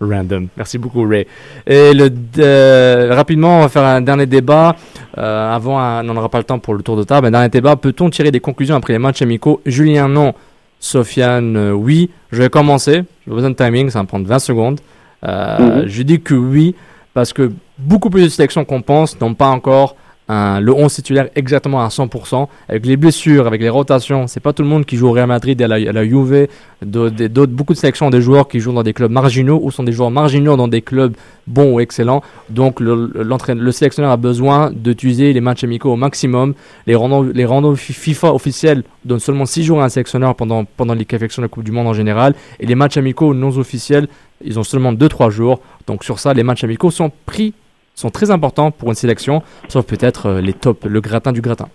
Random. 0.00 0.48
Merci 0.56 0.76
beaucoup, 0.78 1.08
Ray. 1.08 1.26
Et 1.66 1.94
le, 1.94 2.10
euh, 2.38 3.08
rapidement, 3.14 3.58
on 3.58 3.62
va 3.62 3.68
faire 3.70 3.84
un 3.84 4.00
dernier 4.02 4.26
débat. 4.26 4.76
Euh, 5.16 5.54
avant, 5.54 5.78
un- 5.78 6.06
on 6.06 6.12
n'aura 6.12 6.28
pas 6.28 6.38
le 6.38 6.44
temps 6.44 6.58
pour 6.58 6.74
le 6.74 6.82
tour 6.82 6.96
de 6.96 7.02
table. 7.02 7.28
Un 7.28 7.30
dernier 7.30 7.48
débat. 7.48 7.76
Peut-on 7.76 8.10
tirer 8.10 8.30
des 8.30 8.40
conclusions 8.40 8.74
après 8.76 8.92
les 8.92 8.98
matchs 8.98 9.22
amicaux? 9.22 9.62
Julien, 9.64 10.08
non. 10.08 10.34
Sofiane, 10.78 11.56
euh, 11.56 11.72
oui. 11.72 12.10
Je 12.30 12.42
vais 12.42 12.50
commencer. 12.50 13.04
J'ai 13.26 13.32
besoin 13.32 13.50
de 13.50 13.54
timing. 13.56 13.88
Ça 13.88 14.00
va 14.00 14.02
me 14.02 14.08
prendre 14.08 14.26
20 14.26 14.38
secondes. 14.38 14.80
Euh, 15.26 15.84
Je 15.86 16.02
dis 16.02 16.20
que 16.20 16.34
oui. 16.34 16.74
Parce 17.14 17.32
que 17.32 17.50
beaucoup 17.78 18.10
plus 18.10 18.24
de 18.24 18.28
sélections 18.28 18.66
qu'on 18.66 18.82
pense 18.82 19.18
n'ont 19.18 19.32
pas 19.32 19.48
encore 19.48 19.96
le 20.28 20.72
11 20.72 20.92
titulaire 20.92 21.28
exactement 21.34 21.82
à 21.82 21.88
100%. 21.88 22.48
Avec 22.68 22.86
les 22.86 22.96
blessures, 22.96 23.46
avec 23.46 23.60
les 23.60 23.68
rotations, 23.68 24.26
c'est 24.26 24.40
pas 24.40 24.52
tout 24.52 24.62
le 24.62 24.68
monde 24.68 24.84
qui 24.84 24.96
joue 24.96 25.08
au 25.08 25.12
Real 25.12 25.28
Madrid 25.28 25.60
et 25.60 25.64
à 25.64 25.68
la, 25.68 26.04
Juve. 26.04 26.48
Beaucoup 26.82 27.72
de 27.72 27.78
sélections 27.78 28.06
ont 28.06 28.10
des 28.10 28.20
joueurs 28.20 28.48
qui 28.48 28.60
jouent 28.60 28.72
dans 28.72 28.82
des 28.82 28.92
clubs 28.92 29.10
marginaux 29.10 29.60
ou 29.62 29.70
sont 29.70 29.84
des 29.84 29.92
joueurs 29.92 30.10
marginaux 30.10 30.56
dans 30.56 30.68
des 30.68 30.82
clubs 30.82 31.14
bons 31.46 31.74
ou 31.74 31.80
excellents. 31.80 32.22
Donc 32.50 32.80
le, 32.80 33.10
le 33.14 33.72
sélectionneur 33.72 34.10
a 34.10 34.16
besoin 34.16 34.70
d'utiliser 34.72 35.32
les 35.32 35.40
matchs 35.40 35.64
amicaux 35.64 35.92
au 35.92 35.96
maximum. 35.96 36.54
Les 36.86 36.94
randos, 36.94 37.32
les 37.32 37.46
FIFA 37.76 38.34
officiels 38.34 38.82
donnent 39.04 39.20
seulement 39.20 39.46
6 39.46 39.62
jours 39.62 39.82
à 39.82 39.84
un 39.84 39.88
sélectionneur 39.88 40.34
pendant, 40.34 40.64
pendant 40.64 40.94
les 40.94 41.04
qualifications 41.04 41.42
de 41.42 41.46
la 41.46 41.48
Coupe 41.48 41.64
du 41.64 41.72
Monde 41.72 41.86
en 41.86 41.94
général. 41.94 42.34
Et 42.60 42.66
les 42.66 42.74
matchs 42.74 42.96
amicaux 42.96 43.34
non 43.34 43.56
officiels, 43.56 44.08
ils 44.44 44.58
ont 44.58 44.64
seulement 44.64 44.92
2-3 44.92 45.30
jours. 45.30 45.60
Donc 45.86 46.04
sur 46.04 46.18
ça, 46.18 46.34
les 46.34 46.42
matchs 46.42 46.64
amicaux 46.64 46.90
sont 46.90 47.12
pris 47.26 47.54
sont 47.96 48.10
très 48.10 48.30
importants 48.30 48.70
pour 48.70 48.88
une 48.90 48.94
sélection, 48.94 49.42
sauf 49.68 49.84
peut-être 49.86 50.26
euh, 50.26 50.40
les 50.40 50.52
tops, 50.52 50.84
le 50.86 51.00
gratin 51.00 51.32
du 51.32 51.40
gratin. 51.40 51.68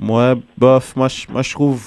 Moi, 0.00 0.36
bof, 0.56 0.94
moi 0.94 1.08
je, 1.08 1.26
moi 1.32 1.42
je 1.42 1.50
trouve 1.50 1.82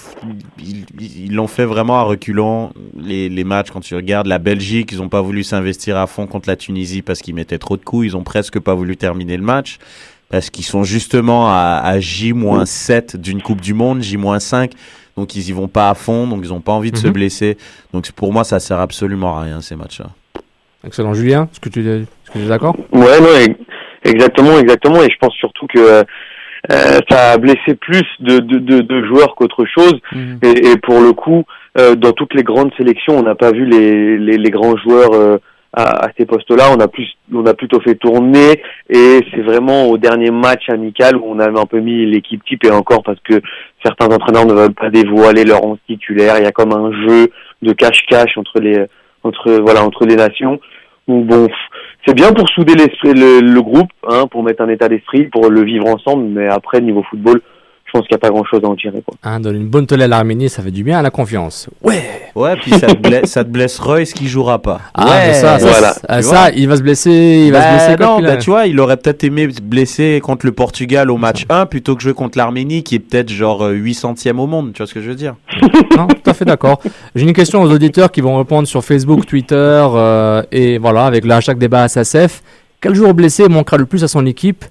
ils 0.99 1.33
l'ont 1.33 1.47
fait 1.47 1.63
vraiment 1.63 1.97
à 1.99 2.01
reculons 2.03 2.73
les, 2.97 3.29
les 3.29 3.43
matchs 3.45 3.71
quand 3.71 3.79
tu 3.79 3.95
regardes 3.95 4.27
la 4.27 4.37
Belgique, 4.37 4.89
ils 4.91 5.01
ont 5.01 5.07
pas 5.07 5.21
voulu 5.21 5.43
s'investir 5.45 5.95
à 5.97 6.07
fond 6.07 6.27
contre 6.27 6.49
la 6.49 6.57
Tunisie 6.57 7.01
parce 7.03 7.21
qu'ils 7.21 7.35
mettaient 7.35 7.57
trop 7.57 7.77
de 7.77 7.83
coups, 7.83 8.07
ils 8.07 8.17
ont 8.17 8.23
presque 8.23 8.59
pas 8.59 8.73
voulu 8.75 8.97
terminer 8.97 9.37
le 9.37 9.43
match 9.43 9.77
parce 10.29 10.49
qu'ils 10.49 10.65
sont 10.65 10.83
justement 10.83 11.47
à, 11.49 11.79
à 11.83 11.99
J-7 12.01 13.15
d'une 13.17 13.41
Coupe 13.41 13.61
du 13.61 13.73
monde, 13.73 14.01
J-5 14.01 14.71
donc 15.15 15.35
ils 15.35 15.47
y 15.49 15.51
vont 15.53 15.67
pas 15.69 15.89
à 15.89 15.93
fond, 15.93 16.27
donc 16.27 16.41
ils 16.43 16.51
ont 16.53 16.61
pas 16.61 16.71
envie 16.73 16.91
de 16.91 16.97
se 16.97 17.07
Mhm. 17.07 17.13
blesser. 17.13 17.57
Donc 17.93 18.09
pour 18.11 18.33
moi 18.33 18.43
ça 18.43 18.59
sert 18.59 18.79
absolument 18.79 19.37
à 19.37 19.43
rien 19.43 19.61
ces 19.61 19.75
matchs-là. 19.77 20.09
Excellent, 20.85 21.13
Julien, 21.13 21.47
est-ce 21.51 21.59
que 21.59 21.69
tu 21.69 21.79
es, 21.87 22.01
est-ce 22.01 22.31
que 22.31 22.39
tu 22.39 22.45
es 22.45 22.47
d'accord? 22.47 22.75
Ouais, 22.91 23.19
non, 23.21 23.35
ex- 23.45 23.59
exactement, 24.03 24.57
exactement. 24.59 25.01
Et 25.03 25.09
je 25.11 25.17
pense 25.19 25.33
surtout 25.35 25.67
que 25.67 25.79
euh, 25.79 26.03
ça 27.09 27.31
a 27.33 27.37
blessé 27.37 27.75
plus 27.79 28.03
de, 28.19 28.39
de, 28.39 28.57
de, 28.59 28.79
de 28.81 29.05
joueurs 29.05 29.35
qu'autre 29.35 29.65
chose. 29.65 29.99
Et, 30.43 30.71
et 30.71 30.77
pour 30.77 30.99
le 31.01 31.13
coup, 31.13 31.43
euh, 31.79 31.95
dans 31.95 32.11
toutes 32.13 32.33
les 32.33 32.43
grandes 32.43 32.71
sélections, 32.77 33.17
on 33.17 33.23
n'a 33.23 33.35
pas 33.35 33.51
vu 33.51 33.65
les, 33.65 34.17
les, 34.17 34.37
les 34.37 34.49
grands 34.49 34.75
joueurs 34.77 35.13
euh, 35.13 35.37
à, 35.73 36.05
à 36.05 36.09
ces 36.17 36.25
postes-là. 36.25 36.65
On 36.75 36.79
a 36.79 36.87
plus, 36.87 37.07
on 37.33 37.45
a 37.45 37.53
plutôt 37.53 37.79
fait 37.81 37.95
tourner. 37.95 38.61
Et 38.89 39.19
c'est 39.33 39.41
vraiment 39.41 39.85
au 39.87 39.97
dernier 39.99 40.31
match 40.31 40.63
amical 40.69 41.15
où 41.17 41.23
on 41.27 41.39
a 41.39 41.47
un 41.49 41.65
peu 41.65 41.79
mis 41.79 42.05
l'équipe 42.07 42.43
type 42.43 42.63
et 42.65 42.71
encore 42.71 43.03
parce 43.03 43.19
que 43.23 43.39
certains 43.85 44.07
entraîneurs 44.07 44.45
ne 44.47 44.53
veulent 44.53 44.73
pas 44.73 44.89
dévoiler 44.89 45.43
leur 45.43 45.63
11 45.63 45.77
titulaire. 45.87 46.35
Il 46.39 46.43
y 46.43 46.47
a 46.47 46.51
comme 46.51 46.73
un 46.73 46.91
jeu 47.07 47.29
de 47.61 47.73
cache-cache 47.73 48.37
entre 48.37 48.59
les, 48.59 48.85
entre 49.23 49.59
voilà, 49.61 49.83
entre 49.83 50.05
les 50.05 50.15
nations. 50.15 50.59
Où 51.07 51.21
bon, 51.21 51.47
c'est 52.05 52.13
bien 52.13 52.31
pour 52.31 52.47
souder 52.49 52.75
l'esprit, 52.75 53.13
le, 53.13 53.39
le 53.41 53.61
groupe, 53.61 53.89
hein, 54.07 54.27
pour 54.29 54.43
mettre 54.43 54.61
un 54.61 54.69
état 54.69 54.87
d'esprit, 54.87 55.25
pour 55.25 55.49
le 55.49 55.63
vivre 55.63 55.87
ensemble. 55.87 56.25
Mais 56.25 56.47
après, 56.47 56.79
niveau 56.81 57.03
football, 57.03 57.41
je 57.93 57.97
pense 57.99 58.07
qu'il 58.07 58.15
n'y 58.15 58.19
a 58.19 58.19
pas 58.19 58.29
grand-chose 58.29 58.61
à 58.63 58.67
en 58.67 58.75
tirer. 58.75 59.01
Quoi. 59.05 59.15
Hein, 59.23 59.41
Donner 59.41 59.59
une 59.59 59.67
bonne 59.67 59.85
tolée 59.85 60.05
à 60.05 60.07
l'Arménie, 60.07 60.47
ça 60.47 60.61
fait 60.63 60.71
du 60.71 60.83
bien 60.83 60.99
à 60.99 61.01
la 61.01 61.09
confiance. 61.09 61.69
Ouais 61.83 62.01
Ouais, 62.35 62.55
puis 62.55 62.71
ça 62.71 62.87
te 62.87 62.95
blesse, 62.97 63.25
ça 63.31 63.43
te 63.43 63.49
blesse 63.49 63.77
Royce 63.79 64.13
qui 64.13 64.27
jouera 64.29 64.59
pas. 64.61 64.79
Ah, 64.93 65.05
ouais, 65.05 65.27
mais 65.27 65.33
ça, 65.33 65.59
ça, 65.59 65.67
voilà. 65.67 66.21
ça, 66.21 66.51
il 66.55 66.69
va 66.69 66.77
se 66.77 66.81
blesser, 66.83 67.43
il 67.47 67.51
va 67.51 67.59
Bah, 67.59 67.65
se 67.65 67.71
blesser 67.85 67.97
quoi 67.97 68.05
non, 68.05 68.21
bah, 68.21 68.37
tu 68.37 68.49
vois, 68.49 68.67
il 68.67 68.79
aurait 68.79 68.95
peut-être 68.95 69.25
aimé 69.25 69.49
se 69.51 69.61
blesser 69.61 70.21
contre 70.23 70.45
le 70.45 70.53
Portugal 70.53 71.11
au 71.11 71.17
match 71.17 71.45
1 71.49 71.65
plutôt 71.65 71.95
que 71.97 72.01
jouer 72.01 72.13
contre 72.13 72.37
l'Arménie 72.37 72.83
qui 72.83 72.95
est 72.95 72.99
peut-être 72.99 73.29
genre 73.29 73.65
euh, 73.65 73.73
800e 73.73 74.37
au 74.37 74.47
monde, 74.47 74.71
tu 74.73 74.77
vois 74.77 74.87
ce 74.87 74.93
que 74.93 75.01
je 75.01 75.09
veux 75.09 75.15
dire? 75.15 75.35
Non, 75.97 76.07
tout 76.07 76.29
à 76.29 76.33
fait 76.33 76.45
d'accord. 76.45 76.79
J'ai 77.15 77.25
une 77.25 77.33
question 77.33 77.61
aux 77.61 77.69
auditeurs 77.69 78.11
qui 78.11 78.21
vont 78.21 78.37
répondre 78.37 78.65
sur 78.67 78.83
Facebook, 78.85 79.25
Twitter 79.25 79.55
euh, 79.55 80.41
et 80.51 80.77
voilà, 80.77 81.05
avec 81.05 81.25
le 81.25 81.31
hashtag 81.33 81.57
débat 81.57 81.87
SSF. 81.89 82.41
Quel 82.79 82.95
joueur 82.95 83.13
blessé 83.13 83.49
manquera 83.49 83.77
le 83.77 83.85
plus 83.85 84.03
à 84.03 84.07
son 84.07 84.25
équipe 84.25 84.63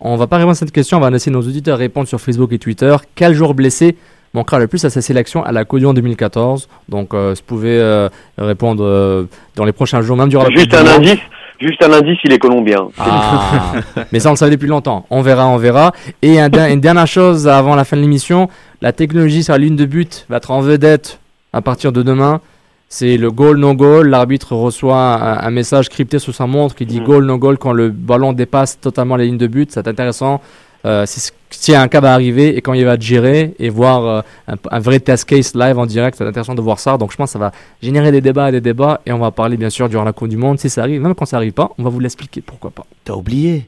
On 0.00 0.16
va 0.16 0.28
pas 0.28 0.36
répondre 0.36 0.52
à 0.52 0.54
cette 0.54 0.70
question, 0.70 0.98
on 0.98 1.00
va 1.00 1.10
laisser 1.10 1.30
nos 1.30 1.40
auditeurs 1.40 1.78
répondre 1.78 2.06
sur 2.06 2.20
Facebook 2.20 2.52
et 2.52 2.58
Twitter. 2.58 2.94
Quel 3.16 3.34
joueur 3.34 3.54
blessé 3.54 3.96
manquera 4.32 4.60
le 4.60 4.68
plus 4.68 4.84
à 4.84 4.90
sa 4.90 5.02
sélection 5.02 5.42
à 5.42 5.50
la 5.50 5.64
Codion 5.64 5.92
2014 5.92 6.68
Donc, 6.88 7.14
euh, 7.14 7.34
vous 7.36 7.42
pouvez 7.44 7.78
euh, 7.80 8.08
répondre 8.36 8.84
euh, 8.84 9.24
dans 9.56 9.64
les 9.64 9.72
prochains 9.72 10.00
jours, 10.02 10.16
même 10.16 10.28
durant 10.28 10.44
la 10.44 10.50
Juste 10.50 10.70
Coupe 10.70 10.78
un 10.78 10.86
indice, 10.86 11.18
juste 11.60 11.82
un 11.82 11.92
indice, 11.92 12.18
il 12.22 12.32
est 12.32 12.38
colombien. 12.38 12.88
Ah, 12.98 13.72
mais 14.12 14.20
ça 14.20 14.28
on 14.28 14.32
le 14.32 14.36
savait 14.36 14.52
depuis 14.52 14.68
longtemps. 14.68 15.04
On 15.10 15.20
verra, 15.20 15.48
on 15.48 15.56
verra. 15.56 15.92
Et 16.22 16.40
un 16.40 16.48
une 16.68 16.80
dernière 16.80 17.08
chose 17.08 17.48
avant 17.48 17.74
la 17.74 17.84
fin 17.84 17.96
de 17.96 18.02
l'émission, 18.02 18.48
la 18.80 18.92
technologie 18.92 19.42
sur 19.42 19.54
la 19.54 19.58
ligne 19.58 19.76
de 19.76 19.84
but 19.84 20.26
va 20.28 20.36
être 20.36 20.52
en 20.52 20.60
vedette 20.60 21.18
à 21.52 21.60
partir 21.60 21.90
de 21.90 22.02
demain. 22.02 22.40
C'est 22.88 23.16
le 23.18 23.30
goal 23.30 23.58
no 23.58 23.74
goal. 23.74 24.08
L'arbitre 24.08 24.54
reçoit 24.54 24.96
un, 24.96 25.46
un 25.46 25.50
message 25.50 25.88
crypté 25.88 26.18
sur 26.18 26.34
sa 26.34 26.46
montre 26.46 26.74
qui 26.74 26.86
dit 26.86 27.00
goal 27.00 27.24
no 27.26 27.36
goal 27.38 27.58
quand 27.58 27.72
le 27.72 27.90
ballon 27.90 28.32
dépasse 28.32 28.80
totalement 28.80 29.16
la 29.16 29.24
ligne 29.24 29.36
de 29.38 29.46
but. 29.46 29.70
C'est 29.72 29.86
intéressant. 29.86 30.40
Euh, 30.86 31.04
si, 31.06 31.30
si 31.50 31.74
un 31.74 31.88
cas 31.88 32.00
va 32.00 32.14
arriver 32.14 32.56
et 32.56 32.62
quand 32.62 32.72
il 32.72 32.84
va 32.84 32.96
géré 32.98 33.52
et 33.58 33.68
voir 33.68 34.06
euh, 34.06 34.20
un, 34.46 34.54
un 34.70 34.78
vrai 34.78 35.00
test 35.00 35.24
case 35.24 35.52
live 35.54 35.76
en 35.76 35.86
direct, 35.86 36.16
c'est 36.16 36.24
intéressant 36.26 36.54
de 36.54 36.62
voir 36.62 36.78
ça. 36.78 36.96
Donc 36.96 37.10
je 37.12 37.16
pense 37.16 37.30
que 37.30 37.32
ça 37.32 37.38
va 37.38 37.52
générer 37.82 38.10
des 38.12 38.20
débats 38.20 38.48
et 38.48 38.52
des 38.52 38.60
débats 38.60 39.00
et 39.04 39.12
on 39.12 39.18
va 39.18 39.32
parler 39.32 39.56
bien 39.56 39.70
sûr 39.70 39.88
durant 39.88 40.04
la 40.04 40.12
Coupe 40.12 40.28
du 40.28 40.36
Monde. 40.36 40.58
Si 40.58 40.70
ça 40.70 40.82
arrive, 40.82 41.02
même 41.02 41.14
quand 41.14 41.26
ça 41.26 41.36
arrive 41.36 41.52
pas, 41.52 41.70
on 41.78 41.82
va 41.82 41.90
vous 41.90 42.00
l'expliquer. 42.00 42.40
Pourquoi 42.40 42.70
pas. 42.70 42.86
T'as 43.04 43.14
oublié 43.14 43.66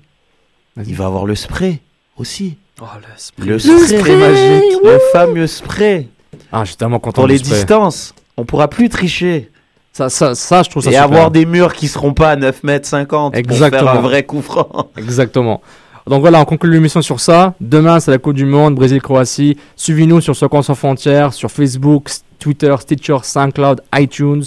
Il 0.87 0.95
va 0.95 1.07
avoir 1.07 1.27
le 1.27 1.35
spray 1.35 1.81
aussi. 2.17 2.57
Oh, 2.81 2.85
le 2.97 3.07
spray. 3.19 3.47
Le 3.47 3.53
Le 3.55 3.59
spray, 3.59 3.99
spray 3.99 4.17
magique. 4.17 4.81
Le 4.85 4.99
fameux 5.13 5.47
spray. 5.47 6.09
Ah, 6.53 6.63
je 6.63 6.69
suis 6.69 6.77
tellement 6.77 7.01
content 7.01 7.23
Pour 7.23 7.27
les 7.29 7.39
spray. 7.39 7.55
distances, 7.55 8.15
on 8.41 8.45
pourra 8.45 8.69
plus 8.69 8.89
tricher. 8.89 9.51
Ça, 9.93 10.09
ça, 10.09 10.35
ça, 10.35 10.63
je 10.63 10.71
trouve 10.71 10.83
ça 10.83 10.91
Et 10.91 10.95
super. 10.95 11.05
avoir 11.05 11.31
des 11.31 11.45
murs 11.47 11.75
qui 11.75 11.89
seront 11.89 12.15
pas 12.15 12.31
à 12.31 12.37
9 12.37 12.63
mètres 12.63 12.87
50 12.89 13.33
pour 13.33 13.39
Exactement. 13.39 13.91
faire 13.91 13.99
un 13.99 14.01
vrai 14.01 14.23
coup 14.23 14.41
franc. 14.41 14.69
Exactement. 14.97 15.61
Donc 16.07 16.21
voilà, 16.23 16.41
on 16.41 16.45
conclut 16.45 16.71
l'émission 16.73 17.03
sur 17.03 17.21
ça. 17.21 17.55
Demain, 17.61 18.01
c'est 18.01 18.11
la 18.11 18.19
Coupe 18.19 18.35
du 18.35 18.47
Monde, 18.47 18.75
Brésil-Croatie. 18.77 19.57
Suivez-nous 19.77 20.21
sur 20.21 20.35
Second 20.35 20.63
sans 20.63 20.75
frontières, 20.75 21.33
sur 21.35 21.51
Facebook, 21.51 22.09
Twitter, 22.39 22.75
Stitcher, 22.81 23.19
SoundCloud, 23.23 23.83
iTunes. 23.97 24.43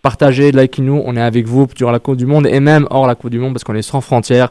Partagez, 0.00 0.52
likez-nous, 0.52 1.02
on 1.04 1.16
est 1.16 1.20
avec 1.22 1.46
vous 1.46 1.66
durant 1.74 1.90
la 1.90 1.98
Coupe 1.98 2.16
du 2.16 2.26
Monde 2.26 2.46
et 2.46 2.60
même 2.60 2.86
hors 2.90 3.06
la 3.06 3.14
Coupe 3.14 3.30
du 3.30 3.38
Monde 3.38 3.52
parce 3.52 3.64
qu'on 3.64 3.74
est 3.74 3.82
sans 3.82 4.00
frontières. 4.00 4.48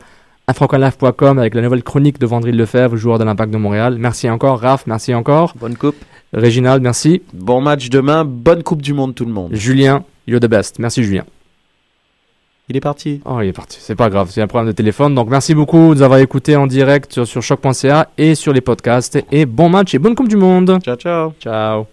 Afrocanlife.com 0.47 1.39
avec 1.39 1.55
la 1.55 1.61
nouvelle 1.61 1.83
chronique 1.83 2.19
de 2.19 2.25
Vendry 2.25 2.51
Lefebvre, 2.51 2.97
joueur 2.97 3.17
de 3.17 3.23
l'Impact 3.23 3.51
de 3.51 3.57
Montréal. 3.57 3.97
Merci 3.97 4.29
encore, 4.29 4.59
Raph, 4.59 4.85
merci 4.87 5.13
encore. 5.13 5.53
Bonne 5.57 5.77
coupe. 5.77 5.95
Réginald, 6.33 6.81
merci. 6.81 7.21
Bon 7.33 7.61
match 7.61 7.89
demain, 7.89 8.25
bonne 8.25 8.63
Coupe 8.63 8.81
du 8.81 8.93
Monde 8.93 9.15
tout 9.15 9.25
le 9.25 9.31
monde. 9.31 9.53
Julien, 9.53 10.03
you're 10.27 10.41
the 10.41 10.47
best. 10.47 10.79
Merci 10.79 11.03
Julien. 11.03 11.23
Il 12.69 12.77
est 12.77 12.81
parti. 12.81 13.21
Oh, 13.25 13.39
il 13.41 13.47
est 13.49 13.53
parti. 13.53 13.77
C'est 13.81 13.95
pas 13.95 14.09
grave, 14.09 14.29
c'est 14.31 14.41
un 14.41 14.47
problème 14.47 14.71
de 14.71 14.75
téléphone. 14.75 15.15
Donc 15.15 15.29
merci 15.29 15.53
beaucoup 15.53 15.89
de 15.93 15.95
nous 15.95 16.01
avoir 16.01 16.19
écoutés 16.19 16.55
en 16.55 16.65
direct 16.65 17.13
sur, 17.13 17.27
sur 17.27 17.41
choc.ca 17.41 18.09
et 18.17 18.35
sur 18.35 18.51
les 18.51 18.61
podcasts. 18.61 19.19
Et 19.31 19.45
bon 19.45 19.69
match 19.69 19.93
et 19.93 19.99
bonne 19.99 20.15
Coupe 20.15 20.29
du 20.29 20.37
Monde. 20.37 20.79
Ciao, 20.83 20.95
ciao. 20.95 21.33
Ciao. 21.39 21.85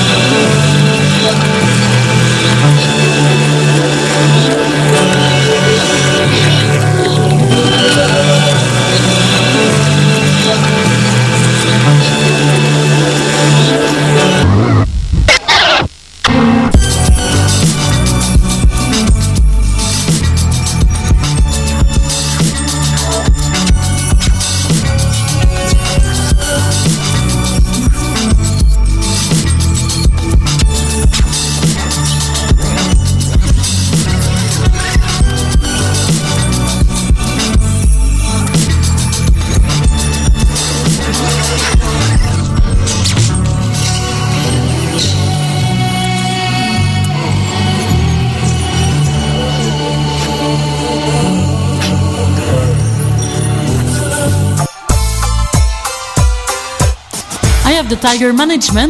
The 57.92 57.98
Tiger 57.98 58.32
Management 58.32 58.72